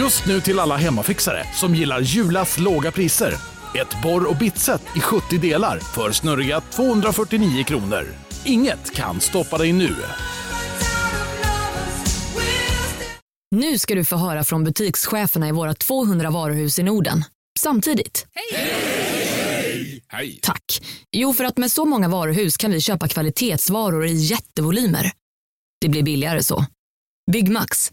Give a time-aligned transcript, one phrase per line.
[0.00, 3.34] Just nu till alla hemmafixare som gillar Julas låga priser.
[3.80, 8.06] Ett borr och bitset i 70 delar för snurriga 249 kronor.
[8.44, 9.96] Inget kan stoppa dig nu.
[13.50, 17.24] Nu ska du få höra från butikscheferna i våra 200 varuhus i Norden.
[17.58, 18.26] Samtidigt.
[20.10, 20.40] Hej!
[20.42, 20.82] Tack.
[21.12, 25.12] Jo, för att med så många varuhus kan vi köpa kvalitetsvaror i jättevolymer.
[25.80, 26.64] Det blir billigare så.
[27.32, 27.92] Byggmax.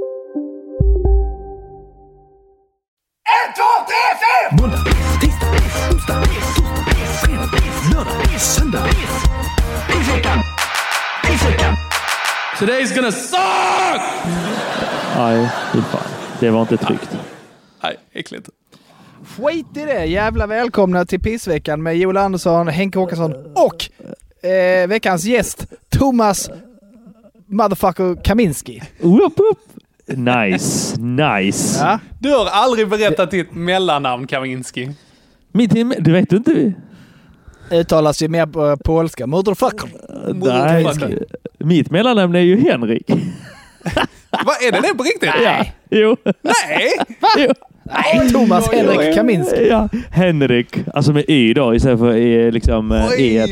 [4.61, 4.77] Måndag,
[5.21, 5.49] tisdag,
[5.91, 6.23] onsdag, torsdag,
[7.21, 7.49] fredag,
[7.93, 8.87] lördag, söndag.
[12.59, 14.01] Today's gonna suck!
[15.15, 16.01] Nej, fy fan.
[16.39, 17.17] Det var inte tryggt.
[17.83, 18.49] Nej, äckligt.
[19.37, 20.05] Skit i det!
[20.05, 23.89] Jävla välkomna till pissveckan med Joel Andersson, Henke Håkansson och
[24.49, 26.49] eh, veckans gäst Thomas
[27.47, 28.81] Motherfucker Kaminski.
[28.99, 29.70] Upp, upp.
[30.07, 31.79] Nice, nice.
[31.79, 31.99] Ja.
[32.19, 34.89] Du har aldrig berättat ditt mellannamn, Kaminski.
[35.51, 36.73] Mitt i, du vet inte vi?
[37.71, 39.27] Uttalas ju mer på polska.
[39.27, 39.89] Motherfucker.
[40.23, 41.25] Nej, Motherfucker.
[41.59, 43.09] mitt mellannamn är ju Henrik.
[44.45, 45.29] Vad är det det på riktigt?
[45.43, 45.65] Ja.
[45.89, 46.17] Jo.
[46.41, 46.91] Nej!
[47.37, 47.53] jo.
[47.83, 49.67] Nej, Thomas Henrik Kaminski.
[49.69, 50.75] Ja, Henrik.
[50.93, 53.35] Alltså med Y då istället för E, liksom eh, Oj.
[53.35, 53.45] E.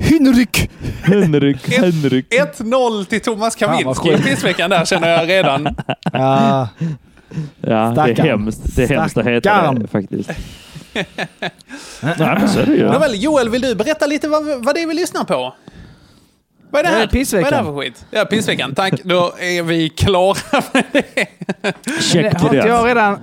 [0.00, 0.70] Hynrik.
[1.02, 2.26] Henrik, Henrik.
[2.58, 5.76] 1-0 till Thomas Kaminski i pissveckan där känner jag redan.
[6.12, 6.68] Ja.
[7.60, 8.76] Ja, det är hemskt.
[8.76, 10.30] Det är hemskt att heta det faktiskt.
[12.02, 12.86] Nej, men så är det ju.
[12.86, 15.54] Nåväl, Joel, vill du berätta lite vad, vad det är vi lyssnar på?
[16.70, 17.06] Vad är det Det är här?
[17.06, 17.44] pissveckan.
[17.44, 18.06] Vad är det här för skit?
[18.10, 18.74] Ja, pissveckan.
[18.74, 21.26] Tack, då är vi klara med det.
[22.00, 23.18] Check Har inte jag redan...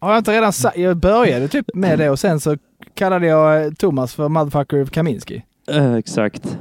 [0.00, 0.78] Har jag inte redan sagt...
[0.78, 2.56] Jag började typ med det och sen så
[2.94, 5.42] kallade jag eh, Thomas för Motherfucker Kaminski.
[5.70, 6.58] Eh, Exakt.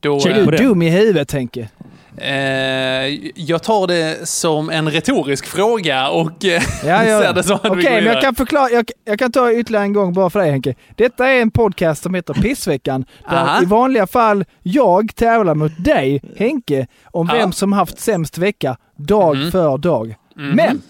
[0.00, 1.68] Då, Check Är du dum i huvudet Henke?
[2.18, 7.20] Eh, jag tar det som en retorisk fråga och eh, Ja, ja.
[7.22, 8.70] ser det som att Okej, går men jag kan förklara.
[8.70, 10.74] Jag, jag kan ta ytterligare en gång bara för dig Henke.
[10.96, 13.04] Detta är en podcast som heter Pissveckan.
[13.30, 13.62] Där Aha.
[13.62, 17.38] i vanliga fall jag tävlar mot dig, Henke, om Ja.
[17.38, 19.52] vem som haft sämst vecka dag Mhm.
[19.52, 20.14] för dag.
[20.36, 20.50] Mhm.
[20.56, 20.82] Men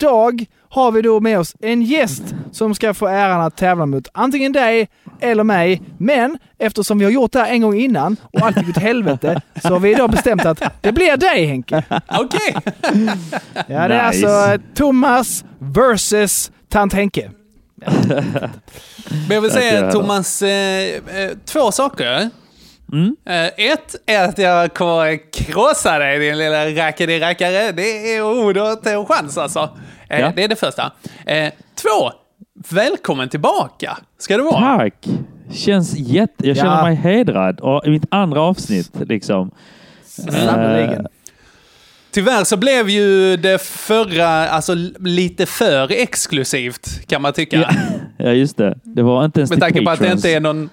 [0.00, 4.08] idag har vi då med oss en gäst som ska få äran att tävla mot
[4.14, 4.88] antingen dig
[5.20, 5.82] eller mig.
[5.98, 9.40] Men eftersom vi har gjort det här en gång innan och allt gick åt helvete
[9.62, 11.82] så har vi idag bestämt att det blir dig Henke.
[12.18, 12.56] Okej.
[13.54, 14.28] Ja, det är Nice.
[14.28, 17.30] alltså eh, Thomas versus Tant Henke.
[19.28, 19.92] Men jag vill säga.
[19.92, 20.48] Thomas, eh,
[20.94, 22.30] eh, två saker.
[22.92, 23.16] Mm.
[23.24, 27.72] Eh, ett är att jag kommer krossa dig din lilla rackare-rackare.
[27.72, 29.70] Det är ord och en chans alltså.
[30.08, 30.32] Eh, Ja.
[30.36, 30.92] Det är det första.
[31.26, 32.12] Eh, två,
[32.70, 34.76] välkommen tillbaka ska du vara.
[34.78, 35.06] Tack!
[35.52, 36.48] Känns jätte...
[36.48, 36.82] Jag känner Ja.
[36.84, 37.60] mig hedrad.
[37.60, 39.50] Och i mitt andra avsnitt liksom.
[40.06, 41.06] Sannerligen.
[42.10, 47.56] Tyvärr så blev ju det förra alltså, lite för exklusivt kan man tycka.
[47.56, 47.68] Ja,
[48.26, 48.78] ja, just det.
[48.82, 50.70] Det var inte ens Med tanke på att det inte är någon,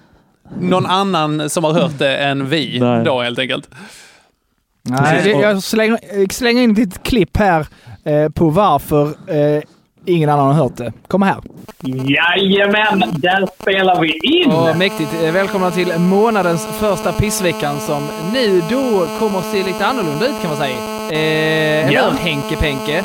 [0.62, 3.04] någon annan som har hört det än vi Nej.
[3.04, 3.70] då helt enkelt.
[4.86, 7.68] Nej, jag slänger, jag slänger in ett litet klipp här
[8.06, 9.64] eh, på varför eh,
[10.06, 10.94] ingen annan har hört det.
[11.08, 11.38] Kom här.
[11.86, 14.52] Jajamän, där spelar vi in!
[14.52, 15.10] Och mäktigt.
[15.24, 18.04] Eh, Välkomna till månadens första pissveckan som
[18.34, 20.76] nu då kommer att se lite annorlunda ut kan man säga.
[21.12, 22.10] Eh, eller Ja.
[22.20, 23.04] Henke Penke?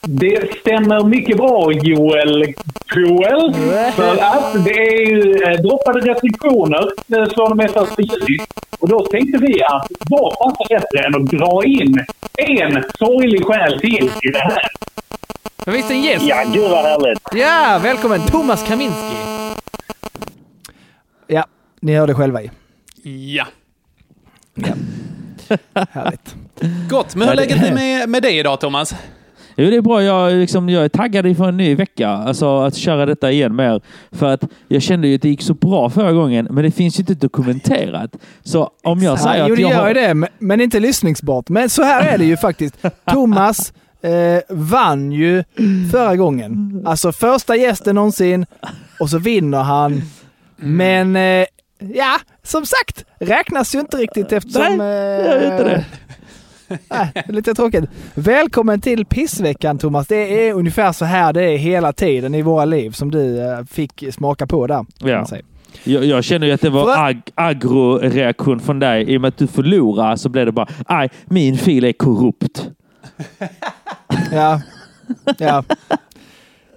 [0.00, 2.54] Det stämmer mycket bra Joel
[2.94, 3.54] Joel.
[3.92, 6.88] För att det är ju eh, droppade restriktioner
[7.34, 8.38] från och med första juli.
[8.78, 12.04] Och då tänkte vi att vad passar bättre än att dra in
[12.36, 14.62] en sorglig själ till i det här?
[15.64, 16.24] Men visst en gäst?
[16.28, 17.20] Ja, gud vad härligt.
[17.32, 19.16] Ja, välkommen Thomas Kaminski.
[21.26, 21.44] Ja,
[21.80, 22.48] ni hörde själva ju.
[23.34, 23.46] Ja.
[25.90, 26.34] Härligt.
[26.90, 28.94] Gott, men hur är Ja, läget med, med dig idag Thomas?
[29.56, 30.02] Jo, det är bra.
[30.02, 32.08] Jag, liksom, jag är taggad inför en ny vecka.
[32.08, 33.80] Alltså att köra detta igen mer.
[34.12, 36.98] För att jag kände ju att det gick så bra förra gången, men det finns
[36.98, 38.10] ju inte dokumenterat.
[38.44, 39.88] Så om jag säger Ja, jo, att det jag gör har...
[39.88, 41.48] ju det, men- inte lyssningsbart.
[41.48, 42.74] Men så här är det ju faktiskt.
[43.12, 43.72] Thomas
[44.02, 44.10] eh,
[44.48, 45.44] vann ju
[45.92, 46.82] förra gången.
[46.86, 48.46] Alltså första gästen någonsin
[49.00, 50.02] och så vinner han.
[50.56, 51.44] Men eh,
[51.94, 54.76] ja, som sagt, räknas ju inte riktigt eftersom...
[54.76, 55.84] Nej, gör ju inte det.
[56.68, 57.84] Nej, lite tråkigt.
[58.14, 60.06] Välkommen till pissveckan Thomas.
[60.06, 63.64] Det är ungefär så här det är hela tiden i våra liv som du eh,
[63.64, 64.86] fick smaka på där.
[64.98, 65.26] Ja.
[65.84, 69.04] Jag, jag känner ju att det var ag aggro-reaktion från dig.
[69.12, 72.70] I och med att du förlorar så blev det bara, aj, min fil är korrupt.
[74.32, 74.60] Ja.
[75.38, 75.64] ja.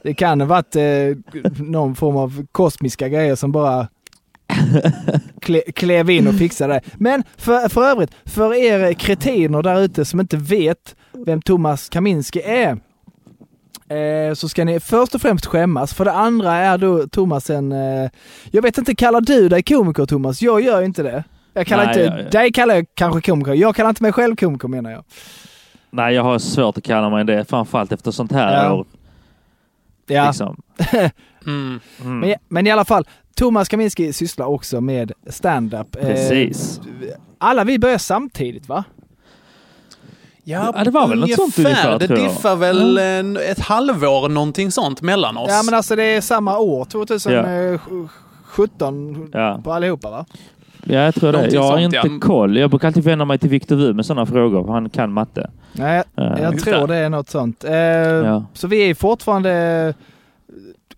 [0.04, 0.84] Det kan ha varit eh,
[1.58, 3.88] någon form av kosmiska grejer som bara
[5.42, 6.82] kle, klev in och fixade det.
[6.98, 10.96] Men för, för övrigt, för er kretiner där ute som inte vet
[11.26, 12.78] vem Thomas Kaminski är,
[13.98, 15.94] eh, så ska ni först och främst skämmas.
[15.94, 18.10] För det andra är då Thomas en, eh,
[18.52, 20.42] jag vet inte, kallar du dig komiker Thomas?
[20.42, 21.24] Jag gör inte det.
[21.54, 23.54] Jag kallar Nej, inte, jag- dig kallar jag kanske komiker.
[23.54, 25.04] Jag kallar inte mig själv komiker menar jag.
[25.92, 27.46] Nej, jag har svårt att kalla mig det.
[27.50, 28.74] Framförallt efter sånt här Ja.
[28.74, 28.86] år.
[30.08, 30.28] Ja.
[30.28, 30.62] Liksom.
[31.46, 31.80] Mm.
[32.02, 32.20] Mm.
[32.20, 33.08] Men, men i alla fall,
[33.40, 35.96] Thomas Kaminski sysslar också med stand-up.
[35.96, 36.82] Eh, Precis.
[37.38, 38.84] alla vi börjar samtidigt va?
[40.44, 42.18] Ja, Ja, det var väl något sånt ungefär, Det jag.
[42.20, 45.50] diffar väl en, ett halvår, någonting sånt, mellan oss.
[45.50, 49.62] Ja men alltså det är samma år, 2017 Ja.
[49.64, 50.26] på allihopa va?
[50.84, 51.38] Ja, jag tror det.
[51.38, 52.08] Någonting Jag har sånt, inte ja.
[52.22, 52.58] koll.
[52.58, 55.50] Jag brukar alltid vända mig till Viktor Wu med sådana frågor, för han kan matte.
[55.74, 56.94] Nej, Eh, jag tror det.
[56.94, 57.64] det är något sånt.
[57.64, 58.44] Eh, Ja.
[58.54, 59.94] Så vi är fortfarande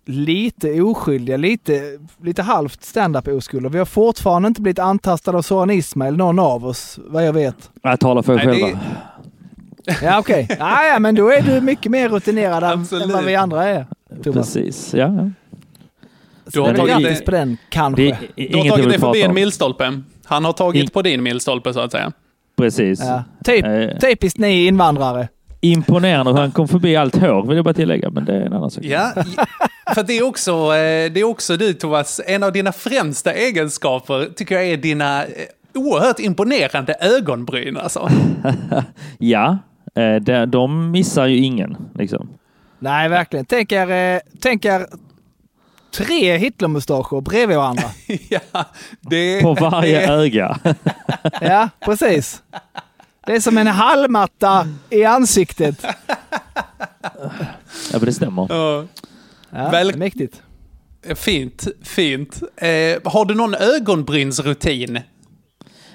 [0.06, 1.82] lite oskyldiga, lite,
[2.24, 3.70] lite halvt stand-up oskyldiga.
[3.70, 7.70] Vi har fortfarande inte blivit antastade av Soran Ismail, någon av oss, vad jag vet.
[7.84, 8.80] Jag talar för er Nej, det själva.
[10.02, 13.64] Ja okej, ah, ja, men då är du mycket mer rutinerad än- vad vi andra
[13.68, 13.86] är.
[14.24, 14.54] Thomas.
[14.54, 14.94] Precis.
[14.94, 15.30] Ja.
[16.54, 18.04] Du har tagit det- på den, kanske.
[18.04, 18.18] Det
[18.50, 20.02] Du har tagit dig förbi en milstolpe.
[20.26, 22.12] Han har tagit In- på din milstolpe så att säga.
[22.58, 23.00] Precis.
[23.04, 23.24] Ja.
[23.44, 25.28] Typ, Eh, typiskt ni invandrare.
[25.62, 28.10] Imponerande hur han kom förbi allt hår, vill jag bara tillägga.
[28.10, 28.84] Men det är en annan sak.
[28.84, 29.14] Ja,
[29.96, 34.30] för det är, också, eh, det är också du Thomas, en av dina främsta egenskaper
[34.36, 35.30] tycker jag är dina eh,
[35.74, 38.10] oerhört imponerande ögonbryn alltså.
[39.18, 39.58] Ja,
[39.96, 41.78] eh, de, missar ju ingen.
[41.96, 42.30] Liksom.
[42.80, 43.46] Nej, verkligen.
[43.46, 44.88] Tänk er, tänk er
[45.92, 47.84] tre Hitlermustascher bredvid varandra.
[48.30, 48.66] ja,
[49.02, 50.58] det, På varje öga.
[51.42, 52.42] Ja, precis.
[53.26, 55.86] Det är som en halmmatta i ansiktet.
[57.92, 58.48] Ja, men det stämmer.
[58.50, 58.86] Ja,
[59.54, 60.42] Ja, Väl- Mäktigt.
[61.16, 62.42] fint, fint.
[62.58, 64.96] Eh, har du någon ögonbrynsrutin?
[64.98, 65.04] Eh,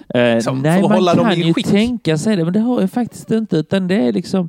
[0.09, 1.67] nej, man kan ju skick.
[1.67, 3.57] tänka sig det, men det har jag faktiskt inte.
[3.57, 4.49] Utan det är liksom,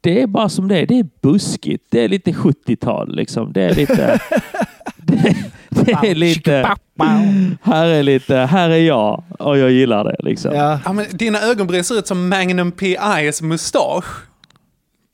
[0.00, 0.86] det är bara som det är.
[0.86, 1.84] Det är buskigt.
[1.90, 3.52] Det är lite 70-tal liksom.
[3.52, 4.18] Det är lite...
[4.96, 5.36] det,
[5.68, 6.76] det är lite...
[7.62, 10.54] Här är lite, här är jag och jag gillar det liksom.
[10.54, 14.04] Ja, Ja, Ja, men dina ögonbryn ser ut som Magnum P.I.s mustasch.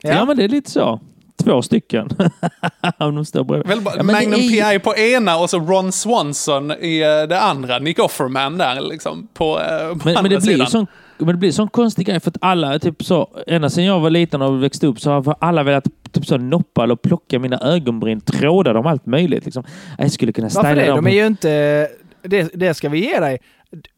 [0.03, 0.25] ja.
[0.25, 1.01] men det är lite så.
[1.45, 2.09] Två stycken.
[2.99, 3.69] Om de står bredvid.
[3.69, 4.79] Väl, Ja, men det Magnum är P.I.
[4.79, 7.79] på ena och så Ron Swanson i eh, det andra.
[7.79, 9.29] Nick Offerman där liksom.
[9.35, 10.67] På, eh, på Men, men, andra det blir ju sidan.
[10.67, 10.87] sån,
[11.19, 14.11] men det blir sån konstig grej för att alla, typ så, ända sedan jag var
[14.11, 15.85] liten och växte upp så har alla velat
[16.15, 19.45] typ så noppa eller plocka mina ögonbryn, tråda dem, allt möjligt.
[19.45, 19.65] Liksom.
[19.99, 20.87] Jag skulle kunna Varför styla det?
[20.97, 21.05] dem.
[21.05, 21.89] De är ju inte...
[22.23, 23.39] Det, det ska vi ge dig.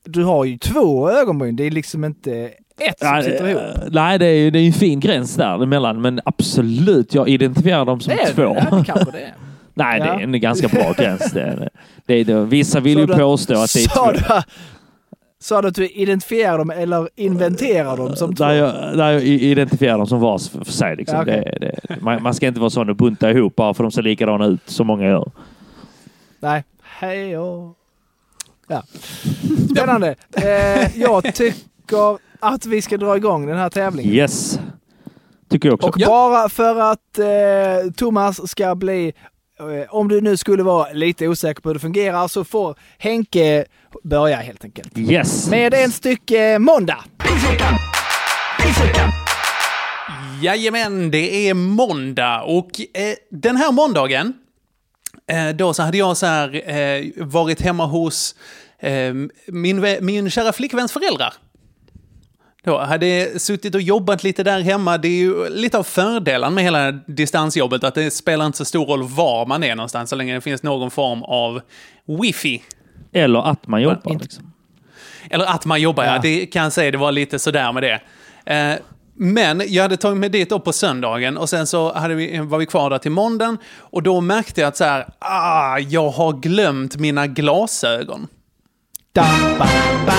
[0.04, 1.56] Du har ju två ögonbryn.
[1.56, 2.32] Det är liksom inte
[2.80, 3.62] ett som Ja, sitter ihop.
[3.62, 7.84] eh, Nej, det är ju det är en fin gräns däremellan, men absolut, jag identifierar
[7.84, 8.54] dem som Det är två.
[8.54, 8.66] det.
[8.70, 9.34] Ja, kanske det är.
[9.74, 10.14] Nej, det Ja.
[10.20, 11.32] är en ganska bra gräns.
[11.32, 11.68] Det
[12.06, 12.44] det är, det.
[12.44, 14.42] Vissa vill Så ju du- påstå att det är två.
[15.40, 18.44] Sa du att du identifierar dem eller inventerar dem som två?
[18.44, 20.96] Där jag, där jag identifierar dem som vars för sig.
[20.96, 21.16] Liksom.
[21.16, 21.58] Ja, okej.
[21.60, 24.02] det, det, man, man ska inte vara sån och bunta ihop bara för de ser
[24.02, 25.30] likadana ut som många gör.
[26.40, 26.64] Nej.
[26.82, 27.76] Hej och...
[28.68, 28.82] Ja.
[29.70, 30.14] Spännande.
[30.32, 34.12] Eh, jag tycker att vi ska dra igång den här tävlingen.
[34.12, 34.60] Yes.
[35.48, 35.86] Tycker jag också.
[35.88, 39.12] Och bara för att eh, Thomas ska bli,
[39.58, 43.64] eh, om du nu skulle vara lite osäker på hur det fungerar, så får Henke
[44.04, 44.98] börja helt enkelt.
[44.98, 45.48] Yes.
[45.50, 47.04] Med en stycke måndag.
[50.42, 54.32] Jajamän, det är måndag och eh, den här måndagen
[55.30, 58.34] eh, då så hade jag så här, eh, varit hemma hos
[58.78, 59.14] eh,
[59.46, 61.34] min, min kära flickväns föräldrar.
[62.64, 64.98] Då hade suttit och jobbat lite där hemma.
[64.98, 68.86] Det är ju lite av fördelen med hela distansjobbet att det spelar inte så stor
[68.86, 71.60] roll var man är någonstans så länge det finns någon form av
[72.22, 72.62] wifi.
[73.12, 74.12] Eller att man jobbar.
[74.12, 74.52] Inte- Liksom.
[75.30, 76.12] Eller att man jobbar, ja.
[76.14, 76.18] Ja.
[76.22, 78.00] Det kan jag säga, det var lite sådär med det.
[78.54, 78.78] Eh,
[79.18, 82.58] men jag hade tagit mig dit upp på söndagen och sen så hade vi, var
[82.58, 83.58] vi kvar där till måndagen.
[83.78, 88.26] Och då märkte jag att så här, ah, jag har glömt mina glasögon.
[89.12, 89.26] Da,
[89.58, 89.66] ba,
[90.06, 90.12] ba.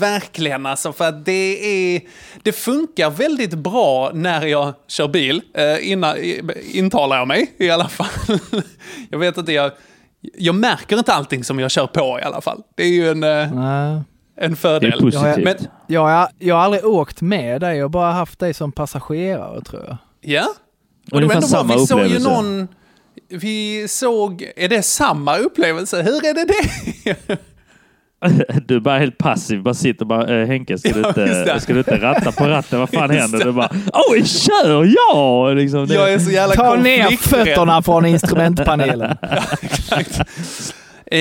[0.00, 2.00] Verkligen alltså, för att det är...
[2.42, 6.16] Det funkar väldigt bra när jag kör bil, eh, innan,
[6.72, 8.38] intalar jag mig i alla fall.
[9.10, 9.72] jag vet inte, jag,
[10.38, 12.62] jag märker inte allting som jag kör på i alla fall.
[12.76, 13.22] Det är ju en...
[13.22, 14.00] Eh, Nej.
[14.36, 14.92] en Det fördel.
[14.92, 15.44] är positivt.
[15.44, 18.72] Men, Jag har, jag har aldrig åkt med dig, jag har bara haft dig som
[18.72, 19.96] passagerare tror jag.
[20.20, 20.46] ja.
[21.12, 21.58] Och det var ändå bra.
[21.58, 22.68] samma Vi såg ju någon...
[23.28, 24.52] Vi såg...
[24.56, 26.02] Är det samma upplevelse?
[26.02, 27.38] Hur är det det?
[28.66, 31.72] Du är bara helt passiv, bara sitter bara, eh, Henke ska, du Ja, inte, ska
[31.72, 32.78] du inte ratta på ratten?
[32.80, 33.38] Vad fan Just händer?
[33.38, 33.44] det.
[33.44, 33.70] Du bara,
[34.10, 35.56] oj, kör jag!
[35.56, 39.16] Liksom, det, Jag är så jävla Ta ner fötterna från instrumentpanelen.
[39.62, 40.18] Exakt.
[41.06, 41.18] Eh,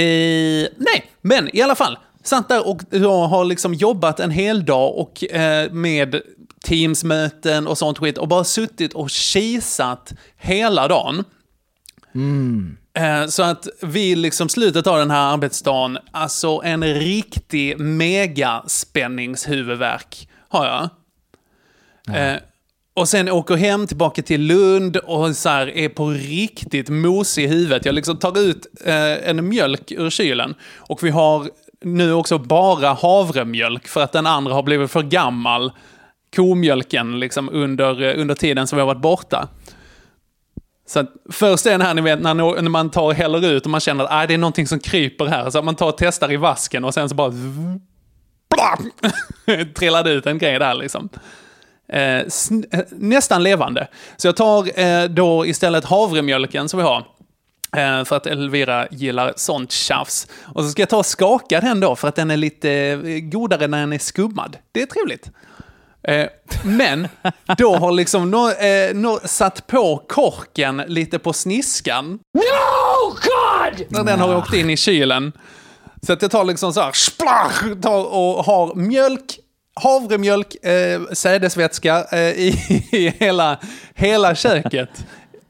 [0.78, 1.98] nej, men i alla fall.
[2.24, 6.22] Satt där och jag har liksom jobbat en hel dag och eh, med
[6.68, 11.24] Teamsmöten och sånt skit och bara suttit och kisat hela dagen.
[12.94, 20.66] Eh, så att vid liksom slutet av den här arbetsdagen, alltså en riktig megaspänningshuvudvärk har
[20.66, 20.90] jag.
[22.16, 22.38] Eh,
[22.94, 27.48] och sen åker hem tillbaka till Lund och så här är på riktigt mosig i
[27.48, 27.86] huvudet.
[27.86, 31.50] Jag liksom tar ut eh, en mjölk ur kylen och vi har
[31.82, 35.72] nu också bara havremjölk för att den andra har blivit för gammal.
[36.36, 39.48] Komjölken liksom under, under tiden som vi har varit borta.
[40.90, 43.70] Så först är den här, ni vet, när, när man tar och häller ut och
[43.70, 45.50] man känner att ah, det är någonting som kryper här.
[45.50, 47.34] Så att man tar och testar i vasken och sen så bara...
[49.76, 51.10] trillade ut en grej där liksom.
[51.94, 52.26] Eh, eh,
[52.92, 53.88] nästan levande.
[54.18, 57.06] Så jag tar eh, då istället havremjölken som vi har.
[57.78, 60.28] Eh, för att Elvira gillar sånt tjafs.
[60.46, 63.00] Och så ska jag ta och skaka den då för att den är lite eh,
[63.20, 64.58] godare när den är skummad.
[64.72, 65.32] Det är trevligt.
[66.10, 66.28] Eh,
[66.64, 67.08] men
[67.58, 72.20] då har liksom nå, eh, nå, satt på korken lite på sniskan.
[72.34, 73.86] No God!
[73.90, 75.32] När den har åkt in i kylen.
[76.02, 79.40] Så att jag tar liksom så här, splach, tar och har mjölk,
[79.76, 82.48] havremjölk, eh, sädesvätska eh, i,
[82.92, 83.58] i hela,
[83.96, 84.90] hela köket.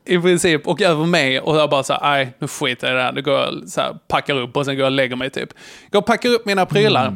[0.06, 1.40] I princip, och över mig.
[1.40, 3.12] Och jag bara så här, nej, nu skiter jag i det här.
[3.12, 5.50] Nu går jag så här, packar upp och sen går jag och lägger mig typ.
[5.92, 7.14] Går och packar upp mina prylar.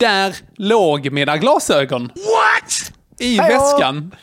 [0.00, 2.02] Där låg mina glasögon.
[2.02, 2.92] What?
[3.18, 4.14] I Hej väskan.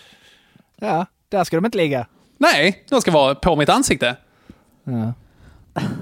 [0.79, 2.07] Ja, där ska de inte ligga.
[2.37, 4.15] Nej, de ska vara på mitt ansikte.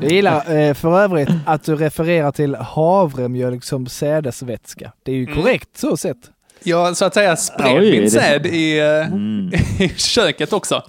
[0.02, 4.92] Jag gillar eh, för övrigt att du refererar till havremjölk som sädesvätska.
[5.04, 5.36] Det är ju Mm.
[5.36, 6.18] korrekt så sett.
[6.64, 10.84] Jag så att säga spred Oj, min säd i, eh, i köket också.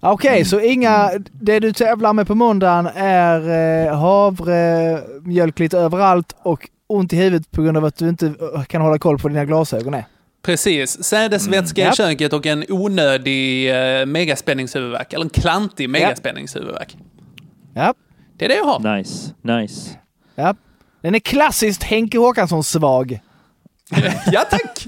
[0.00, 3.40] Okej, så inga, det du tävlar med på måndagen är
[3.86, 8.64] eh, havremjölk lite överallt och ont i huvudet på grund av att du inte eh,
[8.64, 10.04] kan hålla koll på dina glasögon är.
[10.42, 11.04] Precis.
[11.04, 11.92] Sädesvätska Mm.
[11.92, 13.70] i köket och en onödig
[14.00, 15.12] eh, megaspänningshuvudvärk.
[15.12, 16.96] Eller en klantig megaspänningshuvudvärk.
[17.74, 17.94] Ja,
[18.36, 18.96] Det är det jag har.
[18.96, 19.90] Nice, nice.
[20.34, 20.54] ja.
[21.02, 23.20] Den är klassiskt Henke Håkansson-svag.
[24.32, 24.86] ja, tack!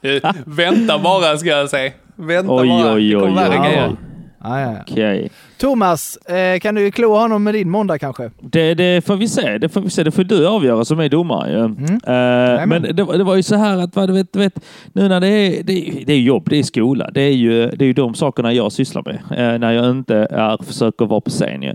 [0.00, 1.92] Du, vänta bara, ska jag säga.
[2.16, 2.94] Vänta Oj, bara.
[2.94, 3.66] oj, det kommer oj, värre oj.
[3.68, 3.96] grejer.
[4.44, 4.76] Ja, ja.
[4.80, 5.30] Okej.
[5.58, 8.30] Thomas, eh, kan du klå honom med din måndag kanske?
[8.40, 9.58] Det, det får vi se.
[9.58, 10.02] Det får vi se.
[10.02, 11.50] Det får du avgöra som är domare.
[11.52, 11.64] ju.
[11.94, 14.60] Eh, men det, var- det var ju så här att vad, du vet, du vet,
[14.92, 17.10] nu när det är, det, det är jobb, det är skola.
[17.14, 19.14] Det är ju, det är ju de sakerna jag sysslar med
[19.54, 21.62] eh, när jag inte är, försöker vara på scen.
[21.62, 21.74] Ju.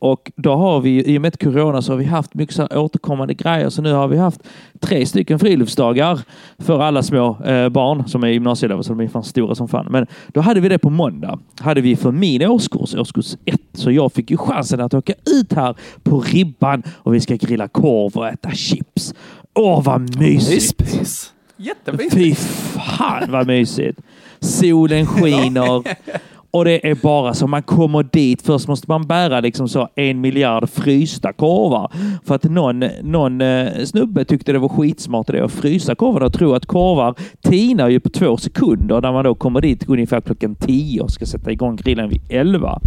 [0.00, 2.78] Och då har vi, i och med corona, så har vi haft mycket så här
[2.78, 3.68] återkommande grejer.
[3.70, 4.40] Så nu har vi haft
[4.80, 6.20] tre stycken friluftsdagar
[6.58, 9.86] för alla små eh, barn som är gymnasieelever, så de är fan stora som fan.
[9.90, 11.38] Men då hade vi det på måndag.
[11.60, 13.60] Hade vi för min årskurs, årskurs ett.
[13.72, 17.68] Så jag fick ju chansen att åka ut här på ribban och vi ska grilla
[17.68, 19.14] korv och äta chips.
[19.54, 21.32] Åh, vad mysigt!
[21.56, 22.14] Jättemysigt.
[22.14, 24.00] Fy fan vad mysigt!
[24.40, 25.82] Solen skiner
[26.50, 28.42] och det är bara så man kommer dit.
[28.42, 31.92] Först måste man bära liksom så en miljard frysta korvar.
[32.26, 36.32] För att någon, någon eh, snubbe tyckte det var skitsmart det att frysa korvarna och
[36.32, 40.54] tro att korvar tinar ju på två sekunder när man då kommer dit ungefär klockan
[40.54, 42.80] tio och ska sätta igång grillen vid elva.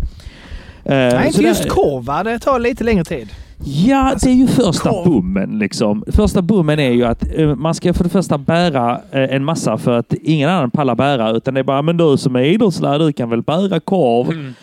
[0.86, 2.24] Eh, Nej, inte just korv va?
[2.24, 3.30] Det tar lite längre tid.
[3.66, 5.60] Ja, det är ju första bommen.
[5.60, 6.04] Liksom.
[6.08, 9.78] Första bommen är ju att eh, man ska för det första bära eh, en massa
[9.78, 11.32] för att ingen annan pallar bära.
[11.32, 14.30] Utan det är bara, men du som är idrottslärare, du kan väl bära korv?
[14.32, 14.54] Mm.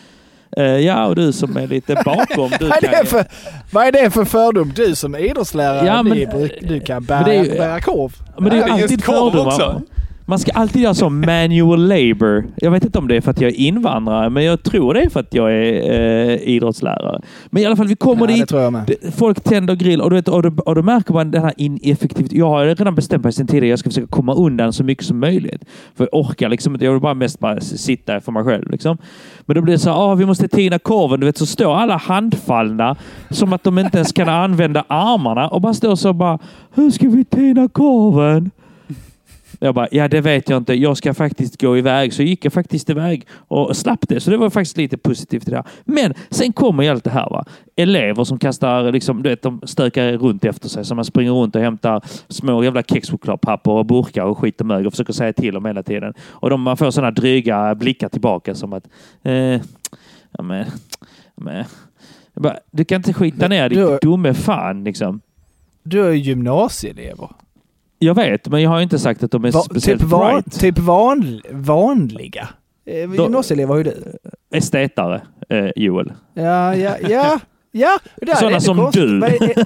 [0.57, 3.25] Eh, ja, och du som är lite bakom, du Vad är, för,
[3.73, 4.73] vad är det för fördom?
[4.77, 8.13] Du som är idrottslärare, Ja, men- du kan bära, ju- bära korv.
[8.39, 9.47] Men det är ju alltid fördomar.
[9.47, 9.83] också.
[10.31, 12.45] Man ska alltid göra så manual labor.
[12.57, 15.01] Jag vet inte om det är för att jag är invandrare, men jag tror det
[15.03, 15.91] är för att jag är
[16.31, 17.21] eh, idrottslärare.
[17.51, 18.49] Men i alla fall, vi kommer Ja, dit.
[18.87, 21.53] Det- Folk tänder grill och, du vet, och, då, och då märker man den här
[21.57, 22.39] ineffektiviteten.
[22.39, 25.19] Jag har redan bestämt mig sedan tidigare jag ska försöka komma undan så mycket som
[25.21, 25.65] möjligt.
[25.97, 26.85] För jag orkar liksom inte.
[26.85, 28.71] Jag vill bara mest bara sitta för mig själv.
[28.71, 28.99] Liksom.
[29.41, 31.21] Men då blir det så här, ah, vi måste tina korven.
[31.21, 32.97] Du vet, så står alla handfallna
[33.31, 36.39] som att de inte ens kan använda armarna och bara står så bara,
[36.75, 38.51] hur ska vi tina korven?
[39.63, 40.75] Jag bara, ja det vet jag inte.
[40.75, 42.13] Jag ska faktiskt gå iväg.
[42.13, 44.21] Så gick jag faktiskt iväg och slapp det.
[44.21, 45.67] Så det var faktiskt lite positivt i det här.
[45.85, 47.31] Men sen kommer ju allt det här.
[47.31, 47.45] Va?
[47.77, 50.85] Elever som kastar, liksom, du vet, de stökar runt efter sig.
[50.85, 54.87] Så man springer runt och hämtar små jävla kexchokladpapper och burkar och skit och mög
[54.87, 56.15] och försöker säga till dem hela tiden.
[56.29, 58.89] Och de, man får sådana dryga blickar tillbaka som att,
[59.23, 60.67] eh, ja men,
[61.37, 61.65] men.
[62.35, 65.21] Bara, du kan inte skita ner Du- ditt dumme fan liksom.
[65.83, 67.29] Du är ju gymnasieelever.
[68.03, 70.61] Jag vet, men jag har inte sagt att de är Va, speciellt typ, van, bright.
[70.61, 72.49] typ van, vanliga.
[72.87, 74.13] Eh, Gymnasieelever har ju du.
[74.55, 76.13] Estetare, eh, Joel.
[76.35, 77.41] Ja, ja, ja.
[77.73, 79.03] Ja, där är Sådana som konstigt.
[79.03, 79.19] du.
[79.21, 79.65] Vad är-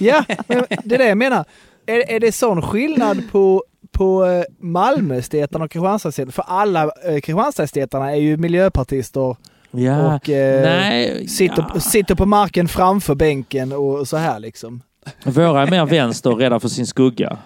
[0.00, 1.44] Ja, men det är det jag menar.
[1.86, 6.32] Är, är det sån skillnad på, på eh, Malmöestetarna och Kristianstadsestetarna?
[6.32, 9.36] För alla eh, Kristianstadsestetarna är ju miljöpartister
[9.70, 11.80] Ja, och eh, nej, sitter, ja.
[11.80, 14.82] sitter på marken framför bänken och så här liksom.
[15.24, 17.36] Våra är mer vänster och rädda för sin skugga.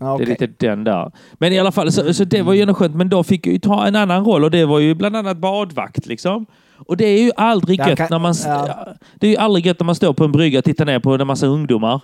[0.00, 1.12] Ja, Det är lite den där.
[1.34, 2.94] Men i alla fall, så, så det var ju ändå skönt.
[2.96, 5.36] Men då fick jag ju ta en annan roll och det var ju bland annat
[5.36, 6.46] badvakt liksom.
[6.86, 8.34] Och det är ju aldrig Jag gött kan- när man...
[8.44, 8.86] ja.
[9.14, 11.14] Det är ju aldrig gött när man står på en brygga och tittar ner på
[11.14, 12.00] en massa ungdomar.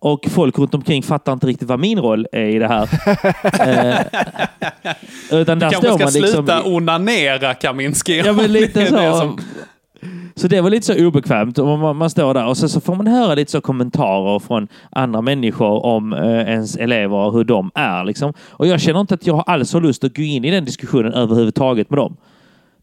[0.00, 2.82] Och folk runt omkring fattar inte riktigt vad min roll är i det här.
[3.60, 6.46] eh, utan där Kanske står ska man liksom...
[6.46, 8.18] sluta onanera Kaminski.
[8.18, 8.96] Ja, men lite så.
[9.18, 9.40] som-
[10.36, 11.58] så det var lite så obekvämt.
[11.58, 14.68] Och man, man står där och så, så får man höra lite så kommentarer från
[14.90, 18.04] andra människor om eh, ens elever och hur de är.
[18.04, 18.32] Liksom.
[18.50, 21.12] Och jag känner inte att jag alls har lust att gå in i den diskussionen
[21.12, 22.16] överhuvudtaget med dem.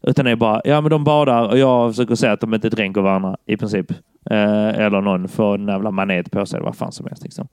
[0.02, 2.68] Utan det är bara, ja men de badar och jag försöker säga att de inte
[2.68, 3.90] dränker varandra i princip.
[4.30, 7.22] Eh, eller någon får en jävla manet på sig, eller vad fan som helst.
[7.22, 7.48] Liksom.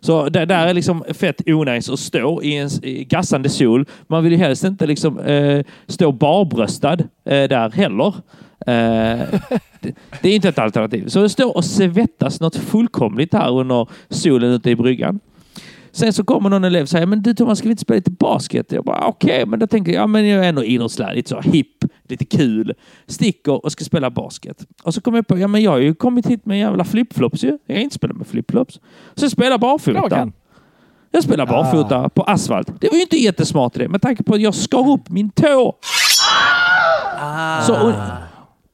[0.00, 3.86] Så där, där är liksom fett onajs att stå i en i gassande sol.
[4.06, 8.14] Man vill ju helst inte liksom eh, stå barbröstad eh, där heller.
[8.66, 9.40] Eh,
[10.20, 11.08] det, är inte ett alternativ.
[11.08, 15.20] Så det står och svettas något fullkomligt här under solen ute i bryggan.
[15.94, 18.10] Sen så kommer någon elev och säger, men du Thomas, ska vi inte spela lite
[18.10, 18.72] basket?
[18.72, 21.40] Jag bara, okej, men då tänker jag, ja, men jag är ändå idrottslärare, lite så
[21.40, 22.72] hipp, lite kul.
[23.06, 24.66] Sticker och ska spela basket.
[24.82, 27.44] Och så kommer jag på, ja men jag har ju kommit hit med jävla flipflops
[27.44, 27.58] ju.
[27.66, 28.80] Jag har inte spelat med flipflops.
[29.14, 30.08] Så jag spelar barfota.
[30.08, 30.32] kan.
[31.10, 32.80] Jag spelar barfota på asfalt.
[32.80, 35.76] Det var ju inte jättesmart det, med tanke på att jag skar upp min tå.
[37.66, 37.92] Så,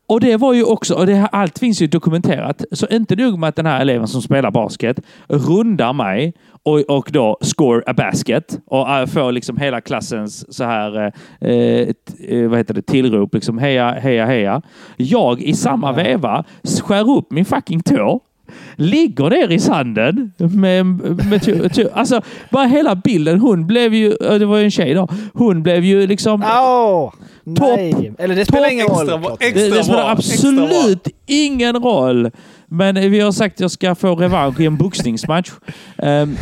[0.09, 2.65] och, det var ju också, och det allt finns ju dokumenterat.
[2.73, 7.09] Så inte nog med att den här eleven som spelar basket rundar mig och, och
[7.13, 11.89] då score a basket och äh, får liksom hela klassens så här, eh, eh,
[12.28, 14.63] eh, vad heter det, tillrop, liksom heja, heja, heja.
[14.97, 16.45] Jag i samma veva
[16.82, 18.21] skär upp min fucking tå
[18.76, 20.87] ligger ner i sanden med,
[21.30, 23.41] med tu, tu, alltså bara hela bilden.
[23.41, 27.13] Hon blev ju, det var ju en tjej då, hon blev ju liksom Åh!
[27.49, 28.13] Nej.
[28.19, 28.73] Eller det spelar Topp.
[28.73, 29.37] ingen roll.
[29.41, 32.30] Extra, det, det spelar bra, absolut ingen roll.
[32.71, 35.50] Men vi har sagt att jag ska få revansch i en boxningsmatch.
[35.99, 36.37] Ehm,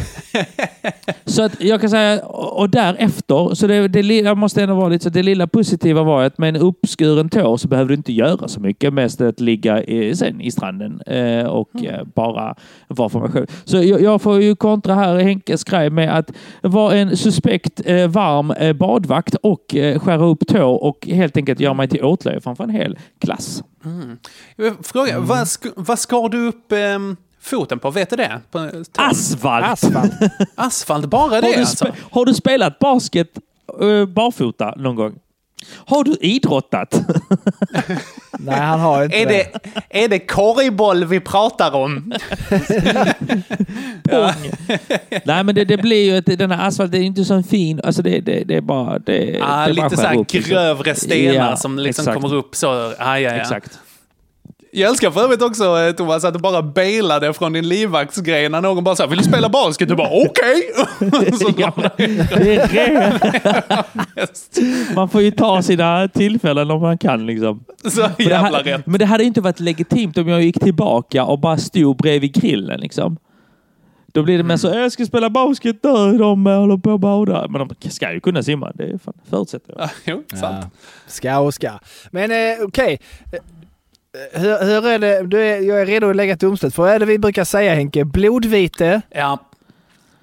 [1.24, 5.02] så att jag kan säga, och därefter, så det, det lilla måste ändå vara lite
[5.02, 8.48] så, det lilla positiva var att med en uppskuren tå så behöver du inte göra
[8.48, 8.92] så mycket.
[8.92, 12.54] Mest att ligga i, sen i stranden eh, och eh, bara
[12.88, 13.46] vara för mig själv.
[13.64, 16.30] Så jag, jag får ju kontra här Henkes grej med att
[16.62, 21.60] vara en suspekt eh, varm eh, badvakt och eh, skära upp tå och helt enkelt
[21.60, 23.62] göra mig till åtlöje framför en hel klass.
[24.56, 27.90] Jag Fråga, vad, sk- vad skar du upp ehm, foten på?
[27.90, 28.40] Vet du det?
[28.50, 28.84] På tån?
[28.96, 29.66] Asfalt!
[29.66, 30.12] Asfalt.
[30.54, 31.94] Asfalt, bara Har det du, alltså?
[32.10, 33.28] har du spelat basket
[33.80, 35.14] eh, barfota någon gång?
[35.86, 37.00] Har du idrottat?
[38.38, 39.46] Nej, han har inte Är det,
[40.04, 42.12] är det korgboll vi pratar om?
[44.10, 44.50] Pong!
[45.24, 47.80] Nej men det, det blir ju att den här asfalten är inte så fin.
[47.84, 48.98] Alltså det, det, det är bara...
[48.98, 50.50] Det, det Ah, bara lite så här upp, liksom.
[50.54, 52.22] grövre stenar Ja, som liksom exakt.
[52.22, 52.68] kommer upp så.
[52.98, 53.30] Ah, ja, ja.
[53.32, 53.78] Exakt.
[54.70, 58.60] Jag älskar för övrigt också eh, Thomas att du bara bailade från din livvaktsgrej när
[58.60, 59.88] någon bara sa vill du spela basket?
[59.88, 60.70] Du bara okej!
[61.38, 63.16] Så Ja, är.
[64.94, 67.64] Man får ju ta sina tillfällen om man kan liksom.
[67.84, 68.86] Så Men det, jävla hade, rätt.
[68.86, 72.80] men det hade inte varit legitimt om jag gick tillbaka och bara stod bredvid grillen
[72.80, 73.16] liksom.
[74.12, 77.48] Då blir det mer så, jag ska spela basket nu, de håller på att bada.
[77.48, 79.84] Men de ska ju kunna simma, det fan, förutsätter jag.
[79.84, 80.42] Ah, Jo, sant.
[80.42, 80.62] Ja.
[81.06, 81.70] Ska och ska.
[82.10, 82.98] Men eh, okej.
[83.32, 83.38] Eh,
[84.32, 85.22] Hur, hur är det?
[85.26, 86.74] Du är, jag är redo att lägga ett domslut.
[86.74, 88.04] För vad är det vi brukar säga Henke?
[88.04, 89.02] Blodvite.
[89.10, 89.38] Ja.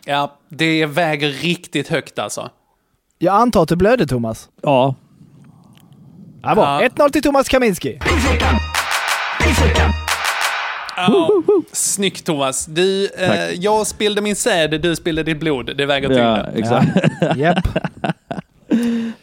[0.05, 2.49] ja, det väger riktigt högt alltså.
[3.17, 4.49] Jag antar att du blödde Thomas?
[4.61, 4.95] Ja,
[6.43, 6.83] Ja, bra.
[6.83, 6.89] Ja.
[6.89, 7.99] 1-0 till Thomas Kaminski.
[10.97, 11.29] Ja,
[11.71, 12.65] snyggt Thomas.
[12.65, 15.77] Du, eh, jag spillde min säd, du spillde ditt blod.
[15.77, 16.51] Det väger ja tyngre.
[16.55, 17.37] exakt.
[17.37, 17.67] Japp.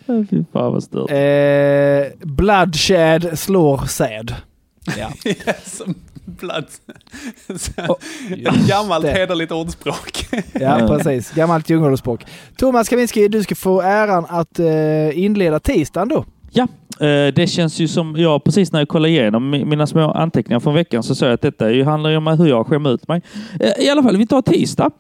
[0.30, 1.10] Fy fan vad stört.
[1.10, 4.34] Eh, bloodshed slår säd.
[4.98, 5.10] Ja.
[5.64, 5.94] som
[6.38, 6.80] plats.
[7.46, 7.98] Så,
[8.30, 9.10] Ett gammalt det.
[9.12, 10.26] hederligt ordspråk.
[10.52, 11.30] Ja, precis.
[11.30, 12.24] Gammalt djungelspråk.
[12.56, 16.24] Thomas Kaminski, du ska få äran att eh, inleda tisdagen då.
[16.52, 16.62] Ja,
[17.06, 20.60] eh, det känns ju som jag precis när jag kollade igenom mi- mina små anteckningar
[20.60, 23.08] från veckan så sa jag att detta ju handlar ju om hur jag skämmer ut
[23.08, 23.22] mig.
[23.60, 24.90] Eh, I alla fall, vi tar tisdag.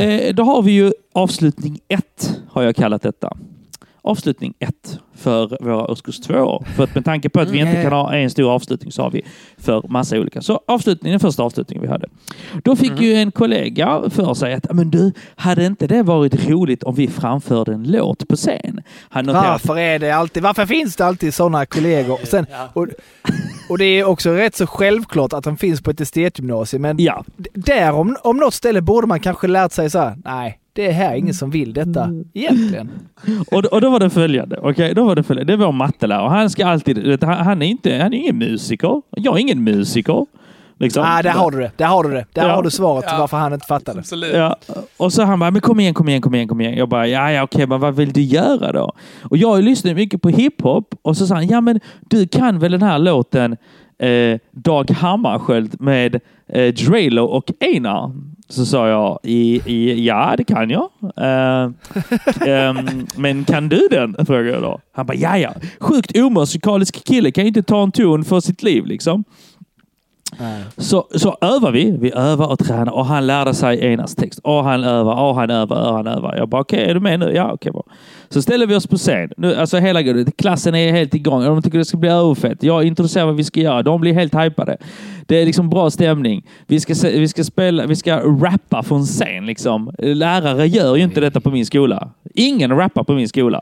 [0.00, 3.36] Eh, Då har vi ju avslutning ett, har jag kallat detta.
[4.06, 6.64] Avslutning ett för våra årskurs två.
[6.76, 9.10] För att med tanke på att vi inte kan ha en stor avslutning så har
[9.10, 9.22] vi
[9.58, 10.42] för massa olika.
[10.42, 12.06] Så avslutningen, den första avslutningen vi hade.
[12.64, 16.82] Då fick ju en kollega för sig att men du, hade inte det varit roligt
[16.82, 18.80] om vi framförde en låt på scen?
[19.08, 22.12] Han noterade- Varför är det alltid, varför finns det alltid sådana kollegor?
[22.22, 22.86] Och, sen, och,
[23.68, 27.24] och det är också rätt så självklart att de finns på ett estetgymnasium, men Ja.
[27.54, 30.92] där om, om något ställe borde man kanske lärt sig så här, nej, det är
[30.92, 32.90] här ingen som vill detta egentligen.
[33.50, 34.58] Och, och då var det följande.
[34.62, 35.52] Okej, då var det följande.
[35.52, 36.28] Det var vår mattelärare.
[36.28, 37.24] Han ska alltid...
[37.24, 39.02] Han, han är inte, han är ingen musiker.
[39.10, 40.26] Jag är ingen musiker.
[40.78, 41.02] Liksom.
[41.02, 41.70] Nej, där har du det.
[41.76, 42.26] Där har du det.
[42.32, 42.54] Där Ja.
[42.54, 43.16] har du svaret Ja.
[43.18, 43.98] varför han inte fattade.
[43.98, 44.34] Absolut.
[44.34, 44.56] Ja,
[44.96, 46.74] och så han bara, men kom igen, kom igen, kom igen, kom igen.
[46.76, 48.92] Jag bara, ja, ja, okej, men vad vill du göra då?
[49.22, 52.72] Och jag lyssnar mycket på hiphop och så sa han, ja, men du kan väl
[52.72, 53.56] den här låten
[53.98, 58.12] eh, Dag Hammarskjöld med eh, Drelo och Einar?
[58.48, 60.90] Så sa jag, i, i, ja, det kan jag.
[61.16, 61.70] Eh,
[62.48, 64.26] ehm, men kan du den?
[64.26, 64.80] Frågade jag då.
[64.92, 65.54] Han bara, ja, ja.
[65.80, 69.24] Sjukt omusikalisk kille kan ju inte ta en ton för sitt liv liksom.
[70.76, 71.90] Så, så övar vi.
[71.90, 74.40] Vi övar och tränar och han lärde sig Einars text.
[74.42, 76.36] Och han övar, och han övar, och han övar.
[76.36, 77.32] Jag bara, okej, är du med nu?
[77.34, 77.72] Ja, okej.
[77.72, 77.82] bra.
[78.28, 79.30] Så ställer vi oss på scen.
[79.36, 81.44] Nu, alltså hela klassen är helt igång.
[81.44, 82.62] De tycker det ska bli överfett.
[82.62, 83.82] Jag introducerar vad vi ska göra.
[83.82, 84.76] De blir helt hypade.
[85.26, 86.46] Det är liksom bra stämning.
[86.66, 89.94] Vi ska, vi ska spela, vi ska rappa från scen liksom.
[89.98, 92.10] Lärare gör ju inte detta på min skola.
[92.34, 93.60] Ingen rappar på min skola.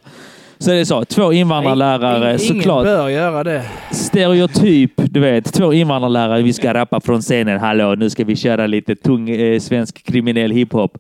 [0.63, 3.63] Så det är så, två invandrarlärare Ingen såklart bör göra det.
[3.91, 5.53] stereotyp, du vet.
[5.53, 7.61] Två invandrarlärare, vi ska rappa från scenen.
[7.61, 10.99] Hallå, nu ska vi köra lite tung eh, svensk kriminell hiphop.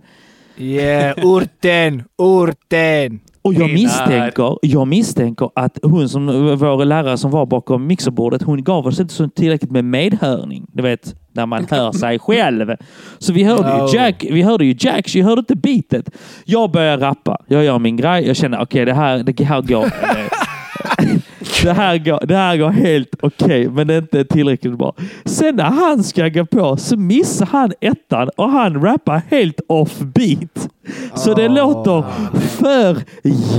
[0.58, 3.20] Yeah, orten, orten.
[3.42, 6.26] Och jag misstänker, jag misstänker att hon som
[6.56, 10.66] vår lärare som var bakom mixerbordet, hon gav oss inte så tillräckligt med medhörning.
[10.72, 12.76] Du vet, när man hör sig själv.
[13.18, 16.10] Så vi hörde ju Jack, vi hörde ju Jack, så jag hörde inte beatet.
[16.44, 17.38] Jag börjar rappa.
[17.46, 18.26] Jag gör min grej.
[18.26, 19.84] Jag känner, okej, det, här, det här går...
[19.84, 19.90] eh,
[21.62, 24.94] det, här går det här går helt okej, men det är inte tillräckligt bra.
[25.24, 29.98] Sen när han ska gå på så missar han ettan och han rappar helt off
[29.98, 30.68] beat.
[31.14, 32.04] Så det låter
[32.38, 33.02] för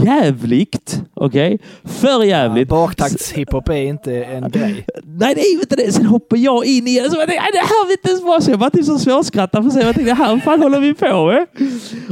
[0.05, 1.01] jävligt.
[1.13, 1.59] Okej?
[1.83, 2.67] För jävligt.
[2.69, 4.85] Baktaktshiphop är inte en grej.
[5.03, 5.91] Nej, det är ju inte det.
[5.91, 7.11] Sen hoppar jag in igen.
[7.11, 8.41] Så jag tänkte, "Nej, det här var inte ens bra.
[8.41, 9.83] Så jag bara typ så småskrattade för sig.
[9.85, 11.47] Jag tänkte, det här fan håller vi på med?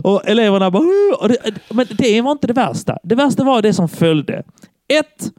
[0.03, 0.83] Och eleverna bara...
[1.19, 1.37] Och det,
[1.69, 2.97] men det var inte det värsta.
[3.03, 4.43] Det värsta var det som följde.
[4.99, 5.31] Ett,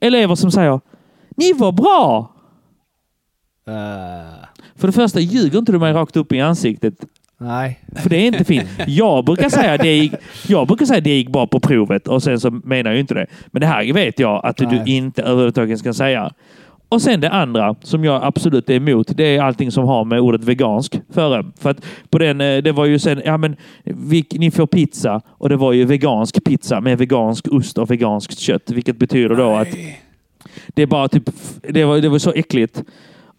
[0.00, 0.80] elever som säger
[1.36, 2.34] Ni var bra!
[3.68, 3.74] Uh,
[4.76, 6.94] För det första, ljuger inte du mig rakt upp i ansiktet.
[7.38, 7.80] Nej.
[7.96, 8.68] För det är inte fint.
[8.86, 10.12] Jag brukar säga att det gick,
[10.48, 13.26] jag brukar säga det gick bra på provet och sen så menar jag inte det.
[13.46, 14.82] Men det här vet jag att du Nej.
[14.86, 16.32] inte överhuvudtaget ska säga.
[16.88, 20.20] Och sen det andra som jag absolut är emot, det är allting som har med
[20.20, 21.44] ordet vegansk före.
[21.60, 25.20] För att på den, eh, det var ju sen, ja men vi, ni får pizza
[25.28, 28.70] och det var ju vegansk pizza med vegansk ost och veganskt kött.
[28.70, 29.68] Vilket betyder då att
[30.68, 31.30] det är bara typ,
[31.68, 32.82] det var, det var så äckligt.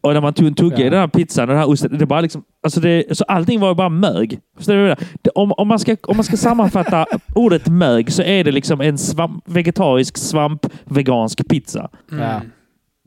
[0.01, 2.21] Och när man tog en tugga i den här pizzan, den här osten, det bara
[2.21, 4.39] liksom, alltså det, så allting var bara mög.
[4.57, 4.95] Förstår du?
[5.21, 5.29] det?
[5.35, 8.97] Om, om, man ska, om man ska sammanfatta ordet mög så är det liksom en
[8.97, 11.89] svamp, vegetarisk svamp vegansk pizza.
[12.11, 12.41] Ja.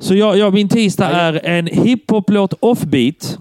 [0.00, 3.38] Så jag, jag, min tisdag är en hiphop-låt offbeat.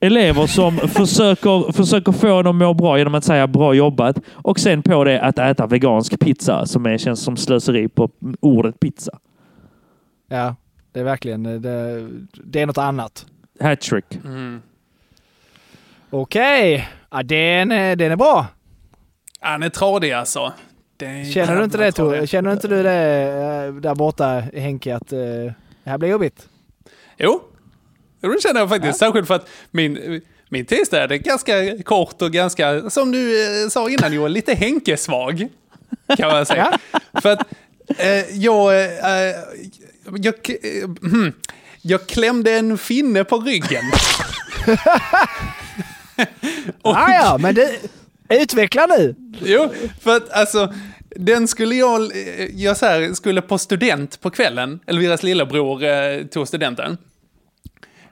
[0.00, 4.20] Elever som försöker, försöker få en att må bra genom att säga bra jobbat.
[4.32, 8.80] Och sen på det att äta vegansk pizza som är, känns som slöseri på ordet
[8.80, 9.18] pizza.
[10.28, 10.54] ja,
[10.96, 13.26] det är verkligen, det, det är något annat.
[13.60, 14.04] Hattrick.
[16.10, 18.46] Okej, ja, den, är- den är bra.
[19.40, 20.52] Han är tradig alltså.
[21.34, 22.28] Känner du inte det tradig.
[22.28, 22.92] Känner inte du det
[23.66, 25.54] eh, där borta Henke att eh, det
[25.84, 26.48] här blir jobbigt?
[27.16, 27.42] Jo,
[28.20, 28.98] det känner jag faktiskt.
[28.98, 33.90] Särskilt för att min, min tisdag är ganska kort och ganska, som du eh, sa
[33.90, 35.48] innan Joel, lite Henke-svag.
[36.16, 36.78] Kan man säga.
[37.22, 37.46] för att
[37.98, 39.34] eh, jag, eh,
[40.12, 41.32] jag, eh, hmm,
[41.82, 43.84] jag klämde en finne på ryggen.
[46.82, 47.70] Ah, ja, men det,
[48.28, 49.14] utveckla nu!
[49.44, 50.74] Jo, för att alltså,
[51.10, 56.22] den skulle jag, eh, jag så här, skulle på student på kvällen, Elviras lillebror eh,
[56.22, 56.98] tog studenten.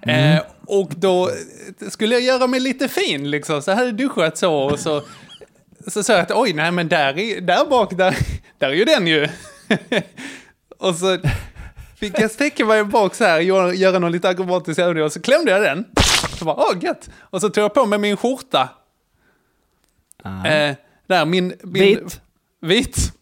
[0.02, 3.62] Eh, och då eh, skulle jag göra mig lite fin, liksom.
[3.62, 5.02] Så hade duschat så och så.
[5.86, 8.16] Så sa jag att oj, nej men där, är, där bak, där,
[8.58, 9.28] där är ju den ju.
[10.78, 11.18] och så
[11.96, 15.50] fick jag sträcka mig bak så här, göra, någon lite akrobatisk övning och så klämde
[15.50, 15.84] jag den.
[16.38, 17.10] Så bara, åh gött.
[17.20, 18.68] Och så tog jag på mig min skjorta.
[20.24, 20.74] Eh,
[21.06, 21.54] där, min...
[21.62, 22.20] min Vit.
[22.60, 23.12] Vit.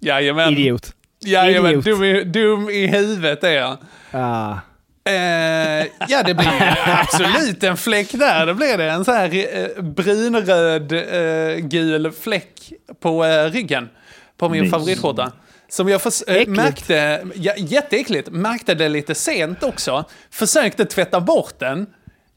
[0.00, 0.52] Jajamän.
[0.52, 0.94] Idiot.
[1.20, 1.84] Jajamän, Idiot.
[1.84, 3.76] dum i, dum i huvudet är jag.
[4.10, 4.56] Ah.
[5.04, 8.46] Eh, ja, det blir absolut en fläck där.
[8.46, 8.90] Det blir det.
[8.90, 13.88] En så här eh, brunröd eh, gul fläck på eh, ryggen.
[14.36, 15.32] På min favoritskjorta.
[15.72, 16.50] Som jag Äckligt.
[16.50, 20.04] märkte, ja, jätteäckligt, märkte det lite sent också.
[20.30, 21.86] Försökte tvätta bort den.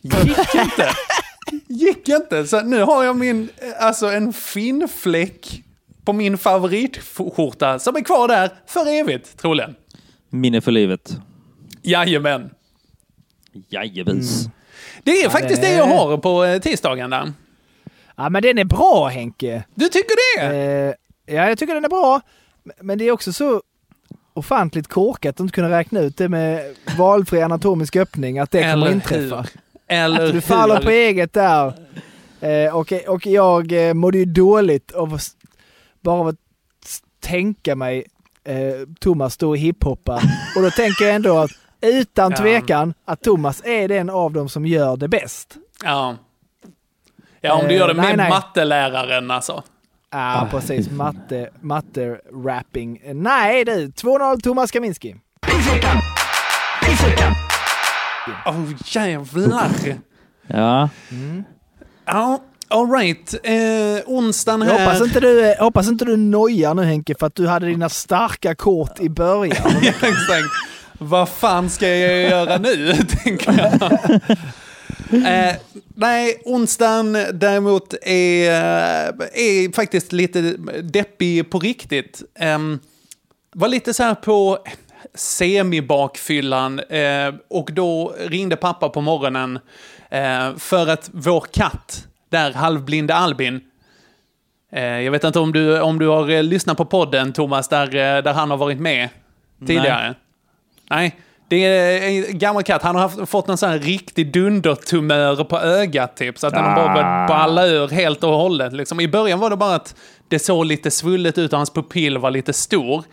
[0.01, 0.89] Gick inte.
[1.67, 2.47] Gick inte.
[2.47, 5.61] Så nu har jag min, eh, alltså en finnfläck
[6.05, 9.75] på min favoritskjorta som är kvar där för evigt, troligen.
[10.29, 11.17] Minne för livet.
[11.81, 12.49] Jajamän.
[13.69, 14.45] Jajebus.
[15.03, 17.33] Det är faktiskt det det- jag har på eh, tisdagen där.
[18.15, 19.63] Ja, men den är bra Henke.
[19.75, 20.45] Du tycker det?
[20.55, 22.21] Eh, ja, jag tycker den är bra.
[22.81, 23.61] Men det är också så
[24.33, 28.73] ofantligt korkat att inte kunna räkna ut det med valfri anatomisk öppning, att det kommer
[28.85, 29.35] Eller inträffa.
[29.41, 29.45] hur?
[29.87, 30.83] Eller Att du faller hur?
[30.83, 31.73] på eget där.
[32.39, 35.19] Eh, och, och jag eh, mådde ju dåligt av
[36.01, 36.35] bara av att
[37.19, 38.05] tänka mig
[38.43, 38.55] eh,
[38.99, 40.15] Thomas stå och hiphoppa.
[40.55, 41.51] Och då tänker jag ändå att
[41.81, 45.55] utan tvekan att Thomas är den av dem som gör det bäst.
[45.83, 46.15] Ja.
[47.41, 48.29] Ja, om du Eh, gör det nej, med nej.
[48.29, 49.63] matteläraren alltså.
[50.15, 50.91] Ja, precis.
[50.91, 53.01] Matte, matte rapping.
[53.13, 55.15] Nej du, 2-0 Thomas Kaminski.
[58.45, 59.69] Åh oh, jävlar.
[60.47, 60.89] Ja.
[62.05, 63.33] Ja, alright.
[63.43, 63.53] Eh,
[64.05, 64.85] onsdagen Jag här.
[64.85, 68.55] hoppas inte, du, hoppas inte du nojar nu Henke för att du hade dina starka
[68.55, 69.71] kort i början.
[69.81, 70.47] Ja, Exakt.
[70.97, 73.91] Vad fan ska jag göra nu, tänker jag.
[75.11, 75.55] Eh,
[75.95, 78.51] nej, onsdagen däremot är,
[79.33, 80.41] är faktiskt lite
[80.81, 82.23] deppig på riktigt.
[82.39, 82.79] Um,
[83.51, 84.59] var lite så här på
[85.13, 89.59] semibakfyllan eh, och då ringde pappa på morgonen
[90.09, 93.61] eh, för att vår katt, där halvblinda Albin,
[94.71, 97.87] eh, jag vet inte om du, om du har eh, lyssnat på podden Thomas, där,
[97.87, 99.09] eh, där han har varit med
[99.67, 100.15] tidigare.
[100.89, 101.19] Nej.
[101.47, 102.81] Det är en gammal katt.
[102.81, 106.39] Han har haft, fått en sån här riktig dundertumör på ögat typ.
[106.39, 108.73] Så att den har bara börjat balla ur helt och hållet.
[108.73, 108.99] Liksom.
[108.99, 109.95] I början var det bara att
[110.27, 113.03] det såg lite svullet ut och hans pupill var lite stor.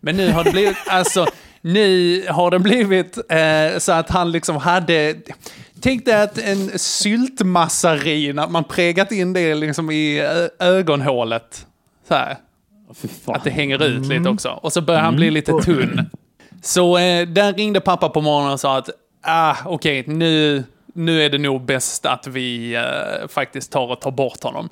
[0.00, 1.26] Men nu har det blivit, alltså,
[1.60, 5.14] nu har det blivit eh, så att han liksom hade...
[5.80, 10.20] Tänk dig att en syltmassarin, att man prägat in det liksom i
[10.58, 11.66] ögonhålet.
[12.08, 12.36] Så här.
[13.26, 14.48] Att det hänger ut lite också.
[14.48, 16.10] Och så börjar han bli lite tunn.
[16.66, 18.90] Så eh, där ringde pappa på morgonen och sa att
[19.22, 24.10] ah, okej, nu, nu är det nog bäst att vi eh, faktiskt tar och tar
[24.10, 24.68] bort honom.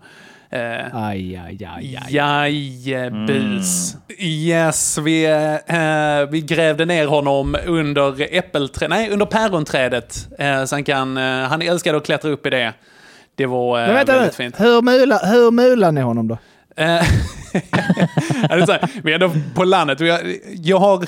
[0.50, 2.14] Eh, Aj, aj, aj, aj.
[2.16, 3.96] Jajebus.
[4.18, 5.24] Yes, vi,
[5.66, 10.28] eh, vi grävde ner honom under äppelträ, nej, under päronträdet.
[10.38, 12.72] Eh, så han kan, eh, han älskade att klättra upp i det.
[13.34, 14.60] Det var eh, Men vänta väldigt fint.
[14.60, 16.38] hur mular, hur mular ni honom då?
[16.76, 17.02] Eh,
[19.02, 20.00] vi är ändå på landet.
[20.00, 20.20] Jag,
[20.62, 21.06] jag har...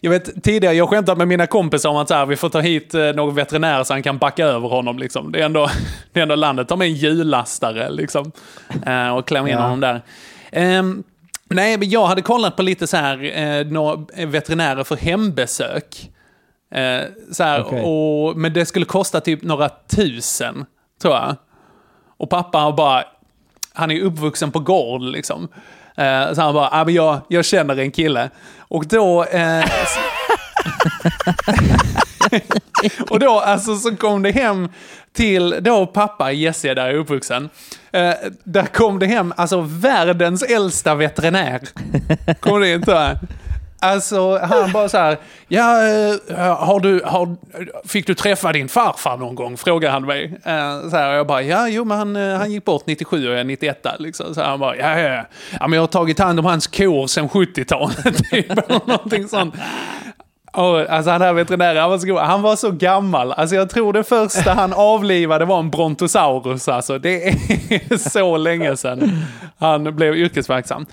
[0.00, 2.60] Jag vet tidigare, jag skämtat med mina kompisar om att så här, vi får ta
[2.60, 4.98] hit eh, någon veterinär så han kan backa över honom.
[4.98, 5.32] Liksom.
[5.32, 5.68] Det, är ändå,
[6.12, 6.68] det är ändå landet.
[6.68, 8.32] Ta med en hjullastare liksom,
[8.86, 9.60] eh, och klämma in Ja.
[9.62, 10.02] honom där.
[10.52, 11.02] Ehm,
[11.50, 16.10] nej, men jag hade kollat på lite så här, eh, några veterinärer för hembesök.
[16.74, 17.00] Eh,
[17.32, 17.82] så här, Okej.
[17.84, 20.64] och, men det skulle kosta typ några tusen,
[21.02, 21.36] tror jag.
[22.16, 23.04] Och pappa har bara,
[23.74, 25.48] han är uppvuxen på gård liksom.
[25.96, 28.30] Eh, så han bara, ah, men jag, jag känner en kille.
[28.58, 29.24] Och då...
[29.24, 29.64] Eh,
[33.10, 34.68] och då alltså så kom det hem
[35.12, 37.48] till då pappa, Jesse där jag är uppvuxen.
[37.92, 41.60] Eh, där kom det hem, alltså världens äldsta veterinär.
[42.40, 43.18] Kom det inte?
[43.84, 45.18] Alltså han bara så här,
[45.48, 47.36] ja, eh, har du, har,
[47.88, 49.56] fick du träffa din farfar någon gång?
[49.56, 50.24] Frågar han mig.
[50.44, 53.26] Eh, så här, och jag bara, ja, jo, men han, eh, han gick bort 97
[53.26, 54.34] och jag är 91 liksom.
[54.34, 55.24] Så han bara, ja, ja, ja.
[55.60, 58.30] ja, men jag har tagit hand om hans kor sedan 70-talet.
[58.30, 59.54] Typ, någonting sånt.
[60.52, 62.18] Och, alltså han här veterinären, han var så god.
[62.18, 63.32] Han var så gammal.
[63.32, 66.68] Alltså jag tror det första han avlivade var en brontosaurus.
[66.68, 69.24] Alltså det är så länge sedan
[69.58, 70.86] han blev yrkesverksam.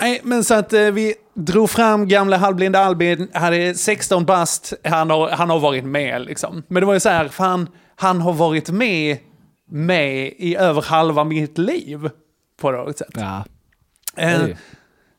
[0.00, 5.10] Nej, men så att eh, vi drog fram gamla halvblinda Albin, hade 16 bast, han
[5.10, 6.62] har, han har varit med liksom.
[6.68, 9.18] Men det var ju så här, fan, han har varit med
[9.70, 12.10] med i över halva mitt liv.
[12.60, 13.08] På något sätt.
[13.14, 13.44] Ja.
[14.16, 14.56] Eh, är-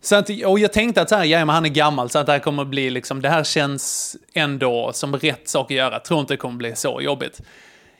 [0.03, 2.25] så att, och jag tänkte att så här, ja, men han är gammal så att
[2.25, 5.99] det här kommer bli liksom, det här känns ändå som rätt sak att göra.
[5.99, 7.41] Tror inte det kommer bli så jobbigt.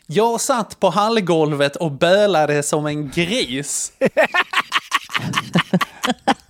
[0.08, 3.92] Jag satt på hallgolvet och bölade som en gris.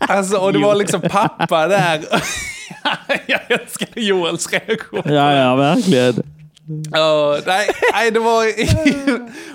[0.08, 2.06] alltså, och det var liksom pappa där.
[3.26, 5.02] jag älskar Joels reaktion.
[5.06, 6.24] Ja, ja, verkligen.
[6.91, 8.46] Ja, nej, nej, det var...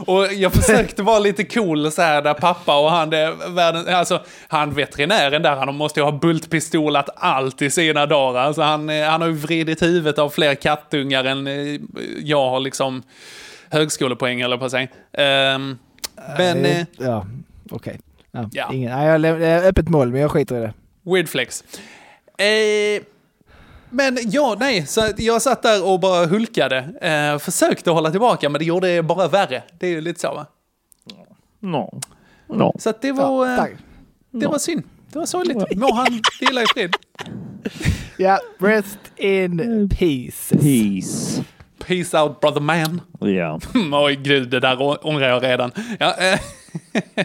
[0.10, 4.20] och jag försökte vara lite cool så här där pappa och han är världen, alltså
[4.48, 8.40] han veterinären där, han måste ju ha bultpistolat allt i sina dagar.
[8.40, 11.80] Alltså han, han har ju vridit huvudet av fler kattungar än eh,
[12.18, 13.02] jag har liksom
[13.70, 14.88] högskolepoäng eller på säga.
[15.12, 15.78] Ehm,
[16.38, 16.64] men...
[16.64, 17.26] Eh, eh, Ja,
[17.70, 18.00] okej.
[18.32, 18.72] Ja, Ja.
[18.72, 20.72] Ingen, nej, jag läm- det är öppet mål, men jag skiter i det.
[21.02, 21.64] Weird flex.
[22.38, 23.02] Eh,
[23.90, 26.78] men ja, nej, så jag satt där och bara hulkade.
[27.00, 29.62] Eh, försökte hålla tillbaka, men det gjorde det bara värre.
[29.78, 30.46] Det är ju lite så va?
[31.60, 32.00] No.
[32.48, 32.72] No.
[32.78, 33.70] Så att det var, Ja, eh, tack.
[34.30, 34.82] det var synd.
[35.12, 35.76] Det var sorgligt.
[35.76, 36.94] Må han vila i frid.
[38.16, 40.56] Ja, rest in peace.
[40.58, 41.44] Peace.
[41.90, 43.00] Peace out brother man.
[43.20, 43.60] Ja.
[44.04, 45.70] Oj gud, det där ångrar jag redan.
[45.98, 46.38] Ja, eh.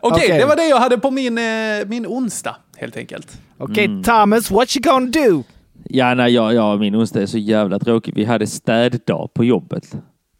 [0.00, 0.38] Okej, Okej.
[0.38, 1.44] det var det jag hade på min, eh,
[1.86, 3.38] min onsdag, helt enkelt.
[3.58, 4.02] Okej, Mm.
[4.02, 5.42] Thomas, what you gonna do?
[5.84, 8.14] Ja, nej, ja, ja, min onsdag är så jävla tråkig.
[8.16, 9.92] Vi hade städdag på jobbet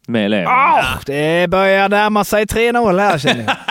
[0.07, 0.51] med eleverna.
[0.51, 3.55] Oh, det börjar närma sig 3-0 här känner jag.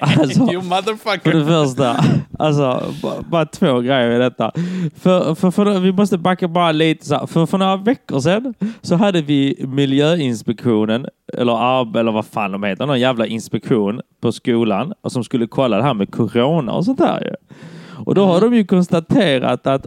[0.00, 1.32] Alltså, You för motherfucker.
[1.32, 1.96] det första,
[2.38, 4.52] alltså, bara, bara två grejer i detta.
[5.00, 7.06] För, för, för, vi måste backa bara lite.
[7.06, 7.26] Så här.
[7.26, 11.06] För, för några veckor sedan så hade vi miljöinspektionen,
[11.38, 15.46] eller ARB, eller vad fan de heter, någon jävla inspektion på skolan och som skulle
[15.46, 17.36] kolla det här med corona och sånt där.
[18.06, 19.86] Och då har de ju konstaterat att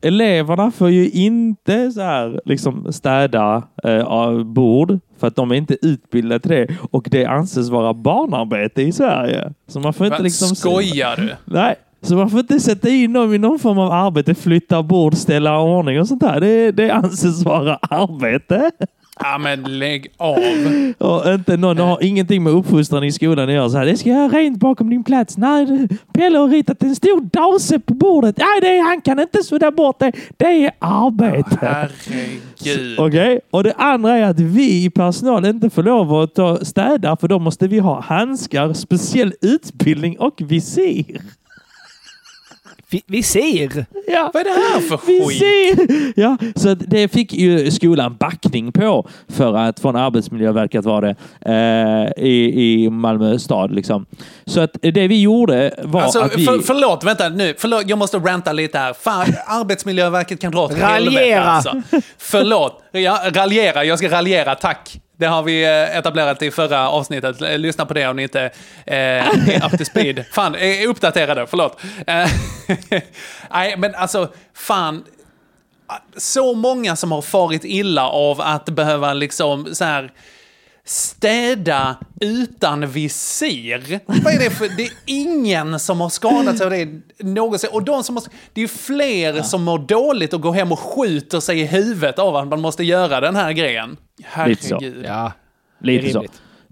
[0.00, 5.54] eleverna får ju inte så här, liksom städa eh, av bord för att de är
[5.54, 9.52] inte utbildade till det och det anses vara barnarbete i Sverige.
[9.68, 10.56] Så man får inte liksom...
[10.56, 11.34] Skojar du?
[11.44, 15.14] Nej, så man får inte sätta in dem i någon form av arbete, flytta bord,
[15.14, 16.40] ställa ordning och sånt där.
[16.40, 18.70] Det, det anses vara arbete.
[19.20, 20.38] Ja men lägg av.
[20.98, 23.68] Och inte någon har ingenting med uppfostran i skolan att göra.
[23.70, 25.36] Så här, det ska jag göra rent bakom din plats.
[25.36, 28.36] Nej, Pelle har ritat en stor dase på bordet.
[28.38, 30.12] Nej, det är, han kan inte sudda bort det.
[30.36, 31.58] Det är arbete.
[31.60, 32.98] Herregud.
[32.98, 37.16] Okej, och det andra är att vi i personal inte får lov att ta städa
[37.16, 41.20] för då måste vi ha handskar, speciell utbildning och visir.
[42.90, 43.86] Vi, vi ser.
[44.06, 44.30] Ja.
[44.34, 45.38] Vad är det här för Vi skit?
[45.38, 46.12] ser!
[46.20, 52.24] Ja, så det fick ju skolan backning på för att från Arbetsmiljöverket var det eh,
[52.24, 53.74] i, i Malmö stad.
[53.74, 54.06] Liksom.
[54.46, 56.44] Så att det vi gjorde var Alltså, att vi...
[56.44, 57.54] för, förlåt, vänta nu.
[57.58, 58.92] Förlåt, jag måste ranta lite här.
[58.92, 61.82] Fan, Arbetsmiljöverket kan dra åt helvete alltså.
[62.18, 62.82] Förlåt.
[62.92, 65.00] Ja, raljera, jag ska raljera, tack.
[65.18, 67.42] Det har vi eh, etablerat i förra avsnittet.
[67.42, 68.42] Eh, Lyssna på det om ni inte
[68.86, 70.24] eh, är up to speed.
[70.32, 71.80] Fan, är uppdaterade, förlåt.
[72.06, 72.28] Eh,
[73.50, 75.04] Nej, men alltså, fan.
[76.16, 80.12] Så många som har farit illa av att behöva liksom så här
[80.86, 84.00] städa utan visir.
[84.06, 84.68] Vad är det för...
[84.76, 87.70] Det är ingen som har skadat sig av det någonsin.
[87.72, 90.78] Och de som har, det är ju fler som mår dåligt och går hem och
[90.78, 93.96] skjuter sig i huvudet av att man måste göra den här grejen.
[94.46, 94.74] Lite så.
[94.74, 95.04] Herregud.
[95.04, 95.32] Ja,
[95.80, 96.24] Lite det är så.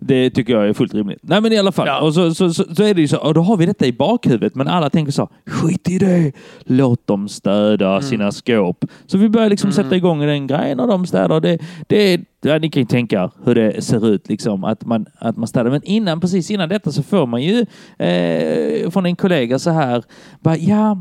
[0.06, 1.18] Det tycker jag är fullt rimligt.
[1.22, 1.86] Nej men i alla fall.
[1.86, 2.00] Ja.
[2.00, 3.18] Och så, så, så, så är det ju så.
[3.18, 4.54] Och då har vi detta i bakhuvudet.
[4.54, 5.28] Men alla tänker så.
[5.46, 6.32] Skit i det.
[6.64, 8.02] Låt dem städa Mm.
[8.02, 8.84] sina skåp.
[9.06, 11.40] Så vi börjar liksom sätta igång den grejen och de städar.
[11.40, 14.28] Det, det, ja, ni kan ju tänka hur det ser ut.
[14.28, 15.70] Liksom, att, man, att man städar.
[15.70, 17.66] Men innan, precis innan detta så får man ju
[17.98, 20.02] eh, från en kollega så här.
[20.40, 20.98] Bara, ja,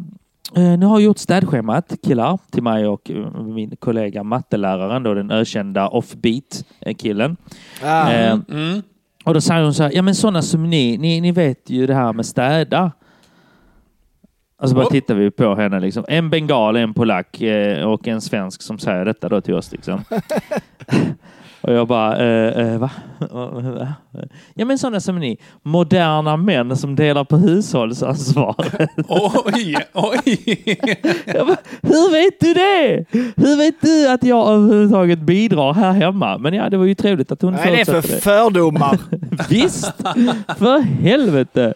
[0.56, 5.14] Eh, Nu har jag gjort städschemat, killar, till mig och eh, min kollega matteläraren, då
[5.14, 7.38] den ökända offbeat-killen.
[7.84, 8.12] Ah.
[8.12, 8.82] Eh, Mm.
[9.24, 11.88] Och då säger hon så här, ja men sådana som ni, ni, ni vet ju
[11.88, 12.92] det här med städa.
[14.62, 16.06] Och så bara tittar vi på henne liksom.
[16.08, 20.04] En bengal, en polack eh, och en svensk som säger detta då till oss liksom.
[21.64, 22.90] och jag bara, eh, eh, va?
[24.54, 28.90] Ja men sådana som ni, moderna män som delar på hushållsansvaret.
[29.08, 30.38] Oj, oj.
[31.34, 33.06] Bara, Hur vet du det?
[33.36, 36.38] Hur vet du att jag överhuvudtaget bidrar här hemma?
[36.38, 38.22] Men ja, det var ju trevligt att hon Vad är det för förutsatte det.
[38.22, 39.00] fördomar?
[39.50, 39.94] Visst!
[40.58, 41.74] För helvete!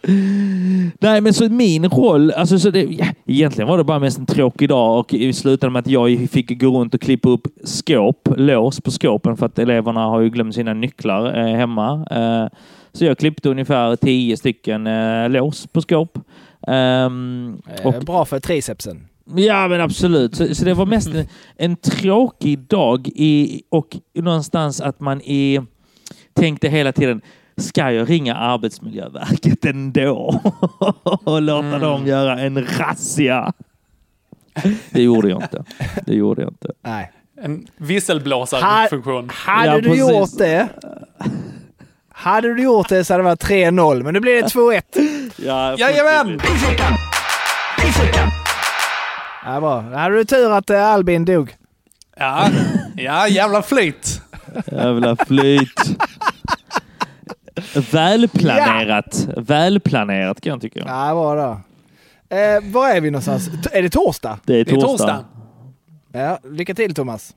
[1.00, 4.26] Nej, men så min roll, alltså så det, ja, egentligen var det bara mest en
[4.26, 8.30] tråkig dag och i slutade med att jag fick gå runt och klippa upp skåp,
[8.38, 12.08] lås på skåpen för att eleverna har ju glömt sina nycklar eh, hemma.
[12.12, 12.58] Eh,
[12.92, 16.20] så jag klippte ungefär tio stycken eh, lås på skåp.
[16.68, 19.08] Ehm, och Eh, Bra för tricepsen.
[19.36, 20.36] Ja, men absolut.
[20.36, 25.62] Så, så det var mest en, en tråkig dag i, och någonstans att man i,
[26.34, 27.22] tänkte hela tiden
[27.60, 30.42] Ska jag ringa Arbetsmiljöverket ändå
[31.24, 33.54] och låta dem göra en razzia?
[34.92, 35.64] Det gjorde jag inte.
[36.06, 36.72] Det gjorde jag inte.
[36.82, 37.12] Nej.
[37.42, 39.30] En visselblåsarfunktion.
[39.34, 40.00] Hade Ja, du precis.
[40.00, 40.68] gjort det?
[42.14, 45.32] Hade du gjort det så hade det varit 3-0, men nu blir det 2-1.
[45.46, 46.40] Ja, Jajamän!
[49.46, 49.82] Ja, bra.
[49.92, 51.56] Då hade du tur att eh, Albin dog.
[52.18, 52.48] Ja,
[52.96, 54.22] ja jävla flyt.
[54.72, 55.82] Jävla flyt.
[57.92, 59.28] Välplanerat.
[59.38, 60.80] Välplanerat kan jag tycka.
[60.80, 61.62] Ja, bra då.
[62.36, 63.50] Eh, var är vi någonstans?
[63.72, 64.40] Är det torsdag?
[64.46, 65.26] Det är torsdag.
[66.18, 67.36] Ja, lycka till Thomas.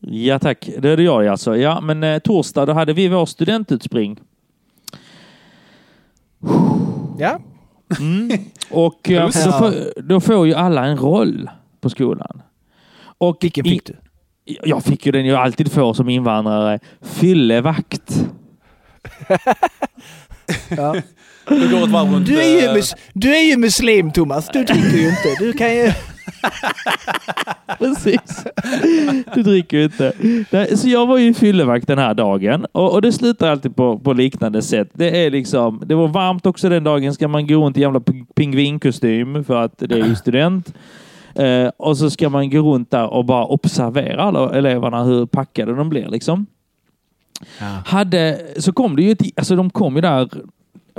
[0.00, 1.56] Ja tack, det är det jag alltså.
[1.56, 4.20] Ja, men eh, torsdag då hade vi vår studentutspring.
[7.18, 7.38] Ja.
[7.98, 8.30] Mm.
[8.70, 11.50] Och eh, då, får, då får ju alla en roll
[11.80, 12.42] på skolan.
[13.18, 13.96] Och Vilken fick du?
[14.44, 16.78] Jag fick ju den jag alltid får som invandrare.
[17.00, 18.26] Fyllevakt.
[20.68, 20.96] Ja.
[21.48, 22.26] Du går ett varv runt...
[22.26, 24.48] Du är, ju eh, mus- du är ju muslim Thomas.
[24.52, 25.34] Du dricker ju inte.
[25.38, 25.92] Du kan ju...
[27.78, 28.44] Precis.
[29.34, 30.12] Du dricker ju inte.
[30.50, 33.98] Nej, Så jag var ju fyllevakt den här dagen och, och det slutar alltid på,
[33.98, 34.88] på liknande sätt.
[34.92, 37.14] Det är liksom, det var varmt också den dagen.
[37.14, 40.74] Ska man gå runt i jävla ping- pingvinkostym för att det är ju student.
[41.34, 45.74] Eh, och så ska man gå runt där och bara observera alla eleverna hur packade
[45.74, 46.46] de blir liksom.
[47.86, 50.28] Hade, så kom det ju, alltså de kom ju där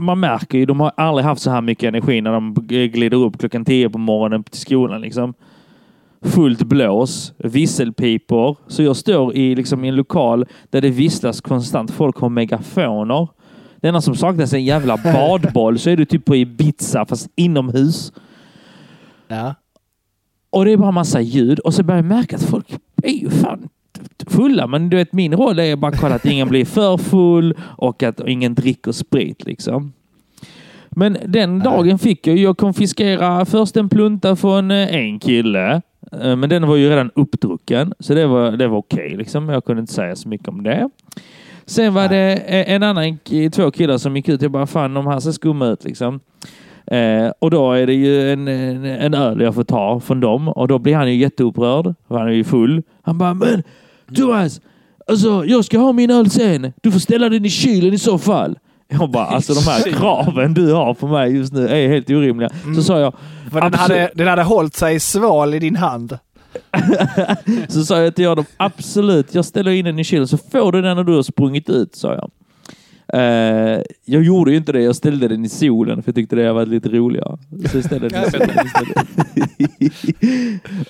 [0.02, 3.40] man märker ju, de har aldrig haft så här mycket energi när de glider upp
[3.40, 5.02] klockan tio på morgonen till skolan.
[5.02, 5.34] Liksom.
[6.22, 8.58] Fullt blås, visselpipor.
[8.68, 11.92] Så jag står i, liksom, i en lokal där det visslas konstant.
[11.92, 13.28] Folk har megafoner.
[13.78, 15.80] Det enda som saknas är en jävla badboll.
[15.80, 18.14] Så är du typ på Ibiza fast inomhus.
[19.28, 19.56] Ja.
[20.50, 21.60] Och det är bara massa ljud.
[21.60, 22.66] Och så börjar jag märka att folk
[23.04, 23.70] är ju fan
[24.28, 24.68] fulla.
[24.68, 28.04] Men du vet, min roll är bara att kolla att ingen blir för full och
[28.04, 29.94] att ingen dricker sprit liksom.
[30.90, 35.82] Men den dagen fick jag jag konfiskera först en plunta från eh, en kille.
[36.22, 39.16] Eh, Men den var ju redan uppdrucken, så det var, det var okej.
[39.18, 39.50] liksom.
[39.50, 40.90] Jag kunde inte säga så mycket om det.
[41.66, 43.18] Sen var det eh, en annan,
[43.54, 44.42] två killar som gick ut.
[44.42, 46.20] Jag bara, fan de här ser skumma ut liksom.
[46.88, 50.48] Eh, och då är det ju en, en, en öl jag får ta från dem
[50.50, 51.94] och då blir han ju jätteupprörd.
[52.10, 52.84] Han är ju full.
[53.02, 53.64] Han bara, men
[54.16, 54.62] Thomas,
[55.08, 56.74] alltså jag ska ha min öl sen.
[56.82, 58.58] Du får ställa den i kylen i så fall.
[58.88, 62.50] Jag bara, alltså de här kraven du har på mig just nu är helt orimliga.
[62.76, 63.14] Så sa jag,
[63.52, 66.18] För den hade, den hade hållit sig sval i din hand.
[67.68, 70.82] så sa jag till honom, absolut, jag ställer in den i kylen så får du
[70.82, 72.32] den när du har sprungit ut, sa jag.
[73.14, 76.54] Eh, jag gjorde ju inte det, jag ställde den i solen för jag tyckte det
[76.54, 77.38] var lite roligare.
[77.72, 79.08] Så jag ställde den i solen istället.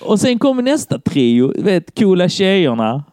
[0.00, 3.04] Och sen kommer nästa trio, vet coola tjejerna.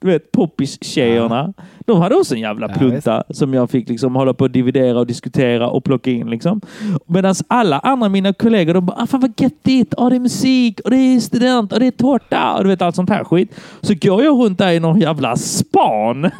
[0.00, 1.54] Du vet poppis-tjejerna.
[1.86, 4.98] De hade också en jävla Ja, plunta som jag fick liksom hålla på att dividera
[4.98, 6.30] och diskutera och plocka in.
[6.30, 6.60] Liksom.
[7.06, 10.80] Medan alla andra mina kollegor de bara ah, fan vad göttigt, ah, det är musik
[10.84, 13.54] och det är student och det är tårta och du vet allt sånt här skit.
[13.80, 16.22] Så går jag runt där i någon jävla span.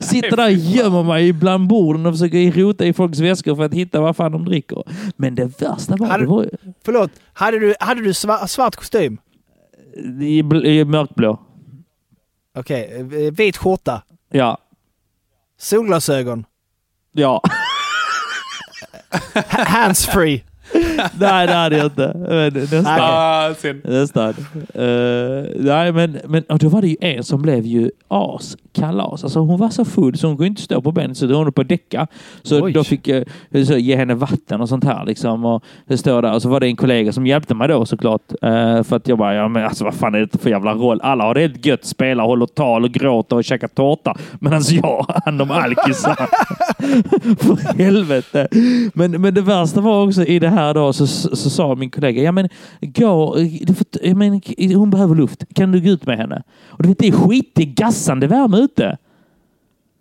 [0.00, 3.74] Sitter där och gömmer mig bland borden och försöker rota i folks väskor för att
[3.74, 4.82] hitta vad fan de dricker.
[5.16, 6.50] Men det värsta var, Hade- det var ju-
[6.84, 9.18] Förlåt, hade du, hade du svart, svart kostym?
[10.20, 11.38] i, i mörkblå.
[12.54, 14.02] Okej, eh, vit skjorta.
[14.30, 14.58] Ja.
[15.58, 16.46] Solglasögon.
[17.12, 17.40] Ja.
[19.48, 20.44] Ha- Handsfree.
[21.18, 22.12] Nej, det hade jag inte.
[22.28, 22.84] Men nästan.
[22.98, 23.54] Ah.
[23.84, 24.34] Nästan.
[24.74, 29.24] Eh, nej, men, men och då var det ju en som blev ju askalas.
[29.24, 31.44] Alltså hon var så full så hon kunde inte stå på benen så då hon
[31.44, 32.06] höll på att däcka.
[32.42, 32.72] Så Oj.
[32.72, 35.44] då fick jag eh, så, ge henne vatten och sånt här liksom.
[35.44, 36.34] Och det står där.
[36.34, 38.32] Och så var det en kollega som hjälpte mig då såklart.
[38.42, 41.00] Eh, för att jag bara, ja men alltså vad fan är det för jävla roll?
[41.02, 44.16] Alla har det helt gött, spelar, håller tal och gråter och käkar tårta.
[44.40, 46.16] Medan jag har hand om alkisar.
[47.38, 48.48] för helvete.
[48.94, 51.90] Men, men det värsta var också i det här då så, så, så sa min
[51.90, 52.48] kollega, ja men
[52.80, 53.34] gå,
[53.74, 54.40] får, jag men,
[54.74, 55.44] hon behöver luft.
[55.54, 56.42] Kan du gå ut med henne?
[56.66, 58.98] Och du vet det är skit, det är gassande värme ute.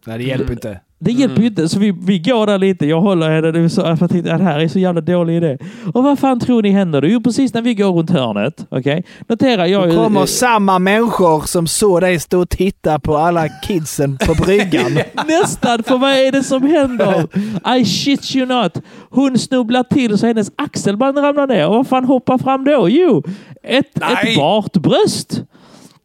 [0.05, 0.80] Nej, det hjälper inte.
[1.01, 2.85] Det hjälper ju inte, så vi, vi går där lite.
[2.85, 3.51] Jag håller henne.
[3.51, 5.57] Det så, jag tänkte, det här är så jävla dålig idé.
[5.93, 7.01] Och vad fan tror ni händer?
[7.01, 8.65] Jo, precis när vi går runt hörnet.
[8.69, 9.03] Okej?
[9.27, 9.89] Notera, jag...
[9.89, 14.33] Då kommer eh, samma människor som såg dig stå och titta på alla kidsen på
[14.33, 14.91] bryggan.
[15.27, 17.27] Nästan, för vad är det som händer?
[17.77, 18.81] I shit you not.
[19.09, 21.67] Hon snubblar till så hennes axelband ramlar ner.
[21.67, 22.89] Och vad fan hoppar fram då?
[22.89, 23.23] Jo,
[23.63, 25.43] ett, ett bart bröst.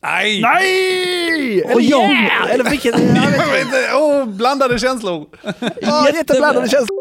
[0.04, 0.40] Nej!
[0.40, 1.62] Nej!
[1.64, 2.50] Och Eller jag- yeah!
[2.50, 2.94] Eller vilket...
[3.00, 3.90] Jag vet Jag inte.
[3.94, 5.26] Åh, blandade känslor.
[5.82, 6.98] Ja, jätteblandade känslor.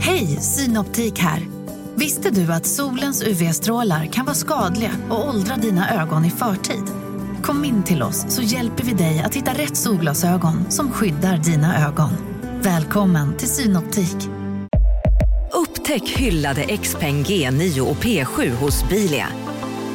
[0.00, 1.40] Hej, Synoptik här.
[1.94, 6.82] Visste du att solens UV-strålar kan vara skadliga och åldra dina ögon i förtid?
[7.42, 11.86] Kom in till oss så hjälper vi dig att hitta rätt solglasögon som skyddar dina
[11.88, 12.10] ögon.
[12.60, 14.16] Välkommen till Synoptik.
[15.52, 19.26] Upptäck hyllade XPeng G9 och P7 hos Bilia.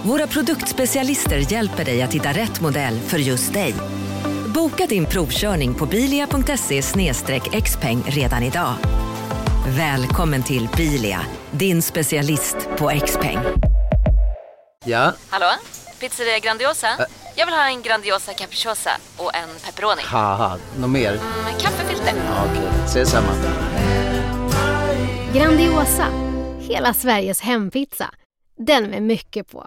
[0.04, 3.74] Våra produktspecialister hjälper dig att hitta rätt modell för just dig.
[4.54, 6.82] Boka din provkörning på bilia.se
[7.64, 8.74] xpeng redan idag.
[9.68, 11.20] Välkommen till Bilia,
[11.52, 13.38] din specialist på X-peng.
[14.86, 15.46] Ja, Hallå?
[16.00, 16.88] Pizzeria Grandiosa?
[17.36, 20.02] Jag vill ha en Grandiosa capriciosa och en pepperoni.
[20.80, 21.12] något mer?
[21.44, 22.14] Med kaffefilter.
[22.28, 23.28] Ja, Okej, ses samma.
[25.34, 26.08] Grandiosa,
[26.60, 28.10] hela Sveriges hempizza.
[28.58, 29.66] Den med mycket på.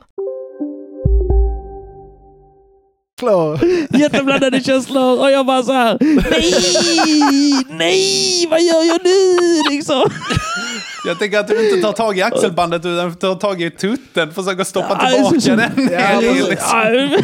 [3.21, 3.59] Klar.
[3.99, 5.97] Jätteblandade känslor och jag bara så här.
[6.01, 9.37] Nej, nej, vad gör jag nu
[9.75, 10.03] liksom?
[11.07, 14.65] Jag tänker att du inte tar tag i axelbandet utan tar tag i tutten, försöker
[14.65, 15.89] stoppa tillbaka så- den.
[15.93, 17.09] Ja, alltså, liksom.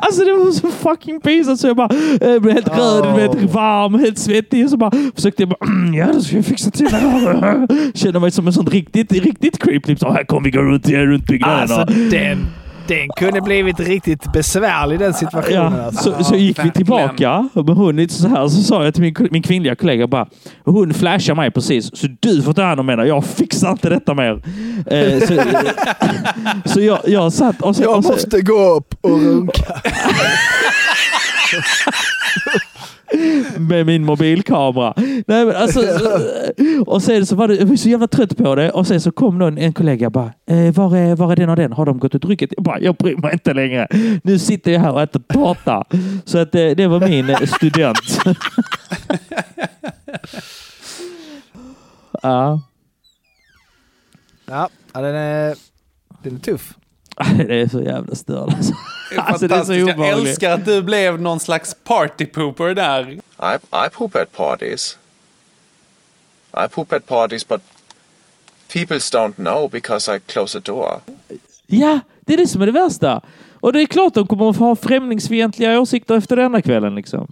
[0.00, 1.88] Alltså det var så fucking pinsamt så jag bara
[2.20, 4.70] jag blev helt röd, du vet, varm, helt svettig.
[4.70, 7.66] Så bara försökte jag bara, "Mm, ja då ska jag fixa till det.
[7.94, 9.98] Kände mig som en sån riktigt, riktigt creep.
[9.98, 11.58] Så här kommer vi gå runt, runt byggnaden.
[11.60, 12.46] Alltså den,
[12.88, 15.72] den kunde blivit riktigt besvärlig den situationen.
[15.76, 16.14] Ja, alltså.
[16.18, 18.48] så, så gick vi tillbaka med hon lite så här.
[18.48, 20.26] Så sa jag till min, min kvinnliga kollega bara.
[20.64, 21.98] Hon flashar mig precis.
[21.98, 23.04] Så du får ta hand om henne.
[23.04, 24.42] Jag fixar inte detta mer.
[24.86, 25.42] Eh, så
[26.74, 29.62] så jag, jag satt och så, Jag och så, måste gå upp och runka.
[33.58, 34.94] med min mobilkamera.
[35.26, 36.20] Nej, men alltså, så-
[36.86, 38.70] och sen så var det, jag var så jävla trött på det.
[38.70, 40.32] Och sen så kom någon, en kollega bara.
[40.50, 41.72] Eh, var, är, var är den och den?
[41.72, 42.52] Har de gått och druckit?
[42.56, 43.88] Jag bara, jag bryr mig inte längre.
[44.22, 45.84] Nu sitter jag här och äter tårta.
[46.24, 47.98] Så att, eh, det var min eh, student.
[52.22, 52.60] Ja,
[54.46, 55.54] ja, den är,
[56.22, 56.74] den är tuff.
[57.36, 58.72] Det är så jävla störd alltså.
[59.16, 59.74] Alltså, det är så.
[59.74, 63.10] Jag älskar att du blev någon slags partypooper där.
[63.10, 63.54] I,
[63.86, 64.98] I poop at parties.
[66.52, 67.60] I poop at parties, but
[68.72, 71.00] people don't know because I close the door.
[71.66, 73.20] Ja, det är det som är det värsta.
[73.60, 77.28] Och det är klart de kommer att ha främlingsfientliga åsikter efter denna kvällen liksom.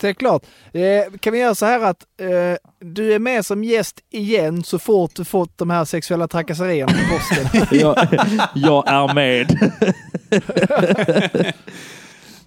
[0.00, 0.42] Det är klart.
[0.72, 4.78] Eh, kan vi göra så här att eh, du är med som gäst igen så
[4.78, 7.66] fort du fått de här sexuella trakasserierna på posten.
[7.80, 7.96] Jag,
[8.54, 9.72] jag är med.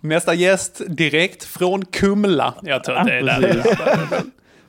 [0.01, 2.53] Nästa gäst direkt från Kumla.
[2.61, 4.23] Jag tror att det är där.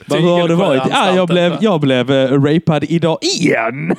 [0.07, 0.83] Vad har det varit?
[0.91, 3.97] Ja, jag blev, jag blev uh, rapad idag igen.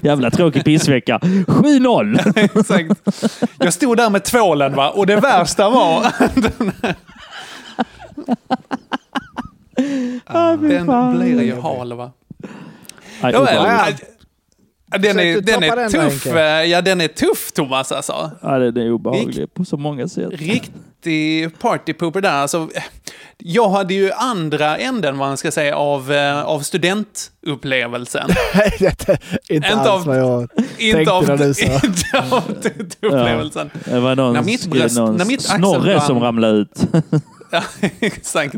[0.02, 1.18] Jävla tråkig pissvecka.
[1.22, 2.32] 7-0.
[2.58, 3.18] Exakt.
[3.58, 6.06] Jag stod där med tvålen va, och det värsta var...
[10.26, 11.18] Ah, den fan.
[11.18, 12.10] blir ju hal va.
[13.22, 13.94] Nej, Ja, väl,
[15.02, 16.24] den är, den är den tuff.
[16.24, 16.40] Henke?
[16.40, 18.30] eh, Ja, den är tuff Thomas alltså.
[18.42, 20.32] Ja, det det är obehagligt på så många sätt.
[21.06, 22.30] Riktig partypooper där.
[22.32, 22.68] Alltså,
[23.38, 28.30] jag hade ju andra änden, vad man ska säga, av, eh, av studentupplevelsen.
[28.80, 30.48] Inte, Inte alls av- vad jag
[30.78, 31.62] inte tänkte av, när du sa.
[31.64, 32.42] inte av
[33.00, 33.70] upplevelsen.
[33.84, 36.76] Det var någon, När mitt bröst- någon när mitt snorre som ramlade ut.
[37.54, 37.62] Ja,
[38.00, 38.54] exakt.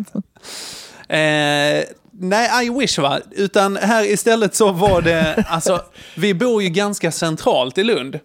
[1.09, 3.20] Eh, nej, I wish va.
[3.30, 5.80] Utan här istället så var det, alltså,
[6.16, 8.18] vi bor ju ganska centralt i Lund.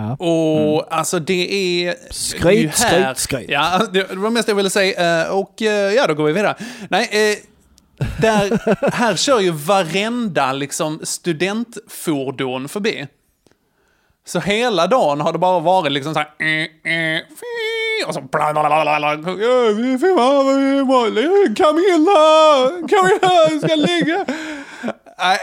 [0.00, 0.26] Ja.
[0.26, 1.52] Och alltså det
[1.86, 1.94] är...
[2.10, 3.50] Skryt, det är skryt, skryt.
[3.50, 5.22] Ja, det var det mesta jag ville säga.
[5.24, 6.54] Eh, Och eh, ja, då går vi vidare.
[6.90, 7.36] Nej, eh,
[8.20, 8.60] där,
[8.92, 13.06] här kör ju varenda liksom, studentfordon förbi.
[14.26, 16.28] Så hela dagen har det bara varit liksom så här...
[18.06, 18.20] Och så...
[21.56, 22.70] Camilla!
[22.88, 24.26] Camilla ska ligga!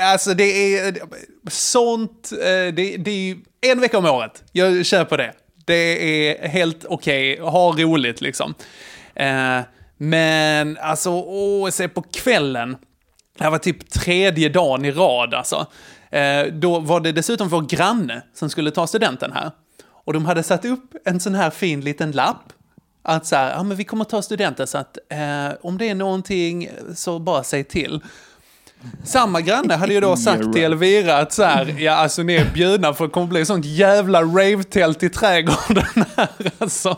[0.02, 0.96] Alltså det är
[1.50, 2.32] sånt.
[2.32, 3.32] Eh, det, det
[3.62, 4.44] är en vecka om året.
[4.52, 5.34] Jag kör på det.
[5.66, 7.40] Det är helt okej.
[7.40, 8.54] Ha roligt liksom.
[9.16, 9.60] Eh,
[9.98, 12.78] men alltså, åh, se på kvällen.
[13.38, 15.66] Det här var typ tredje dagen i rad alltså.
[16.12, 19.52] Eh, då var det dessutom vår granne som skulle ta studenten här.
[20.06, 22.54] Och de hade satt upp en sån här fin liten lapp.
[23.04, 25.96] Att så här, ja men vi kommer ta studenten så att eh, om det är
[25.96, 28.02] någonting så bara säg till.
[29.04, 32.46] Samma granne hade ju då sagt till Elvira att så här, ja alltså ni är
[32.54, 36.98] bjudna för det kommer bli sånt jävla rave-tält i trädgården här alltså.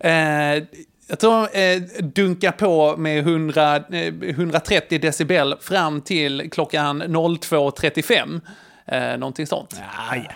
[0.00, 0.12] Eh,
[1.08, 3.82] jag tror eh, dunka på med 100, eh,
[4.22, 8.40] 130 decibel fram till klockan 02.35.
[8.86, 9.80] Eh, någonting sånt.
[9.80, 10.32] Ja, ja.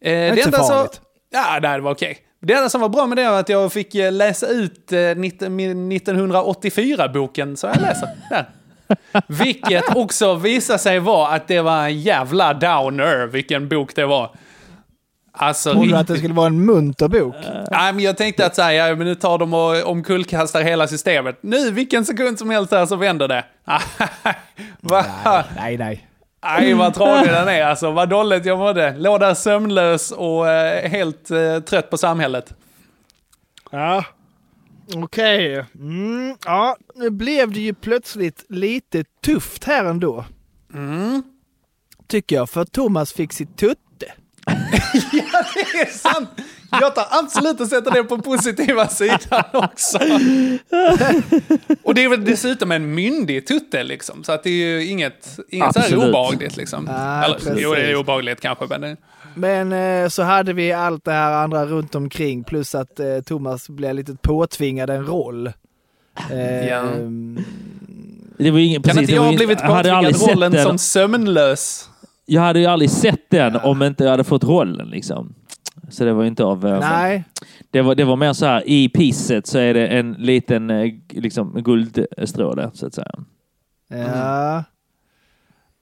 [0.00, 1.00] Eh, är inte så farligt.
[1.30, 2.18] Ja, nej, det var okej.
[2.40, 5.00] Det enda som var bra med det var att jag fick eh, läsa ut eh,
[5.16, 8.08] 19 min 1984-boken, så jag läser.
[8.30, 8.48] Där.
[9.26, 14.30] Vilket också visade sig vara att det var en jävla downer, vilken bok det var.
[15.32, 17.34] Alltså, Trodde du att det skulle vara en munter bok?
[17.70, 20.88] Nej, men jag tänkte att så här, ja, men nu tar de och omkullkastar hela
[20.88, 21.38] systemet.
[21.40, 23.44] Nu, vilken sekund som helst här så vänder det.
[24.80, 25.04] Va?
[25.56, 26.08] Nej, nej.
[26.42, 27.90] Nej, vad tradig den är alltså.
[27.90, 28.94] Vad dåligt jag mådde.
[28.96, 32.54] Låg där sömnlös och eh, helt eh, trött på samhället.
[33.70, 34.04] Ja.
[34.96, 35.64] Okej.
[35.74, 40.24] Mm, ja, nu blev det ju plötsligt lite tufft här ändå.
[40.74, 41.22] Mm.
[42.06, 44.12] Tycker jag, för Thomas fick sitt tutte.
[45.12, 46.28] ja, det är sant!
[46.70, 49.98] Jag tar absolut och sätter det på positiva sidan också.
[51.82, 55.38] Och det är väl dessutom en myndig tutte liksom, så att det är ju inget,
[55.48, 56.08] inget så här Absolut.
[56.08, 56.86] obehagligt liksom.
[56.88, 57.52] Ja, Eller, precis.
[57.56, 58.96] jo, det är obehagligt kanske, men det,
[59.38, 63.68] Men eh, så hade vi allt det här andra runt omkring plus att eh, Thomas
[63.68, 65.46] blev lite påtvingad en roll.
[66.30, 66.82] Eh, Ja.
[68.40, 70.64] Det var ju ingen, kan precis, inte jag ha blivit påtvingad rollen den.
[70.64, 71.90] som sömnlös?
[72.26, 74.88] Jag hade ju aldrig sett den om inte jag hade fått rollen.
[74.88, 75.34] Liksom.
[75.90, 76.66] Så det var ju inte av...
[76.66, 77.24] eh, Nej.
[77.70, 80.92] Det var, det var mer så här, i pisset så är det en liten eh,
[81.10, 83.10] liksom, guldstråle, så att säga.
[83.88, 84.64] Ja.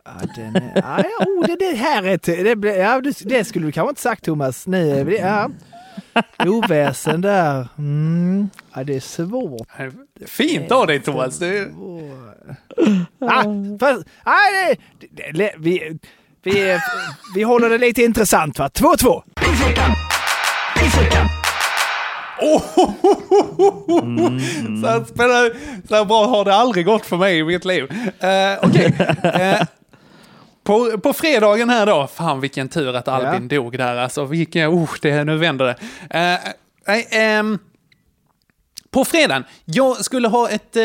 [0.06, 2.18] Ja, den är, ja, oh, det, det här är...
[2.18, 4.66] t- Det, ja, det, skulle du kanske inte sagt Thomas.
[4.66, 5.50] Nej, det- ja.
[6.46, 7.68] Oväsen där.
[7.78, 8.50] Mm.
[8.74, 9.68] Ja, det är svårt.
[10.26, 11.38] Fint av dig Thomas.
[11.38, 11.68] Det,
[13.20, 13.42] Ah,
[13.80, 15.98] fast, nej, det, det, det, vi,
[16.42, 16.78] vi,
[17.34, 18.68] vi håller det lite intressant va?
[18.74, 19.22] 2-2.
[24.80, 25.52] så, här, spelar,
[25.88, 27.82] så här bra har det aldrig gått för mig i mitt liv.
[27.84, 28.94] Uh, Okej.
[29.22, 29.62] Eh,
[30.66, 34.24] på, på fredagen här då, fan vilken tur att Albin dog där alltså.
[34.24, 35.76] Vilken, oh, det, nu vänder det.
[36.18, 36.52] Eh,
[36.86, 37.58] nej, ehm,
[38.90, 40.82] på fredagen, jag skulle ha ett eh,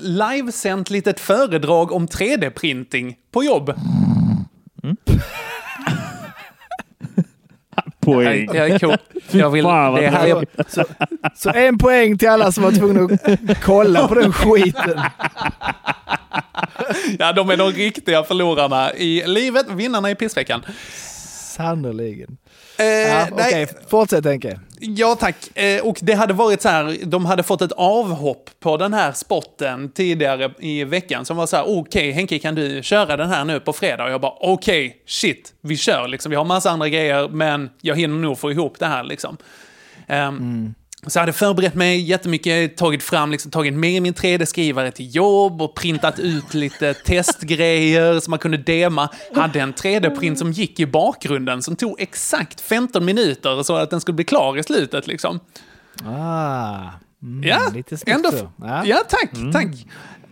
[0.00, 3.74] livesänt litet föredrag om 3D-printing på jobb.
[8.00, 8.48] Poäng.
[8.54, 8.96] Ja, ja, cool.
[9.30, 10.84] Jag vill, det här jag, Så,
[11.34, 13.16] så en poäng till alla som var tvungna
[13.48, 15.00] att kolla på den skiten.
[17.18, 20.62] ja, de är de riktiga förlorarna i livet, vinnarna i pissveckan.
[21.56, 22.36] Sannerligen.
[22.78, 24.60] Eh, Ja, nej, Okej, fortsätt Henke.
[24.80, 25.58] Ja, tack.
[25.58, 29.12] Eh, och det hade varit så här, de hade fått ett avhopp på den här
[29.12, 33.44] spotten tidigare i veckan som var så här, okej Henke kan du köra den här
[33.44, 34.04] nu på fredag?
[34.04, 36.30] Och jag bara, okej, shit, vi kör liksom.
[36.30, 39.36] Vi har massa andra grejer, men jag hinner nog få ihop det här liksom.
[40.06, 40.74] Ehm, mm.
[41.06, 45.62] Så jag hade förberett mig jättemycket, tagit fram, liksom, tagit med min 3D-skrivare till jobb
[45.62, 49.08] och printat ut lite testgrejer som man kunde dema.
[49.34, 54.00] Hade en 3D-print som gick i bakgrunden som tog exakt 15 minuter så att den
[54.00, 55.40] skulle bli klar i slutet liksom.
[56.04, 56.76] Ah,
[57.22, 58.52] mm, Ja, lite snyggt så.
[58.84, 58.96] ja.
[59.08, 59.86] tack, tack.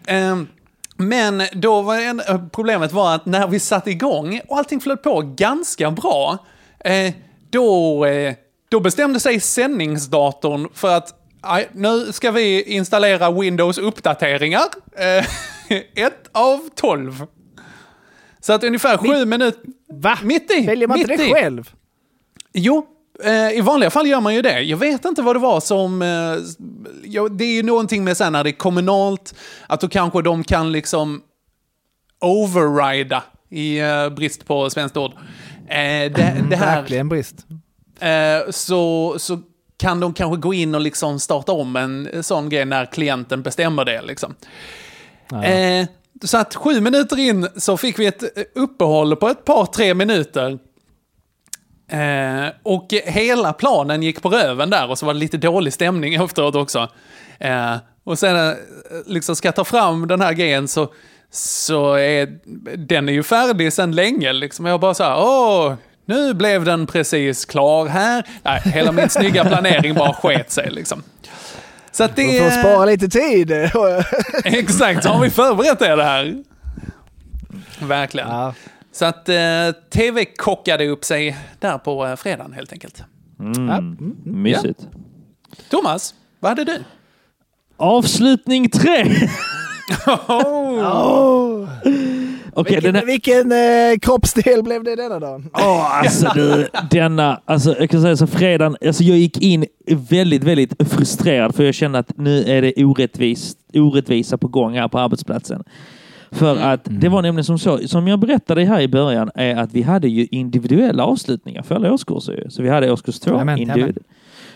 [0.06, 0.48] Ehm,
[0.96, 5.02] men då var en, eh, problemet var att när vi satte igång och allting flöt
[5.02, 6.38] på ganska bra,
[6.84, 7.14] eh,
[7.50, 8.34] då, eh,
[8.68, 11.22] då bestämde sig sändningsdatorn för att
[11.72, 14.64] nu ska vi installera Windows-uppdateringar.
[14.96, 15.26] Eh,
[16.04, 17.26] ett av tolv.
[18.40, 19.60] Så att ungefär sju minuter...
[19.88, 20.18] Va?
[20.22, 20.66] Mitt i!
[20.66, 21.32] Väljer man inte det i.
[21.32, 21.70] själv?
[22.52, 22.86] Jo,
[23.24, 24.60] eh, i vanliga fall gör man ju det.
[24.60, 26.02] Jag vet inte vad det var som...
[26.02, 29.34] Eh, det är ju någonting med sen när det är kommunalt,
[29.66, 31.22] att då kanske de kan liksom
[32.20, 33.80] overrida, i
[34.16, 35.12] brist på svenskt ord.
[35.68, 36.12] Det,
[36.50, 37.45] det här, Verkligen brist.
[38.01, 39.38] Eh, så, så
[39.78, 43.84] kan de kanske gå in och liksom starta om en sån grej när klienten bestämmer
[43.84, 44.03] det.
[44.03, 44.34] Liksom.
[45.44, 45.86] Eh,
[46.24, 49.94] så att sju minuter in så fick vi ett eh, uppehåll på ett par, tre
[49.94, 50.59] minuter.
[51.90, 56.14] Eh, och hela planen gick på röven där och så var det lite dålig stämning
[56.14, 56.88] efteråt också.
[57.38, 58.57] Eh, och sen eh,
[59.07, 60.92] liksom ska jag ta fram den här grejen så,
[61.30, 62.38] så är
[62.76, 64.32] den är ju färdig sedan länge.
[64.32, 64.66] Liksom.
[64.66, 65.74] Jag bara så här, åh,
[66.07, 68.26] nu blev den precis klar här.
[68.42, 71.02] Nej, hela min snygga planering bara sket sig liksom.
[71.92, 72.38] Så att det...
[72.38, 73.52] För att spara lite tid.
[74.44, 76.42] Exakt, så har vi förberett det här.
[77.80, 78.28] Verkligen.
[78.92, 79.36] Så att eh,
[79.90, 83.02] tv kockade upp sig där på eh, fredagen helt enkelt.
[83.40, 83.96] Mm.
[84.24, 84.80] Mysigt.
[85.70, 86.84] Thomas, vad hade du?
[87.76, 89.04] Avslutning tre!
[90.28, 91.68] Oh.
[92.59, 95.50] Okej, vilken den här- vilken eh, kroppsdel blev det denna dagen?
[95.54, 100.44] Åh, alltså du, denna, alltså jag kan säga så fredagen, alltså jag gick in väldigt,
[100.44, 104.98] väldigt frustrerad för jag kände att nu är det orättvist, orättvisa på gång här på
[104.98, 105.64] arbetsplatsen.
[106.30, 109.72] För att det var nämligen som så, som jag berättade här i början, är att
[109.72, 112.46] vi hade ju individuella avslutningar för alla årskurser.
[112.48, 113.98] Så vi hade årskurs två, Jajamän, individ.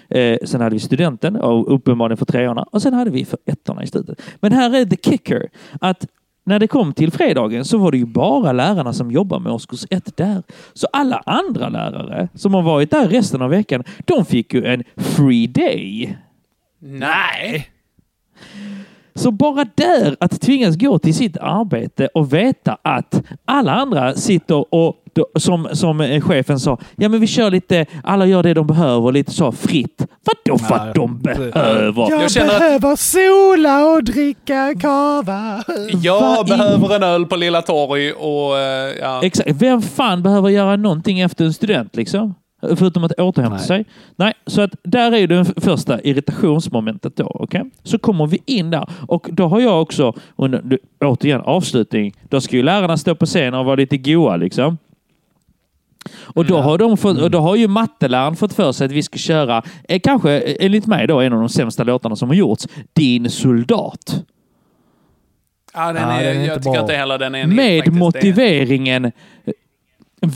[0.09, 3.83] Eh, sen hade vi studenten och uppenbarligen för treorna och sen hade vi för ettorna
[3.83, 4.23] i slutet.
[4.41, 5.49] Men här är the kicker.
[5.81, 6.07] Att
[6.51, 9.87] när det kom till fredagen så var det ju bara lärarna som jobbar med årskurs
[9.91, 10.43] ett där.
[10.73, 14.85] Så alla andra lärare som har varit där resten av veckan, de fick ju en
[14.97, 16.19] free day.
[16.79, 17.71] Nej!
[19.21, 24.75] Så bara där, att tvingas gå till sitt arbete och veta att alla andra sitter
[24.75, 24.97] och
[25.39, 29.13] som, som eh, chefen sa, ja men vi kör lite, alla gör det de behöver,
[29.13, 30.07] lite så fritt.
[30.25, 32.11] Vadå för att de behöver?
[32.11, 35.65] Jag, Jag känner att- behöver sola och dricka kava.
[36.03, 38.59] Jag Vad i- behöver en öl på Lilla Torg och...
[38.59, 39.21] eh, Ja.
[39.23, 39.51] Exakt.
[39.51, 42.35] Vem fan behöver göra någonting efter en student liksom?
[42.61, 43.67] Förutom att återhämta Nej.
[43.67, 43.85] sig.
[44.17, 47.25] Nej, så att där är det första irritationsmomentet då.
[47.35, 47.63] okej?
[47.83, 52.41] Så kommer vi in där och då har jag också, under, du- återigen avslutning, då
[52.41, 54.79] ska ju lärarna stå på scen och vara lite goa liksom.
[56.23, 59.03] Och då har, de fått, och då har ju matteläraren fått för sig att vi
[59.03, 62.37] ska köra, eh, kanske eh, enligt mig då, en av de sämsta låtarna som har
[62.37, 64.25] gjorts, Din soldat.
[65.75, 66.81] Ja, den Ja, är, den är jag inte tycker bra.
[66.81, 67.47] inte heller den är...
[67.47, 69.13] Med är- motiveringen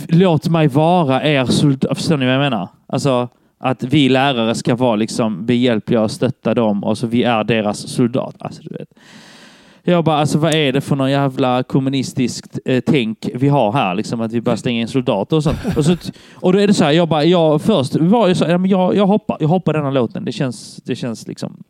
[0.09, 1.97] låt mig vara er soldat.
[1.97, 2.68] Förstår ni vad jag menar?
[2.87, 3.28] Alltså
[3.59, 7.89] att vi lärare ska vara liksom behjälpliga och stötta dem och så vi är deras
[7.89, 8.37] soldat.
[8.39, 8.89] Alltså, du vet.
[9.87, 13.95] Jag bara, alltså vad är det för någon jävla kommunistiskt eh, tänk vi har här?
[13.95, 15.59] Liksom att vi bara stänger in soldater och sånt.
[15.76, 15.97] Och, så,
[16.35, 18.97] och då är det så här, jag bara, jag först var jag så, här, jag,
[18.97, 20.24] jag hoppar, jag hoppar denna låten.
[20.24, 21.62] Det känns, det känns liksom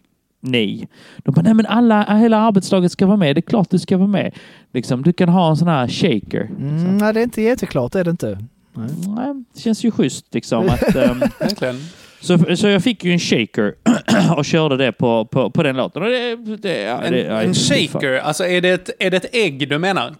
[0.44, 0.88] nej.
[1.18, 3.36] De bara, nej men alla, hela arbetslaget ska vara med.
[3.36, 4.34] Det är klart du ska vara med.
[4.72, 6.50] Liksom, du kan ha en sån här shaker.
[6.58, 8.38] Mm, nej, det är inte jätteklart, är det inte.
[8.72, 8.88] Nej.
[9.16, 10.68] Nej, det känns ju schysst liksom.
[10.68, 10.82] Att,
[11.40, 11.76] Verkligen.
[12.20, 13.74] så, så jag fick ju en shaker
[14.36, 16.02] och körde det på, på, på den låten.
[16.02, 19.16] Och det, det, ja, En, det, ja, en shaker, alltså är det, ett, är det
[19.16, 20.14] ett ägg du menar?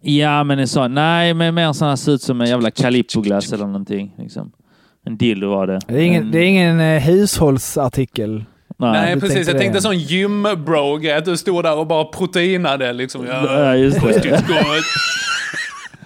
[0.00, 0.94] Ja, men en sån.
[0.94, 4.14] Nej, men mer sån här ser ut som en jävla Calippo-glass eller någonting.
[4.18, 4.52] Liksom.
[5.04, 5.80] En dildo var det.
[5.88, 8.44] Det är ingen, En- det är ingen eh, hushållsartikel.
[8.76, 9.48] Nej, du precis.
[9.48, 13.26] Jag tänkte sån gym-bro-grej, att du stod där och bara proteinade liksom.
[13.26, 14.42] Ja, just det.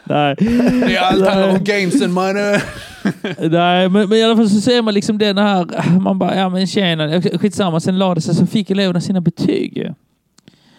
[0.04, 0.34] Nej.
[0.38, 1.62] Det är allt handlar om Nej.
[1.64, 2.60] gainsen mannen.
[3.38, 5.66] Nej, men, men i alla fall så ser man liksom den här,
[6.00, 9.92] man bara, ja men tjena, skitsamma, sen la det sig så fick eleverna sina betyg.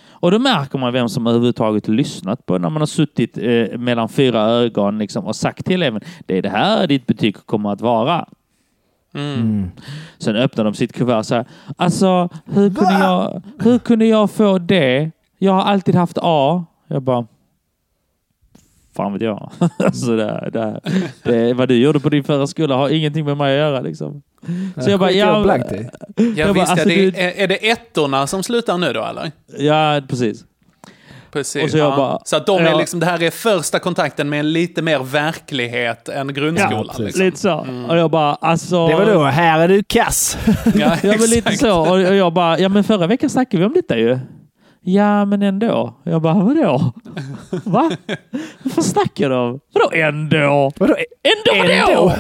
[0.10, 4.10] Och då märker man vem som överhuvudtaget lyssnat på när man har suttit eh, mellan
[4.10, 7.82] fyra ögon liksom, och sagt till eleven, det är det här ditt betyg kommer att
[7.82, 8.26] vara.
[9.14, 9.72] Mm.
[10.18, 11.46] Sen öppnar de sitt kuvert så här,
[11.78, 15.12] alltså hur kunde, jag, hur kunde jag få det?
[15.38, 16.66] Jag har alltid haft A.
[16.88, 17.28] Jag bara,
[18.96, 19.52] fan vet jag.
[19.80, 20.80] alltså det, det,
[21.24, 24.22] det, vad du gjorde på din förra skola har ingenting med mig att göra liksom.
[24.78, 25.90] Så jag bara, jag ja, blankt i.
[26.18, 29.04] Ja, Jag bara, visst, alltså, det, du- är, är det ettorna som slutar nu då
[29.04, 29.32] eller?
[29.58, 30.46] ja precis.
[31.32, 31.64] Precis.
[31.64, 31.98] Och så jag ja.
[31.98, 35.00] bara- så att de är liksom, det här är första kontakten med en lite mer
[35.00, 36.96] verklighet än grundskolan.
[37.00, 37.26] liksom.
[37.26, 37.68] Lite så.
[37.90, 38.88] Och jag bara, alltså.
[38.88, 40.38] Det var då, här är du kass.
[40.76, 41.80] Ja, Ja, men lite så.
[41.92, 44.20] Och jag bara, ja men förra veckan snackade vi om detta ju.
[44.84, 45.94] Ja, men ändå.
[46.04, 46.94] Jag bara, vadå?
[47.64, 47.92] Va?
[48.64, 49.60] Vad snackar du om?
[49.74, 50.72] Vadå ändå?
[50.78, 50.96] Vadå?
[51.24, 51.74] Ändå vadå?
[51.92, 52.12] Ändå?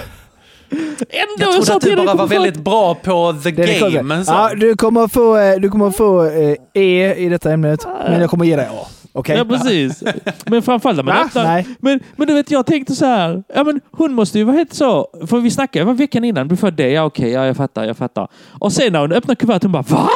[1.10, 1.54] Ändå?
[1.56, 4.26] Jag trodde att du bara var väldigt bra på the Det game.
[4.26, 4.32] så.
[4.32, 8.30] Ja, du kommer få, eh, du kommer få eh, E i detta ämnet, men jag
[8.30, 8.88] kommer ge dig A.
[9.14, 9.38] Okej?
[9.38, 10.04] Ja, precis.
[10.46, 11.22] Men framförallt när man Va?
[11.26, 11.44] öppnar...
[11.44, 11.68] Nej.
[11.80, 13.44] Men, men du vet, jag tänkte så här.
[13.56, 15.08] Ja, men hon måste ju vara helt så...
[15.28, 16.48] För vi snackade var veckan innan.
[16.48, 16.90] Du får det.
[16.90, 17.32] Ja, okej.
[17.32, 17.84] Ja, jag fattar.
[17.84, 18.28] Jag fattar.
[18.60, 20.10] Och sen när hon öppnar kuvertet, hon bara Va?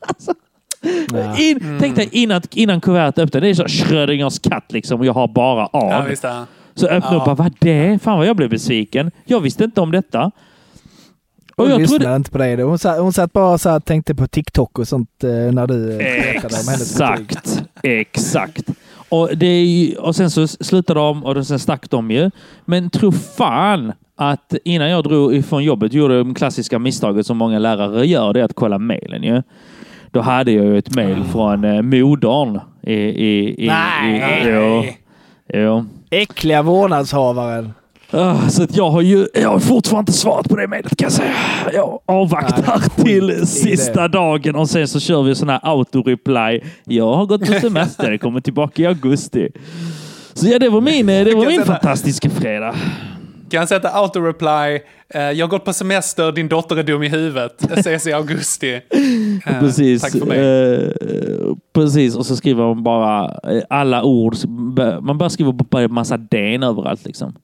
[0.08, 0.34] alltså,
[1.38, 3.40] in, Tänk dig innan, innan kuvertet öppnar.
[3.40, 5.00] Det är så Schrödingers katt liksom.
[5.00, 5.68] Och jag har bara A.
[5.72, 6.46] Ja, visst, ja.
[6.74, 7.18] Så öppnar Ja.
[7.18, 7.98] upp bara, vad det?
[8.02, 9.10] Fan vad jag blev besviken.
[9.24, 10.30] Jag visste inte om detta.
[11.58, 12.16] Och Hon jag lyssnade trodde...
[12.16, 12.62] inte på dig.
[12.62, 15.98] Hon satt, hon satt bara så här, tänkte på TikTok och sånt eh, när du
[15.98, 16.90] berättade om hennes.
[16.92, 18.64] Exakt, exakt.
[19.08, 22.30] Och, det är ju, och sen så slutade de och sen stack de ju.
[22.64, 27.36] Men tro fan att innan jag drog ifrån jobbet gjorde jag det klassiska misstaget som
[27.36, 29.42] många lärare gör, det är att kolla mejlen ju.
[30.10, 32.60] Då hade jag ju ett mejl från eh, modern.
[32.82, 34.46] I, i, i, Nej.
[34.46, 34.84] I, jo,
[35.54, 35.86] jo.
[36.10, 37.72] Äckliga vårdnadshavaren.
[38.10, 41.06] Ah, Så att jag har ju jag har fortfarande inte svarat på det mejlet kan
[41.06, 41.34] jag säga.
[41.72, 46.60] Jag avvaktar till sista dagen och sen så kör vi sån här auto-reply.
[46.84, 49.48] Jag har gått på semester, kommer tillbaka i augusti.
[50.34, 52.74] Så ja, det var min, det var min fantastiska fredag.
[53.50, 54.80] Kan jag sätta auto-reply,
[55.14, 58.80] eh, jag har gått på semester, din dotter är dum i huvudet, ses i augusti.
[59.46, 60.02] Eh, Precis.
[60.02, 60.38] Tack för mig.
[60.38, 63.30] Eh, precis, och så skriver man bara
[63.70, 64.34] alla ord.
[65.00, 67.34] Man bara skriver bara en massa den överallt liksom.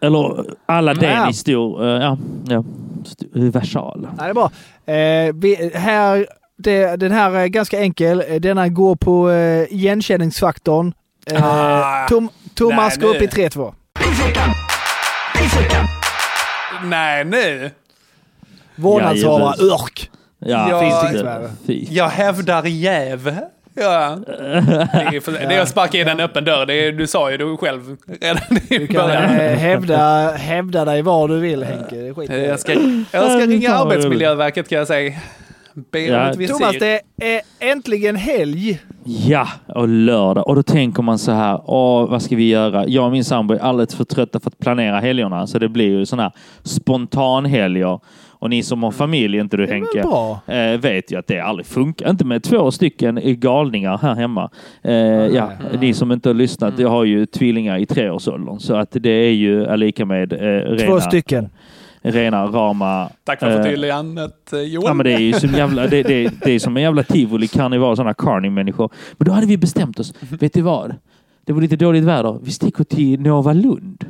[0.00, 1.30] Eller alla den Ja.
[1.30, 2.18] i stor, ja,
[2.48, 2.64] ja,
[3.32, 4.00] versal.
[4.00, 4.50] Nej, det är bra.
[4.94, 6.26] Eh, vi, här,
[6.58, 8.22] det, den här är ganska enkel.
[8.40, 10.92] Denna går på eh, igenkänningsfaktorn.
[11.32, 13.42] Eh, Ah, Tom, Thomas nej, går upp nu.
[13.42, 13.72] i 3-2.
[16.84, 17.70] Nej, nu!
[18.76, 19.74] Vårdnadshavare, Jajamän.
[19.80, 20.10] örk.
[20.38, 21.94] Ja, Ja, Finns det.
[21.94, 23.38] Jag hävdar jäv.
[23.80, 24.16] Ja.
[24.26, 26.66] Det är, för, det är att sparka in en öppen dörr.
[26.66, 29.22] Det är, du sa ju det själv redan i Du kan början.
[29.24, 31.96] eh, hävda, hävda dig var du vill Henke.
[31.96, 32.48] Det skiter jag i.
[32.48, 32.72] Jag ska,
[33.12, 35.12] jag ska ringa Arbetsmiljöverket kan jag säga.
[35.92, 36.30] Be om Ja.
[36.30, 36.54] ett visir.
[36.54, 37.40] Thomas, det är
[37.72, 38.80] äntligen helg.
[39.04, 40.48] Ja, och lördag.
[40.48, 42.86] Och då tänker man så här, åh, vad ska vi göra?
[42.86, 45.86] Jag och min sambo är alldeles för trötta för att planera helgerna, så det blir
[45.88, 48.00] ju sådana här spontanhelger.
[48.40, 50.40] Och ni som har familj, inte du Henke, bra.
[50.46, 52.10] eh, vet ju att det aldrig funkar.
[52.10, 54.50] Inte med två stycken galningar här hemma.
[54.82, 58.88] Eh, ja, ni som inte har lyssnat, jag har ju tvillingar i treårsåldern, så att
[59.00, 61.48] det är ju är lika med eh, rena, Två stycken.
[62.02, 63.10] rena rama...
[63.24, 64.84] Tack för eh, förtydligandet eh, Joel.
[64.86, 67.48] Ja, men det är ju som jävla, det, det, det är som en jävla tivoli,
[67.48, 68.90] karneval, sådana carny-människor.
[69.18, 70.14] Men då hade vi bestämt oss.
[70.40, 70.94] Vet du vad?
[71.44, 72.38] Det var lite dåligt väder.
[72.42, 74.04] Vi sticker till Nova Lund.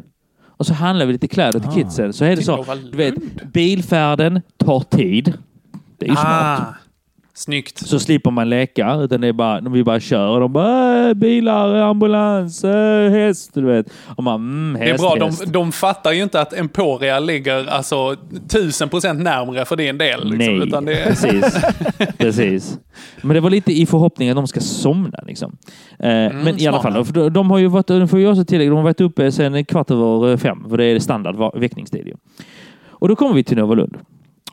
[0.58, 2.12] Och så handlar vi lite kläder till kidsen.
[2.12, 2.64] Så är det så.
[2.90, 3.14] Du vet,
[3.52, 5.34] bilfärden tar tid.
[5.98, 6.74] Det är ju smart.
[7.38, 7.78] Snyggt.
[7.78, 11.14] Så slipper man leka, utan det är bara, vi bara kör och de bara äh,
[11.14, 13.86] bilar, ambulans, äh, häst, du vet.
[14.16, 15.44] Och man, mm, häst, Det är bra, häst.
[15.44, 18.16] de, de fattar ju inte att Emporia ligger alltså
[18.48, 20.30] tusen procent närmre för din del.
[20.30, 21.64] Liksom, Nej, utan det precis.
[22.18, 22.78] precis.
[23.22, 25.18] Men det var lite i förhoppning att de ska somna.
[25.26, 25.56] Liksom.
[25.98, 28.68] Eh, men i alla fall, de, de har ju varit, de får ju också de
[28.68, 32.12] har varit uppe sedan kvart över fem, för det är standard väckningstid.
[32.88, 33.98] Och då kommer vi till Nova Lund.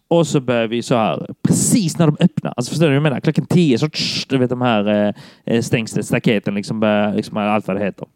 [0.08, 3.04] Och så börjar vi så här, precis när de öppnar, alltså förstår du vad jag
[3.04, 3.20] menar?
[3.20, 5.14] Klockan tio så tsch, du vet de här
[5.46, 8.08] eh, stängslet, staketen, liksom, börjar, liksom allt vad det heter.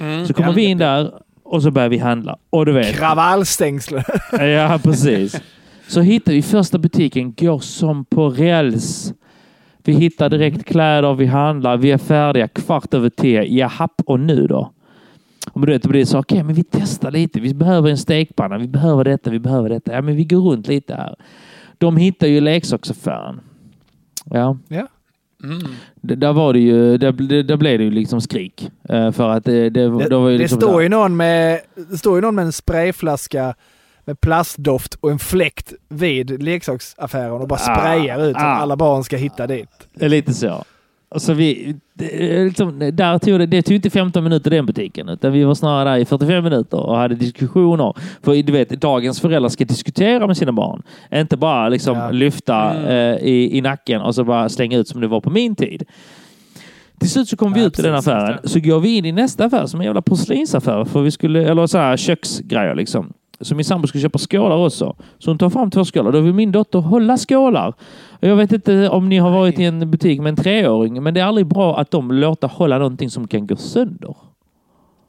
[0.00, 1.10] Mm, Så kommer vi in där
[1.42, 2.36] och så börjar vi handla.
[2.50, 4.02] Och du vet, Kravallstängsel.
[4.32, 5.40] Ja, precis.
[5.88, 9.12] Så hittar vi första butiken, går som på räls.
[9.84, 13.42] Vi hittar direkt kläder, vi handlar, vi är färdiga kvart över tio.
[13.44, 14.73] Jahapp, och nu då?
[15.54, 17.40] Men du vet, det blir så, okej, men vi testar lite.
[17.40, 19.92] Vi behöver en stekpanna, vi behöver detta, vi behöver detta.
[19.92, 21.14] Ja, men vi går runt lite här.
[21.78, 23.40] De hittar ju leksaksaffären.
[24.24, 24.58] Ja.
[24.68, 24.86] Ja.
[25.94, 28.70] Det, där var det ju, där, där, blev det ju liksom skrik.
[28.88, 31.60] Eh, för att det, det, Det, var ju det, liksom står där- ju någon med,
[31.90, 33.54] det står ju någon med en sprayflaska
[34.04, 38.46] med plastdoft och en fläkt vid leksaksaffären och bara Ah, sprayar ut så ah.
[38.54, 39.68] att alla barn ska hitta dit.
[39.94, 40.64] Det är lite så.
[41.14, 44.66] Och så vi, det, är liksom, där tog det, det tog inte 15 minuter den
[44.66, 47.94] butiken, utan vi var snarare där i 45 minuter och hade diskussioner.
[48.22, 50.82] För du vet, dagens föräldrar ska diskutera med sina barn.
[51.12, 55.06] Inte bara liksom lyfta eh, i, i nacken och så bara slänga ut som det
[55.06, 55.84] var på min tid.
[56.98, 58.38] Till slut så kom vi ut i den affären.
[58.44, 60.84] Så går vi in i nästa affär som en jävla porslinsaffär.
[60.84, 63.12] För vi skulle, eller så här köksgrejer liksom.
[63.44, 64.96] Så min sambo skulle köpa skålar också.
[65.18, 66.12] Så hon tar fram två skålar.
[66.12, 67.74] Då vill min dotter hålla skålar.
[68.20, 71.20] Jag vet inte om ni har varit i en butik med en treåring, men det
[71.20, 74.14] är aldrig bra att de låter hålla någonting som kan gå sönder.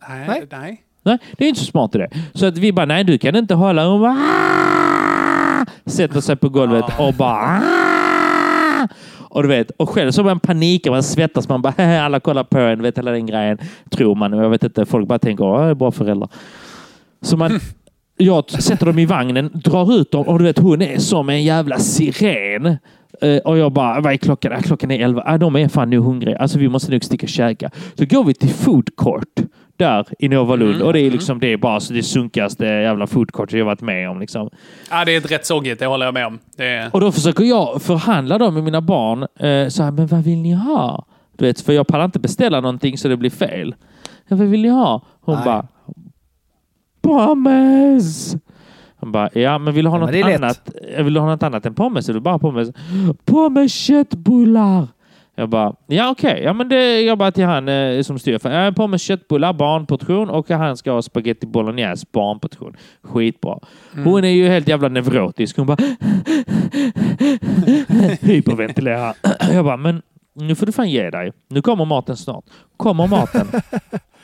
[0.10, 0.44] Nej.
[0.52, 0.82] nej.
[1.04, 2.10] Nej, det är inte så smart i det.
[2.34, 3.86] Så att vi bara, nej du kan inte hålla.
[3.88, 8.88] Hon bara, "Ah!" sätter sig på golvet och bara "Ah!"
[9.30, 12.44] och du vet, och själv så man panikar, man svettas, man bara "Hehe, alla kollar
[12.44, 13.58] på en, vet hela den grejen.
[13.90, 14.34] Tror man.
[14.34, 16.30] Och Jag vet inte, folk bara tänker, åh, jag är bra föräldrar.
[17.22, 17.60] Så man,
[18.18, 21.43] jag sätter dem i vagnen, drar ut dem och du vet, hon är som en
[21.43, 22.78] jävla siren.
[23.22, 24.53] Eh, och jag bara, vad är klockan?
[24.53, 25.24] Ah, klockan är elva.
[25.26, 26.38] Ah, de är fan nu hungriga.
[26.38, 27.72] Alltså vi måste nog sticka och käka.
[27.95, 29.39] Så går vi till food court
[29.78, 30.82] där i Nova Lund.
[30.82, 33.82] Och det är liksom det är bara så det sunkigaste jävla food court jag varit
[33.82, 34.20] med om.
[34.20, 34.49] Liksom.
[34.91, 36.39] Ja, det är ett rätt soggigt, det håller jag med om.
[36.57, 36.89] Det är...
[36.93, 39.22] Och då försöker jag förhandla då med mina barn.
[39.39, 41.05] Eh, så här, men vad vill ni ha?
[41.38, 43.76] Du vet, för jag pallar inte beställa någonting så det blir fel.
[44.28, 45.01] Ja, vad vill ni ha?
[45.22, 45.68] Hon bara,
[47.06, 48.36] pommes!
[48.97, 50.70] Han bara, ja men vill du ha något annat?
[50.97, 52.10] Jag vill du ha något annat än pommes?
[52.10, 52.70] Eller bara pommes?
[53.26, 54.88] Pommes köttbullar!
[55.38, 58.51] Jag bara, ja okej, ja men det jag bara till han eh, som styr för
[58.51, 62.76] ja, pommes köttbullar, barnportion och han ska ha spaghetti bolognese, barnportion.
[63.01, 63.60] Skitbra.
[63.93, 64.06] Mm.
[64.06, 65.58] Hon är ju helt jävla neurotisk.
[65.58, 65.78] Hon bara
[68.22, 69.14] hyperventilerar.
[69.53, 70.01] Jag bara, men
[70.34, 71.32] nu får du fan ge dig.
[71.49, 72.45] Nu kommer maten snart.
[72.78, 73.47] Kommer maten.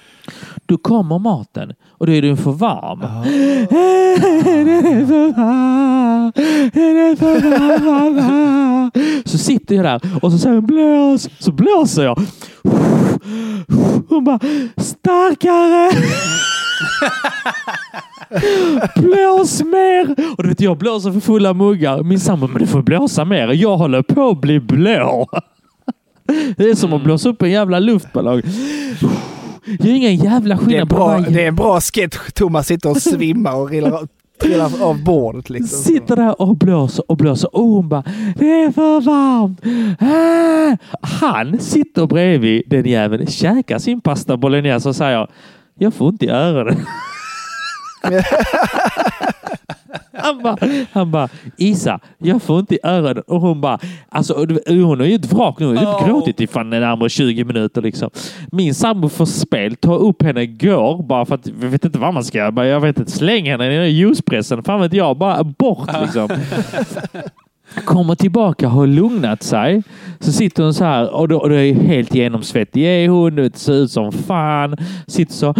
[0.71, 2.99] Då kommer maten och då är den för varm.
[2.99, 6.31] Den är för varm.
[6.73, 7.39] Den är för
[7.85, 8.91] varm.
[9.25, 11.29] Så sitter jag där och så säger hon blås.
[11.39, 12.19] Så blåser jag.
[14.09, 14.39] Hon bara
[14.77, 15.91] starkare.
[18.95, 20.15] Blås mer!
[20.37, 22.03] Och du vet, jag blåser för fulla muggar.
[22.03, 23.47] Min sambo, men du får blåsa mer.
[23.47, 25.27] Jag håller på att bli blå.
[26.57, 28.41] Det är som att blåsa upp en jävla luftballong.
[29.65, 32.17] Är ingen jävla Det är, skillnad på jag- det är en bra sketch.
[32.33, 34.07] Thomas sitter och svimmar och trillar,
[34.41, 35.49] trillar av bordet.
[35.49, 35.79] Liksom.
[35.79, 38.03] Sitter där och blåser och blåser och hon bara
[38.37, 39.61] Det är för varmt.
[39.99, 40.77] Ah!
[41.07, 45.27] Han sitter bredvid den jäveln, käkar sin pasta bolognese och säger
[45.79, 46.85] Jag får inte i öronen.
[50.23, 50.57] Han bara,
[50.91, 53.23] han bara, Isa, jag får inte i öronen.
[53.27, 54.33] Och hon bara, alltså
[54.67, 55.65] hon är ju ett vrak nu.
[55.65, 56.07] Hon har Oh.
[56.07, 58.09] gråtit i fan närmare 20 minuter liksom.
[58.51, 62.13] Min sambo får spel, tar upp henne, går bara för att, jag vet inte vad
[62.13, 62.67] man ska göra.
[62.67, 64.63] Jag vet inte, släng henne i den juicepressen.
[64.63, 66.29] Fan vet jag, bara bort liksom.
[67.75, 69.83] Kommer tillbaka och har lugnat sig.
[70.19, 73.35] Så sitter hon så här och då, och då är helt genomsvettig är hon.
[73.35, 74.77] Det ser ut som fan.
[75.07, 75.53] Sitter så.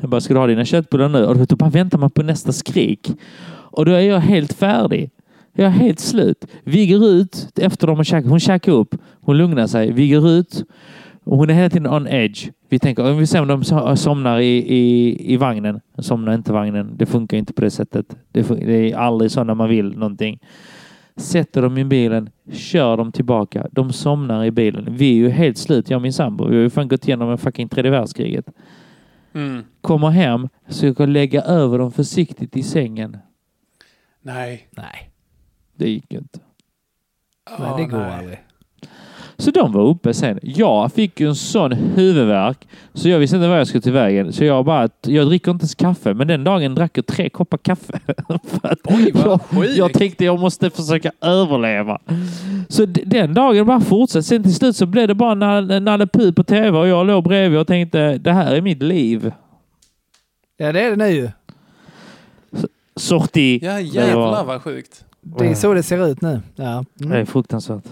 [0.00, 1.24] Jag bara, ska du ha dina köttbullar nu?
[1.24, 3.10] Och då bara väntar man på nästa skrik.
[3.50, 5.10] Och då är jag helt färdig.
[5.52, 6.46] Jag är helt slut.
[6.64, 8.30] Vi går ut efter de har käkat.
[8.30, 8.94] Hon käkar upp.
[9.20, 9.92] Hon lugnar sig.
[9.92, 10.64] Vi går ut.
[11.24, 12.50] Och hon är hela tiden on edge.
[12.68, 15.80] Vi tänker, om vi ser om de so- somnar i, i, i vagnen.
[15.98, 16.92] Somnar inte vagnen.
[16.96, 18.16] Det funkar inte på det sättet.
[18.32, 20.38] Det, fun- det är aldrig så när man vill någonting.
[21.16, 23.68] Sätter dem i bilen, kör dem tillbaka.
[23.72, 24.86] De somnar i bilen.
[24.90, 26.46] Vi är ju helt slut, jag och min sambo.
[26.48, 28.46] Vi har ju fan gått igenom en fucking tredje världskriget.
[29.34, 29.62] Mm.
[29.80, 33.16] Kommer hem, försöker lägga över dem försiktigt i sängen.
[34.22, 34.68] Nej.
[34.70, 35.10] Nej.
[35.76, 36.38] Det gick inte.
[37.58, 38.38] Nej, det går aldrig.
[39.40, 40.38] Så de var uppe sen.
[40.42, 44.32] Jag fick ju en sån huvudvärk så jag visste inte vad jag skulle till vägen.
[44.32, 46.14] Så jag bara, jag dricker inte ens kaffe.
[46.14, 48.00] Men den dagen drack jag tre koppar kaffe.
[48.44, 48.78] För att
[49.14, 51.98] jag, jag tänkte jag måste försöka överleva.
[52.68, 54.22] Så den dagen bara fortsatte.
[54.22, 55.34] Sen till slut så blev det bara
[55.80, 59.32] Nalle Puh på tv och jag låg bredvid och tänkte det här är mitt liv.
[60.56, 61.32] Ja, det är det nu.
[62.96, 63.58] Sorti.
[63.62, 65.04] Ja, Det jävlar vad sjukt.
[65.20, 66.40] Det är så det ser ut nu.
[66.56, 66.84] Ja.
[66.94, 67.20] Det Mm.
[67.20, 67.84] är fruktansvärt.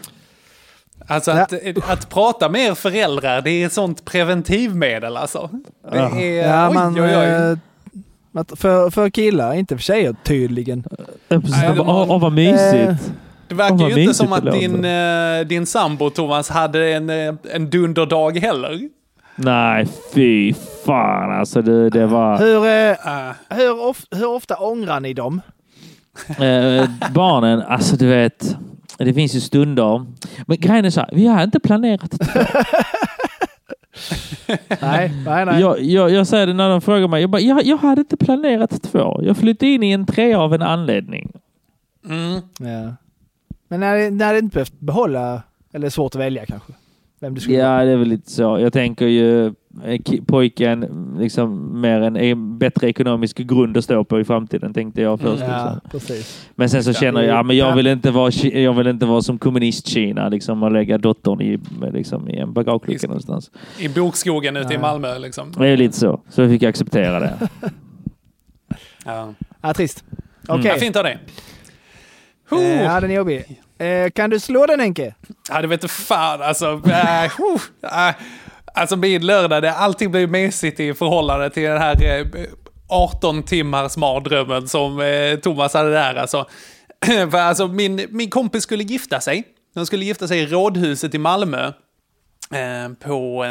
[1.11, 1.53] Alltså att,
[1.91, 5.51] att prata med er föräldrar, det är ett sånt preventivmedel alltså.
[5.93, 6.21] Det Ja.
[6.21, 6.49] är...
[6.49, 7.27] Ja, oj, man, oj, oj.
[8.39, 10.85] eh, för, för killar, inte för tjejer tydligen.
[11.29, 11.37] Ja,
[11.79, 13.13] Åh, åh, vad mysigt.
[13.49, 17.35] Det verkar vad ju inte som att din, eh, din sambo Thomas hade en, eh,
[17.53, 18.81] en dunderdag heller.
[19.37, 20.55] Nej, fy
[20.87, 21.63] fan alltså.
[21.63, 22.39] Det, det var...
[22.39, 23.35] Hur, eh, Ah.
[23.51, 25.41] hur, of, hur ofta ångrar ni dem?
[26.29, 26.85] Eh,
[27.15, 28.57] barnen, alltså du vet.
[28.97, 30.07] Det finns ju stunder.
[30.47, 32.41] Men grejen är så här, vi har inte planerat två.
[34.81, 35.61] Nej, nej, nej.
[35.61, 37.21] jag, jag, jag säger det när de frågar mig.
[37.21, 39.21] Jag, bara, jag, jag hade inte planerat två.
[39.23, 41.33] Jag flyttade in i en trea av en anledning.
[42.05, 42.41] Mm.
[42.59, 42.95] Ja.
[43.69, 46.73] Men när, när det inte behövt behålla, eller svårt att välja kanske?
[47.21, 48.59] Vem du skulle Ja, det är väl lite så.
[48.61, 49.53] Jag tänker ju eh,
[50.27, 50.87] pojken
[51.21, 55.43] liksom mer en, en bättre ekonomisk grund att stå på i framtiden tänkte jag först.
[55.43, 56.17] Mm, Ja, liksom.
[56.55, 59.23] Men sen så känner jag, ja, men jag vill inte vara, jag vill inte vara
[59.23, 61.59] som kommunist-Kina liksom och lägga dottern i,
[61.93, 63.51] liksom, i en bagagelucka någonstans.
[63.79, 64.81] I bokskogen ute i Ja.
[64.81, 65.53] Malmö liksom.
[65.59, 66.21] Det är lite så.
[66.29, 67.35] Så jag fick acceptera det.
[69.05, 69.35] Ja.
[69.63, 70.05] Ja, trist.
[70.49, 70.67] Okej.
[70.67, 71.19] Ja, fint av dig.
[72.53, 73.61] Eh, ja, den är jobbig.
[73.79, 75.15] Eh, kan du slå den Henke?
[75.51, 76.83] Ja, det vet du fan alltså.
[76.87, 78.15] Äh, uh,
[78.75, 82.27] alltså min lördag, det, allting blir mesigt i förhållande till den här eh,
[82.89, 86.15] 18 timmars mardrömmen som eh, Thomas hade där.
[86.15, 86.47] Alltså,
[87.31, 89.45] För alltså min, min kompis skulle gifta sig.
[89.75, 91.73] De skulle gifta sig i Rådhuset i Malmö.
[92.51, 93.45] Eh, på,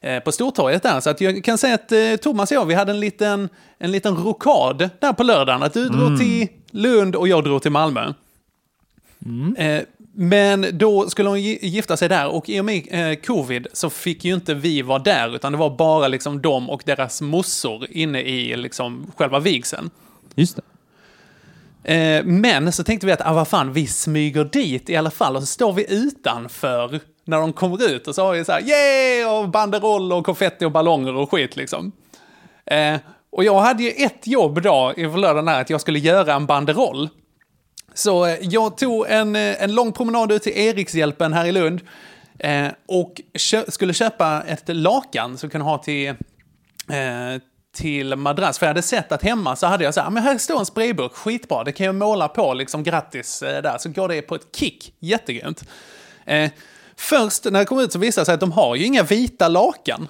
[0.00, 1.00] eh, på Stortorget där.
[1.00, 3.48] Så att jag kan säga att eh, Thomas och jag, vi hade en liten,
[3.78, 5.62] en liten rokad där på lördagen.
[5.62, 8.12] Att du drog till Lund och jag drog till Malmö.
[9.58, 9.82] Eh,
[10.16, 13.90] men då skulle hon gi- gifta sig där och i och med eh, covid så
[13.90, 17.86] fick ju inte vi vara där utan det var bara liksom de och deras mossor
[17.90, 19.90] inne i liksom själva vigseln.
[20.34, 20.62] Just det.
[21.94, 25.36] Eh, men så tänkte vi att, ah, vad fan, vi smyger dit i alla fall
[25.36, 28.62] och så står vi utanför när de kommer ut och så har vi så här,
[28.68, 31.92] yeah, och banderoll och konfetti och ballonger och skit liksom.
[32.66, 32.96] Eh,
[33.30, 36.46] och jag hade ju ett jobb då inför lördagen här, att jag skulle göra en
[36.46, 37.08] banderoll.
[37.94, 41.80] Så eh, jag tog en, eh, en lång promenad ut till Erikshjälpen här i Lund
[42.38, 46.14] eh, och kö- skulle köpa ett lakan som jag kunde ha till, eh,
[47.76, 48.58] till madrass.
[48.58, 50.58] För jag hade sett att hemma så hade jag så här, ah, men här står
[50.58, 53.78] en sprayburk, skitbra, det kan jag måla på liksom grattis eh, där.
[53.78, 55.64] Så går det på ett kick, jättegrymt.
[56.24, 56.50] Eh,
[56.96, 59.48] först när jag kom ut så visade det sig att de har ju inga vita
[59.48, 60.08] lakan.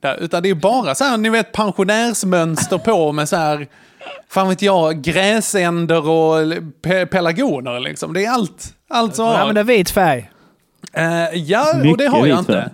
[0.00, 3.68] Där, utan det är bara så här, ni vet pensionärsmönster på med så här,
[4.28, 6.36] fan vet jag, gräsänder och
[6.82, 8.12] pe pelargoner liksom.
[8.12, 9.46] Det är allt, allt som Ja, har.
[9.46, 10.30] men det är vit färg.
[10.92, 12.52] Eh, ja, och det Mycket har jag inte.
[12.52, 12.68] färg.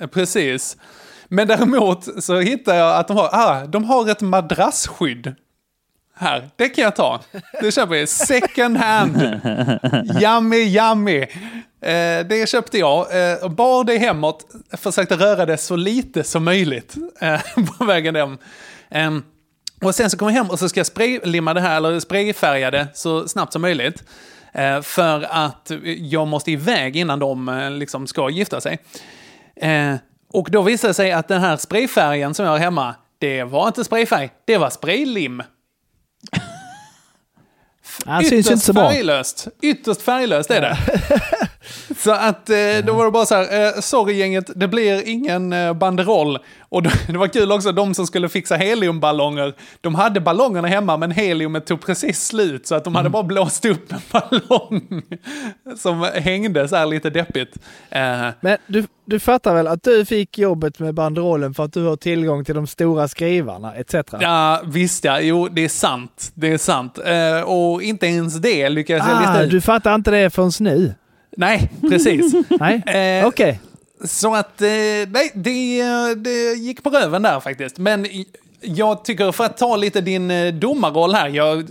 [0.00, 0.76] Eh, Precis.
[1.28, 5.34] Men däremot så hittar jag att de har, ah, de har ett madrassskydd.
[6.16, 7.20] Här, det kan jag ta.
[7.60, 8.08] Det köper jag.
[8.08, 9.16] Second hand.
[10.22, 11.20] Yummy, yummy.
[11.82, 13.30] Eh, det köpte jag.
[13.32, 14.46] Eh, bar det hemåt.
[14.72, 17.40] Försökte röra det så lite som möjligt eh,
[17.78, 19.22] på vägen hem.
[19.82, 22.70] Och sen så kommer jag hem och så ska jag spraylimma det här, eller sprayfärga
[22.70, 24.02] det så snabbt som möjligt.
[24.52, 28.78] Eh, för att jag måste iväg innan de eh, liksom ska gifta sig.
[29.56, 29.94] Eh,
[30.32, 33.66] och då visade det sig att den här sprayfärgen som jag har hemma, det var
[33.66, 35.42] inte sprayfärg, det var spraylim.
[38.06, 38.90] Han syns ju inte så bra.
[38.90, 39.48] färglöst.
[39.62, 40.78] Ytterst färglöst är det.
[41.96, 45.52] Så att eh, då var det bara så här, eh, sorry gänget, det blir ingen
[45.52, 46.38] eh, banderoll.
[46.68, 50.96] Och då, det var kul också, de som skulle fixa heliumballonger, de hade ballongerna hemma
[50.96, 53.12] men heliumet tog precis slut så att de hade Mm.
[53.12, 55.02] bara blåst upp en ballong
[55.78, 57.56] som hängde så här lite deppigt.
[57.90, 61.84] Eh, Men du, du fattar väl att du fick jobbet med banderollen för att du
[61.84, 63.94] har tillgång till de stora skrivarna etc.
[64.20, 65.20] Ja, visst ja.
[65.20, 66.30] Jo, det är sant.
[66.34, 66.98] Det är sant.
[67.04, 69.50] Eh, och inte ens det lyckades jag lista Ah, ut.
[69.50, 70.94] du fattar inte det förrän nu?
[71.40, 72.34] Nej, precis.
[72.60, 73.60] Nej, Eh, okej.
[74.04, 74.68] Så att, eh,
[75.08, 75.82] nej, det,
[76.14, 77.78] det gick på röven där faktiskt.
[77.78, 78.06] Men
[78.60, 81.64] jag tycker, för att ta lite din eh, domarroll här, jag eh,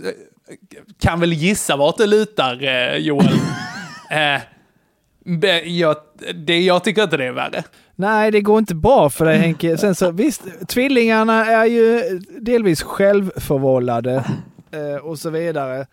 [1.00, 3.26] kan väl gissa vart det lutar, eh, Joel.
[4.10, 5.96] eh, jag,
[6.34, 7.62] det, jag tycker inte det är värre.
[7.96, 9.78] Nej, det går inte bra för dig Henke.
[9.78, 14.24] Sen så visst, tvillingarna är ju delvis självförvållade
[14.70, 15.86] eh, och så vidare.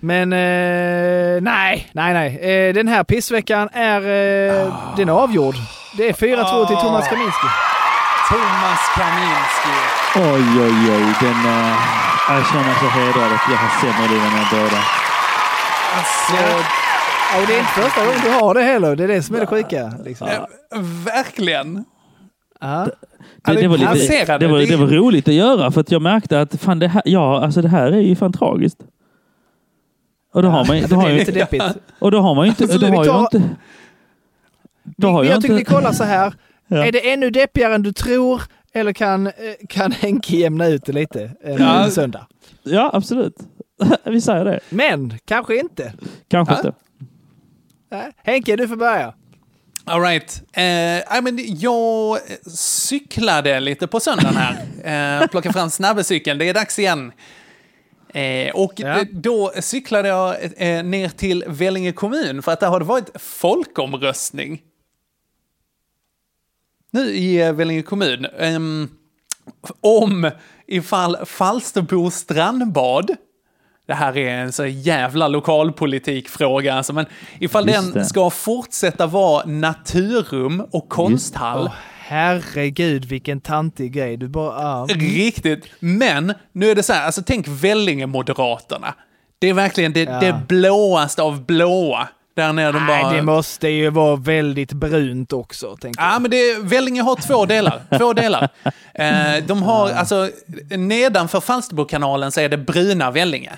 [0.00, 2.28] Men eh, nej, nej, nej.
[2.68, 5.54] Eh, den här pissveckan är, eh, den är avgjord.
[5.96, 7.46] Det är 4-2 till Thomas Kaminski.
[8.30, 9.74] Thomas Kaminski.
[10.16, 11.14] Oj, oj, oj.
[11.20, 11.76] Den, uh,
[12.28, 14.80] jag känner mig så hedrad att jag har sämre liv än er båda.
[15.96, 16.36] Alltså,
[17.32, 18.96] Ja, och det är inte första gången du har det heller.
[18.96, 19.92] Det är det som är det sjuka.
[20.04, 20.28] Liksom.
[21.04, 21.84] verkligen.
[22.60, 22.86] Ja.
[23.44, 26.02] Det, det, var lite, det, var, Det- det var roligt att göra för att jag
[26.02, 28.78] märkte att fan det här, ja, alltså det här är ju fan tragiskt.
[30.32, 31.64] Och då har man, då har det ju, lite deppigt.
[31.98, 33.56] och då har man ju inte, Alltså, då vi har tar- jag inte,
[34.84, 36.34] då har jag jag tycker vi kollar så här.
[36.70, 36.86] Ja.
[36.86, 39.32] Är det ännu deppigare än du tror eller kan, eh,
[39.68, 41.90] kan Henke jämna ut det lite en Ja.
[41.90, 42.26] söndag?
[42.62, 43.34] ja absolut.
[44.04, 44.60] Vi säger det.
[44.68, 45.92] Men kanske inte.
[46.30, 46.58] Kanske Ja.
[46.58, 46.72] inte.
[47.90, 48.12] Nej.
[48.24, 49.14] Henke, du får börja.
[49.84, 50.42] All right.
[50.52, 50.62] Eh,
[51.18, 52.18] I men jag
[52.56, 55.20] cyklade lite på söndagen här.
[55.22, 56.38] Eh, plockade fram snabbecykeln.
[56.38, 57.12] Det är dags igen.
[58.14, 58.98] Eh, och Ja.
[59.00, 63.10] eh, då cyklade jag eh, ner till Vellinge kommun för att där har det varit
[63.22, 64.62] folkomröstning.
[66.90, 68.26] Nu i eh, Vellinge kommun.
[68.38, 68.88] ehm,
[69.80, 70.30] om
[70.66, 73.16] ifall Falsterbo strandbad
[73.86, 77.06] det här är en så jävla lokalpolitikfråga, alltså, men
[77.40, 78.04] ifall Just den det.
[78.04, 81.70] ska fortsätta vara naturrum och konsthall.
[82.08, 84.16] Herregud vilken tantig grej.
[84.16, 84.62] Du bara...
[84.62, 84.86] Ja.
[84.94, 85.64] Riktigt.
[85.80, 88.94] Men nu är det så här, alltså tänk Vellinge-moderaterna.
[89.38, 90.20] Det är verkligen det, Ja.
[90.20, 92.08] det blåaste av blåa.
[92.36, 93.02] Där nere de bara...
[93.08, 95.76] Nej, det måste ju vara väldigt brunt också.
[95.76, 96.14] Tänker jag.
[96.14, 97.80] Ja, men det, Vellinge har två delar.
[97.98, 98.48] Två delar.
[98.94, 100.30] Eh, de har, alltså,
[100.70, 103.52] nedanför Falsterbokanalen så är det bruna Vellinge.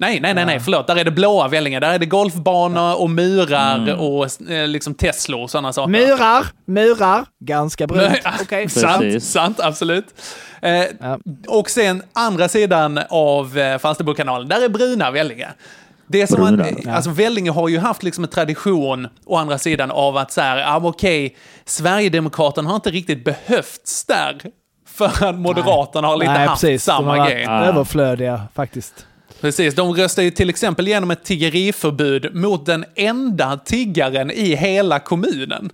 [0.00, 0.86] Nej, nej, nej, nej, förlåt.
[0.86, 1.80] Där är det blåa Vellinge.
[1.80, 5.90] Där är det golfbanor och murar och eh, liksom Teslor och sådana saker.
[5.90, 8.18] Murar, murar, ganska brunt.
[8.42, 8.68] Okej.
[8.68, 10.06] sant, sant, absolut.
[10.62, 10.84] Eh,
[11.48, 15.48] Och sen andra sidan av eh, Falsterbokanalen, där är bruna Vellinge.
[16.10, 16.92] Det är som Bruna, att, ja.
[16.92, 20.56] alltså Vellinge har ju haft liksom en tradition, å andra sidan, av att så här,
[20.58, 24.40] ja men okej, Sverigedemokraterna har inte riktigt behövts där.
[24.86, 26.84] För att Moderaterna har lite Nej, haft precis.
[26.84, 27.46] Samma grej.
[27.46, 29.06] överflödiga faktiskt.
[29.40, 34.98] Precis, de röstade ju till exempel igenom ett tiggeriförbud mot den enda tiggaren i hela
[34.98, 35.70] kommunen.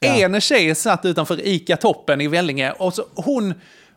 [0.00, 3.54] En tjej satt utanför ICA Toppen i Vellinge och så hon,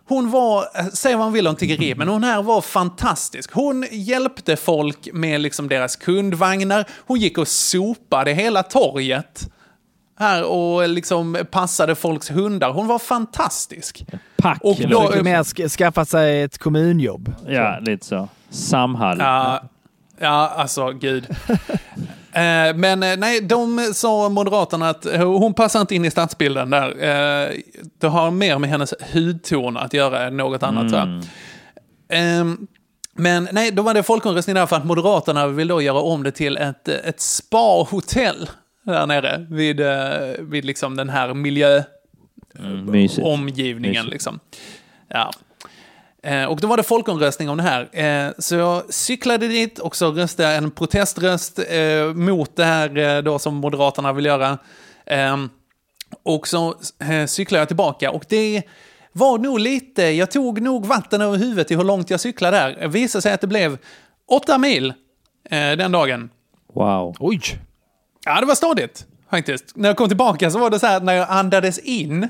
[0.07, 3.51] hon var, säg vad man vill om tiggeri, men hon här var fantastisk.
[3.53, 9.49] Hon hjälpte folk med liksom deras kundvagnar, hon gick och sopade hela torget
[10.19, 12.71] här och liksom passade folks hundar.
[12.71, 14.05] Hon var fantastisk.
[14.38, 14.59] Pack.
[14.63, 17.36] Och då- mer sk- skaffat sig ett kommunjobb.
[17.47, 18.30] ja, lite så.
[18.50, 19.18] Samhall.
[19.20, 19.64] Ja,
[20.20, 21.28] ja alltså gud.
[22.32, 26.70] Eh, Men eh, nej, de sa Moderaterna att eh, hon passar inte in i stadsbilden
[26.70, 26.88] där.
[28.00, 30.91] Det har mer med hennes hudton att göra än något annat.
[30.91, 31.22] jag.
[32.10, 32.68] Ehm,
[33.14, 36.32] Men nej, då var det folkomröstning där för att Moderaterna vill då göra om det
[36.32, 38.50] till ett, ett spa-hotell
[38.84, 39.82] där nere vid,
[40.52, 41.84] vid liksom den här miljö
[44.00, 44.12] Mm.
[44.12, 44.39] Liksom.
[45.08, 45.32] Ja.
[46.24, 47.89] Eh, Och då var det folkomröstning om det här.
[48.28, 53.22] Eh, Så jag cyklade dit och så röstade jag en proteströst eh, mot det här
[53.22, 54.57] då som Moderaterna vill göra.
[55.05, 55.38] Eh,
[56.23, 56.76] Och så
[57.27, 58.64] cyklade jag tillbaka och det
[59.14, 62.77] var nog lite, jag tog nog vatten över huvudet i hur långt jag cyklade där.
[62.81, 63.77] Det visade sig att det blev
[64.31, 64.94] åtta mil
[65.49, 66.30] den dagen.
[66.73, 67.15] Wow.
[67.19, 67.41] Oj!
[68.26, 69.76] Ja, det var stadigt faktiskt.
[69.76, 72.27] När jag kom tillbaka så var det så här, när jag andades in,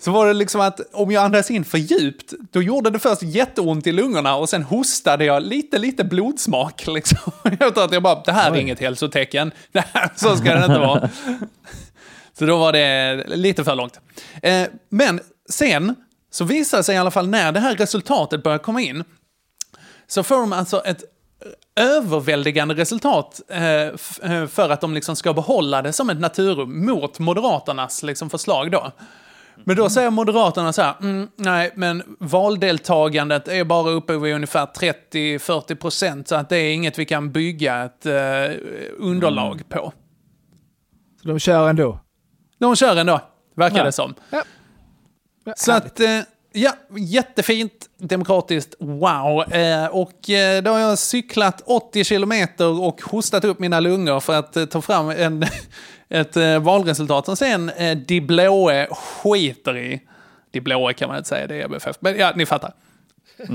[0.00, 3.22] så var det liksom att om jag andades in för djupt, då gjorde det först
[3.22, 6.86] jätteont i lungorna och sen hostade jag lite, lite blodsmak.
[6.86, 7.32] Liksom.
[7.60, 8.60] Jag tror att jag bara, det här är Oj.
[8.60, 9.52] inget hälsotecken.
[9.72, 11.10] Det här, så ska det inte vara.
[12.38, 14.00] Så då var det lite för långt.
[14.42, 15.20] Eh, men
[15.50, 15.94] sen
[16.30, 19.04] så visade det sig i alla fall när det här resultatet började komma in,
[20.06, 21.04] så får de alltså ett
[21.76, 27.18] överväldigande resultat eh, eh, för att de liksom ska behålla det som ett naturrum mot
[27.18, 28.92] Moderaternas liksom, förslag då.
[29.68, 34.66] Men då säger Moderaterna så här, mm, nej, men valdeltagandet är bara uppe vid ungefär
[34.66, 38.12] 30-40 procent, så att det är inget vi kan bygga ett eh,
[38.98, 39.92] underlag på.
[41.22, 41.98] Så de kör ändå?
[42.58, 43.20] De kör ändå,
[43.56, 43.84] verkar Ja.
[43.84, 44.14] det som.
[45.56, 46.20] Så att, eh,
[46.58, 49.52] ja, jättefint, demokratiskt, wow.
[49.52, 54.38] Eh, och eh, då har jag cyklat 80 kilometer och hostat upp mina lungor för
[54.38, 55.44] att eh, ta fram en,
[56.08, 60.00] ett eh, valresultat som sen eh, De Blåe skiter i.
[60.50, 61.96] De Blåe kan man inte säga, det är EBFF.
[62.00, 62.72] Men ja, ni fattar.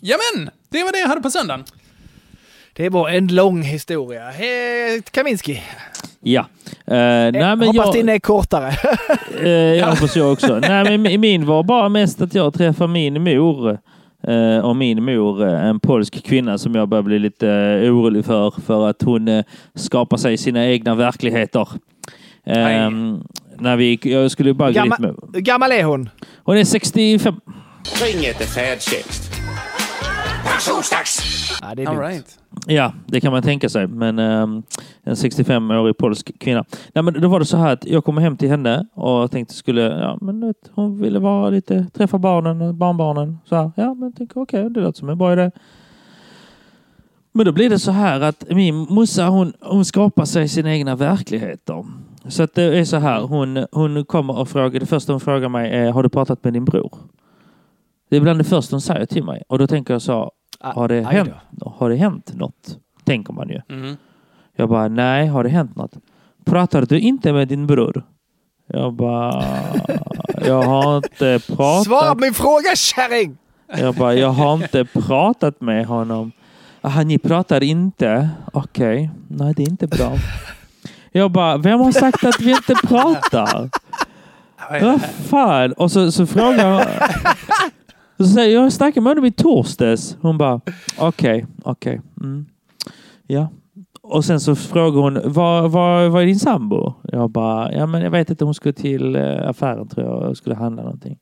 [0.00, 1.64] Jamen, det var det jag hade på söndagen.
[2.72, 4.30] Det var en lång historia.
[4.30, 5.62] Hey, Kaminski.
[6.24, 6.40] Ja.
[6.40, 6.46] Uh,
[6.86, 8.72] nej, men Hoppas jag, din är kortare.
[9.42, 10.58] Eh, jag hoppas jag också.
[10.58, 13.78] Nej, men mi- min var bara mest att jag träffade min mor.
[14.28, 18.54] eh, och min mor, en polsk kvinna som jag börjar bli lite eh, orolig för.
[18.66, 19.42] För att hon
[19.74, 21.68] skapar sig sina egna verkligheter.
[22.46, 23.22] Ehm,
[23.58, 25.14] när vi gick, jag skulle bara gå dit Gammal, med.
[25.34, 26.10] hur gammal är hon?
[26.44, 27.34] Hon är 65.
[28.04, 29.31] Ring efter färdtjänst.
[30.44, 31.20] Pensionsdags!
[31.62, 32.04] Ja, det är All dumt.
[32.04, 32.38] right.
[32.66, 33.86] Ja, det kan man tänka sig.
[33.86, 34.62] Men ehm,
[35.02, 36.64] en 65-årig polsk kvinna.
[36.94, 39.54] Nej, men då var det så här att jag kom hem till henne och tänkte
[39.54, 43.38] skulle, ja men vet, hon ville vara lite, träffa barnen och barnbarnen.
[43.44, 45.50] Så här, ja men tänker okej, det låter som en bra idé.
[47.32, 50.96] Men då blir det så här att min morsa hon, hon skapar sig sina egna
[50.96, 51.84] verkligheter.
[52.28, 55.48] Så att det är så här, hon, hon kommer och frågar, det första hon frågar
[55.48, 56.98] mig är, har du pratat med din bror?
[58.12, 59.42] Det är bland det första hon säger till mig.
[59.48, 61.30] Och då tänker jag så, har det, aj hänt,
[61.60, 62.78] har det hänt något?
[63.04, 63.60] Tänker man ju.
[63.68, 63.96] Mm.
[64.56, 65.92] Jag bara, nej, har det hänt något?
[66.44, 68.02] Pratar du inte med din bror?
[68.66, 69.44] Jag bara,
[70.46, 71.84] jag har inte pratat.
[71.84, 73.36] Svara på min fråga kärring!
[73.78, 76.32] Jag bara, jag har inte pratat med honom.
[76.80, 78.30] Aha, ni pratar inte?
[78.52, 80.16] Okej, nej det är inte bra.
[81.12, 83.70] Jag bara, vem har sagt att vi inte pratar?
[84.80, 85.72] Vad fan?
[85.72, 86.86] Och så, så frågar
[88.22, 88.28] jag.
[88.28, 90.16] Så säger jag, jag snackade med honom i torsdags.
[90.20, 90.60] Hon bara,
[90.98, 92.00] okej, okej.
[92.20, 92.46] Mm.
[93.26, 93.48] Ja.
[94.02, 95.32] Och sen så frågar hon,
[96.12, 96.94] vad är din sambo?
[97.02, 100.36] Jag bara, ja men jag vet inte, hon skulle till eh, affären tror jag och
[100.36, 101.18] skulle handla någonting.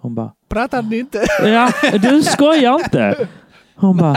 [0.00, 1.18] Hon bara, Pratar ni inte?
[1.44, 1.70] Ja,
[2.02, 3.28] du skojar inte.
[3.76, 4.16] Hon bara,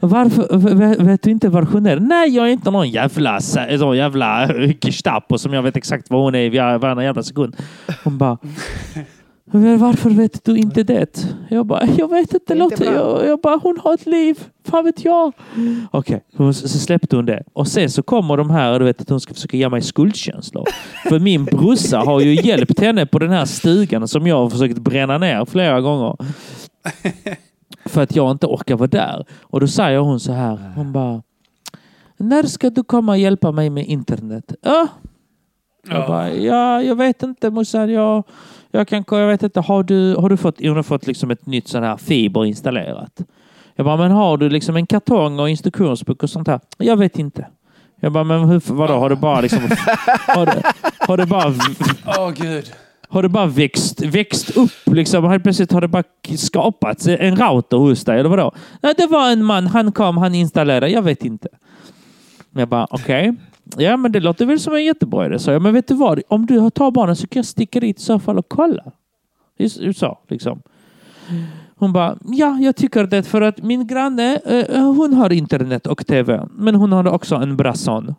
[0.00, 2.00] varför, v- v- vet du inte var hon är?
[2.00, 4.48] Nej, jag är inte någon jävla, sån jävla
[4.80, 7.56] Gestapo som jag vet exakt var hon är i var- varannan jävla sekund.
[8.04, 9.04] Hon bara, "Men
[9.52, 11.26] varför vet du inte det?
[11.48, 12.84] Jag bara, jag vet inte Lotte.
[12.84, 14.38] Jag, jag bara, hon har ett liv.
[14.64, 15.32] Fan vet jag.
[15.90, 16.52] Okej, okay.
[16.52, 17.42] så släppte hon det.
[17.52, 20.64] Och sen så kommer de här, du vet att hon ska försöka ge mig skuldkänslor.
[21.08, 24.78] För min brorsa har ju hjälpt henne på den här stugan som jag har försökt
[24.78, 26.16] bränna ner flera gånger.
[27.84, 29.24] För att jag inte orkar vara där.
[29.40, 30.72] Och då säger hon så här.
[30.76, 31.22] Hon bara.
[32.16, 34.54] När ska du komma och hjälpa mig med internet?
[34.62, 34.88] Ja.
[35.88, 36.08] Jag Ja.
[36.08, 37.92] bara, ja, jag vet inte morsan.
[37.92, 38.24] Jag,
[38.78, 39.60] jag, kan, jag vet inte.
[39.60, 43.20] Har du, har du fått, hon har fått liksom ett nytt sån här fiber installerat?
[43.76, 46.60] Jag bara, men har du liksom en kartong och instruktionsbok och sånt här?
[46.78, 47.46] Jag vet inte.
[48.00, 48.94] Jag bara, men hur, vadå?
[48.94, 49.60] Har du bara liksom...
[50.26, 50.62] Har du,
[50.98, 51.54] har du bara...
[52.06, 52.72] Åh gud.
[53.08, 54.70] Har det bara växt, växt upp?
[54.86, 56.02] Liksom, helt plötsligt har det bara
[56.36, 58.52] skapats en router hos dig, eller vadå?
[58.82, 59.66] Nej, det var en man.
[59.66, 60.88] Han kom, han installerade.
[60.88, 61.48] Jag vet inte.
[62.50, 63.34] Jag bara, okej.
[63.76, 65.38] Ja, men det låter väl som en jättebra idé.
[65.38, 66.20] Så jag, men vet du vad?
[66.28, 68.84] Om du tar barnen så kan jag sticka dit i så fall och kolla.
[69.58, 70.62] Det är så, liksom.
[71.76, 76.06] Hon bara, ja, jag tycker det för att min granne, eh, hon har internet och
[76.06, 76.48] tv.
[76.50, 78.14] Men hon har också en bra son.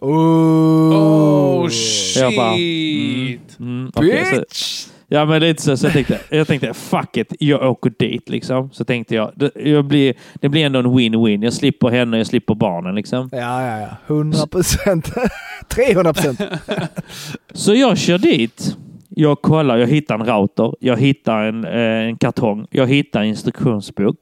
[0.00, 1.68] Oh,
[2.16, 3.58] Jag bara, shit.
[3.60, 5.76] Mm, okej, så, ja, men lite så.
[5.76, 8.70] så jag, tänkte, jag tänkte, fuck it, jag åker dit liksom.
[8.72, 11.44] Så tänkte jag, det, jag blir, det blir ändå en win-win.
[11.44, 13.28] Jag slipper henne, jag slipper barnen liksom.
[13.32, 13.88] Ja, ja, ja.
[14.06, 15.12] 100 procent.
[15.68, 16.40] 300 procent.
[17.52, 18.76] Så jag kör dit.
[19.08, 23.26] Jag kollar, jag hittar en router, jag hittar en, eh, en kartong, jag hittar en
[23.26, 24.16] instruktionsbok.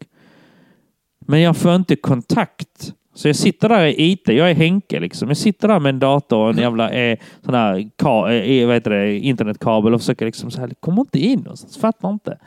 [1.26, 2.92] Men jag får inte kontakt.
[3.14, 5.28] Så jag sitter där i IT, jag är Henke liksom.
[5.28, 8.76] Jag sitter där med en dator och en jävla eh, sån här ka, eh, vad
[8.76, 12.38] heter det, internetkabel och försöker liksom så här, kommer inte in någonstans, fattar inte.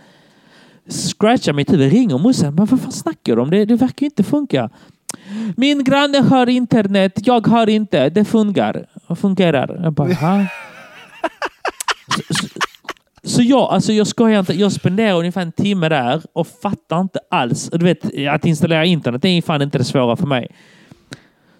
[0.89, 3.49] Scratchar mitt huvud, ringer morsan, men vad fan snackar du om?
[3.49, 4.69] Det, det verkar ju inte funka.
[5.57, 8.85] Min granne har internet, jag har inte, det funkar.
[9.15, 9.79] fungerar.
[9.83, 10.41] Jag bara, "Ha?"
[13.23, 14.53] Så jag, alltså jag skojar inte.
[14.53, 17.69] Jag spenderar ungefär en timme där och fattar inte alls.
[17.73, 20.47] Du vet, att installera internet det är fan inte det svåra för mig.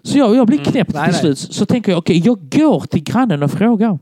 [0.02, 1.38] Så jag, jag blir knäppt Nej, till slut.
[1.38, 3.98] Så tänker jag, okej, jag går till grannen och frågar.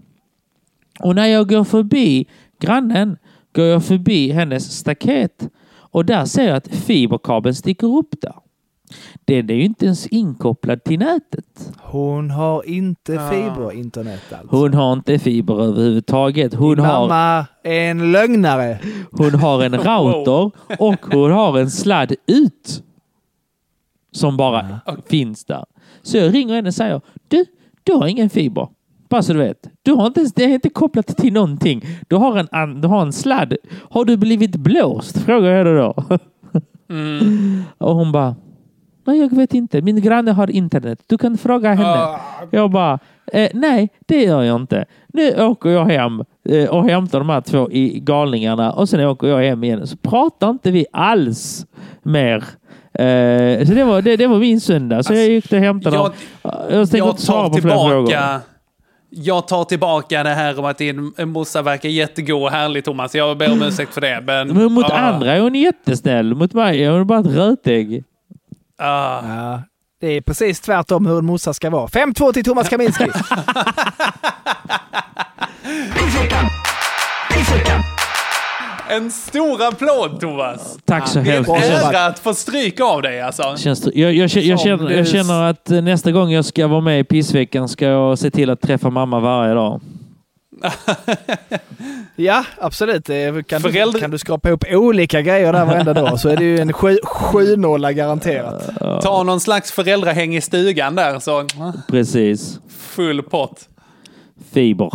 [1.01, 2.27] Och när jag går förbi
[2.61, 3.17] grannen
[3.55, 5.49] går jag förbi hennes staket.
[5.75, 8.35] Och där ser jag att fiberkabeln sticker upp där.
[9.25, 11.73] Den är ju inte ens inkopplad till nätet.
[11.83, 14.57] Hon har inte fiberinternet alltså.
[14.57, 16.55] Hon har inte fiber överhuvudtaget.
[16.55, 18.79] Hon Din har, mamma är en lögnare.
[19.11, 22.83] hon har en router och hon har en sladd ut.
[24.13, 25.65] Som bara finns där.
[26.03, 27.45] Så jag ringer henne och säger Du,
[27.83, 28.69] du har ingen fiber.
[29.09, 29.69] Bara så du vet.
[29.83, 31.83] Du har inte, det är inte kopplat till någonting.
[32.09, 33.57] Du har en, an- du har en sladd.
[33.91, 35.19] Har du blivit blåst?
[35.19, 35.95] Frågar jag då.
[37.79, 38.37] Och hon bara
[39.05, 39.83] Nej, jag vet inte.
[39.83, 40.99] Min granne har internet.
[41.07, 42.19] Du kan fråga henne.
[42.51, 42.99] Jag bara,
[43.33, 44.85] eh, nej, det gör jag inte.
[45.09, 49.27] Nu åker jag hem eh, och hämtar de här två i galningarna och sen åker
[49.29, 49.87] jag hem igen.
[49.87, 51.67] Så pratar inte vi alls
[52.03, 52.37] mer.
[52.95, 55.03] Eh, så det var, det, det var min söndag.
[55.03, 56.13] Så jag gick och hämtade jag- dem.
[56.43, 58.07] Jag tänkte Jag inte svara tar på fler frågor.
[58.07, 58.41] tillbaka...
[59.15, 63.15] Jag tar tillbaka det här om att din morsa verkar jättegod och härlig Thomas.
[63.15, 64.23] Jag ber om ursäkt för det.
[64.27, 66.35] Men, Men mot ah, andra är hon jättesnäll.
[66.35, 68.05] Mot mig är hon bara ett rötägg.
[68.83, 69.23] Ah.
[69.29, 69.63] Ja,
[70.01, 71.87] det är precis tvärtom hur en morsa ska vara.
[71.87, 73.05] 5-2 till Thomas Kaminski.
[78.89, 80.79] En stor applåd Thomas!
[80.85, 81.83] Tack så Det är hemskt en mycket.
[81.83, 83.57] ära att få stryk av dig alltså.
[83.57, 86.81] Känns, jag, jag, jag, jag, känner, jag känner att eh, nästa gång jag ska vara
[86.81, 89.81] med i pissveckan ska jag se till att träffa mamma varje dag.
[92.17, 93.05] Ja, absolut.
[93.07, 96.37] Det Kan, du, Föräldrar- kan du skrapa ihop olika grejer där varenda dag så är
[96.37, 98.71] det ju en sju, sju nolla garanterat.
[99.03, 101.47] Ta någon slags föräldrahäng i stugan där så
[101.89, 102.59] Precis.
[102.79, 103.69] full pott.
[104.53, 104.91] Fiber.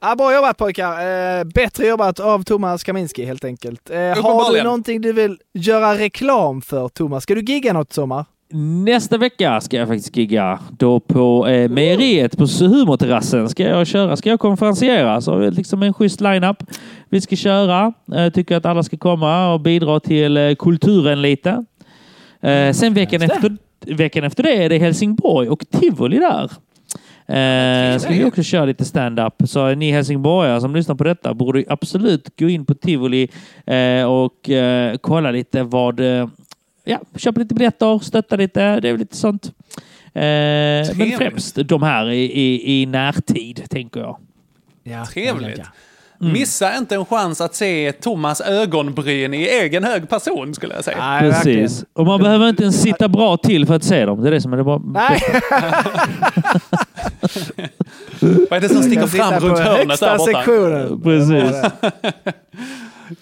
[0.00, 1.38] Ja, bra jobbat pojkar.
[1.38, 3.90] Eh, bättre jobbat av Thomas Kaminski helt enkelt.
[3.90, 7.22] Eh, har du någonting du vill göra reklam för Thomas?
[7.22, 8.24] Ska du gigga något sommar?
[8.50, 10.58] Nästa vecka ska jag faktiskt gigga.
[10.70, 14.16] Då på eh, mejeriet på Humorterrassen ska jag köra.
[14.16, 15.20] Ska jag konferenciera.
[15.20, 16.56] Så liksom en schysst line-up.
[17.08, 17.92] Vi ska köra.
[18.04, 21.64] Jag tycker att alla ska komma och bidra till eh, kulturen lite.
[22.40, 26.50] Eh, sen veckan efter, veckan efter det är det Helsingborg och Tivoli där.
[27.28, 29.34] Eh, ska vi också köra lite stand-up.
[29.44, 33.28] Så ni helsingborgare som lyssnar på detta borde absolut gå in på Tivoli
[33.66, 36.00] eh, och eh, kolla lite vad...
[36.90, 38.80] Ja, köpa lite biljetter, stötta lite.
[38.80, 39.52] Det är lite sånt.
[40.14, 40.22] Eh,
[40.96, 44.18] men främst de här i, i, i närtid, tänker jag.
[44.82, 45.60] Ja, Trevligt.
[46.20, 46.32] Mm.
[46.32, 50.96] Missa inte en chans att se Thomas ögonbryn i egen hög person skulle jag säga.
[50.98, 51.62] Nej, verkligen.
[51.62, 51.84] Precis.
[51.92, 54.22] Och man behöver inte ens sitta bra till för att se dem.
[54.22, 54.82] Det är det som är det bra.
[54.84, 55.22] Nej,
[58.20, 60.32] Vad är det som sticker fram runt på hörnet där borta?
[60.32, 61.02] sektionen.
[61.02, 61.56] Precis.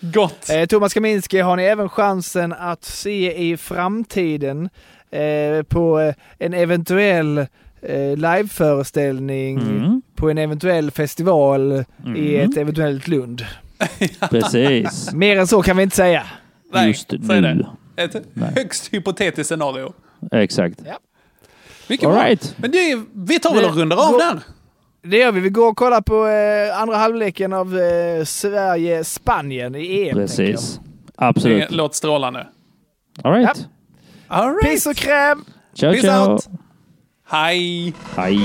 [0.00, 0.50] Gott.
[0.50, 4.68] Eh, Thomas Kaminski har ni även chansen att se i framtiden
[5.10, 7.38] eh, på eh, en eventuell
[7.82, 10.02] eh, liveföreställning Mm.
[10.16, 11.84] på en eventuell festival
[12.16, 12.50] i Mm.
[12.50, 13.44] ett eventuellt Lund.
[14.30, 15.12] Precis.
[15.12, 16.22] Mer än så kan vi inte säga.
[16.72, 17.18] Nej, Just nu.
[17.40, 17.66] det.
[18.02, 18.52] Ett Nej.
[18.56, 19.92] högst hypotetiskt scenario.
[20.32, 20.80] Exakt.
[21.88, 22.24] Mycket All bra.
[22.24, 22.54] right.
[22.56, 24.40] Men det, vi tar väl och rundar av där.
[25.10, 25.40] Det gör vi.
[25.40, 30.14] Vi går och kollar på eh, andra halvleken av eh, Sverige-Spanien i EM.
[30.14, 30.80] Precis.
[31.16, 31.68] Absolut.
[31.68, 32.46] Det låter strålande.
[33.22, 33.66] All right.
[34.28, 34.62] All right.
[34.72, 35.44] Piss och kräm!
[35.74, 36.32] Ciao, Peace ciao.
[36.32, 36.46] out.
[37.28, 37.94] Hej.
[38.16, 38.38] Hej.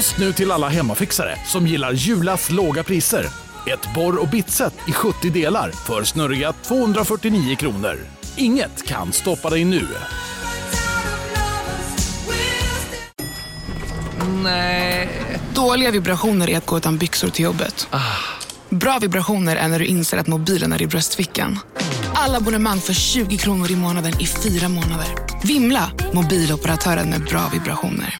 [0.00, 3.26] Just nu till alla hemmafixare som gillar Julas låga priser.
[3.66, 7.98] Ett borr och bitset i 70 delar för snurriga 249 kronor.
[8.36, 9.86] Inget kan stoppa dig nu.
[14.42, 15.08] Nej.
[15.54, 17.88] Dåliga vibrationer är att gå utan byxor till jobbet.
[18.68, 21.58] Bra vibrationer är när du inser att mobilen är i bröstfickan.
[22.14, 25.08] Alla abonnemang för 20 kronor i månaden i fyra månader.
[25.44, 25.90] Vimla!
[26.12, 28.19] Mobiloperatören med bra vibrationer.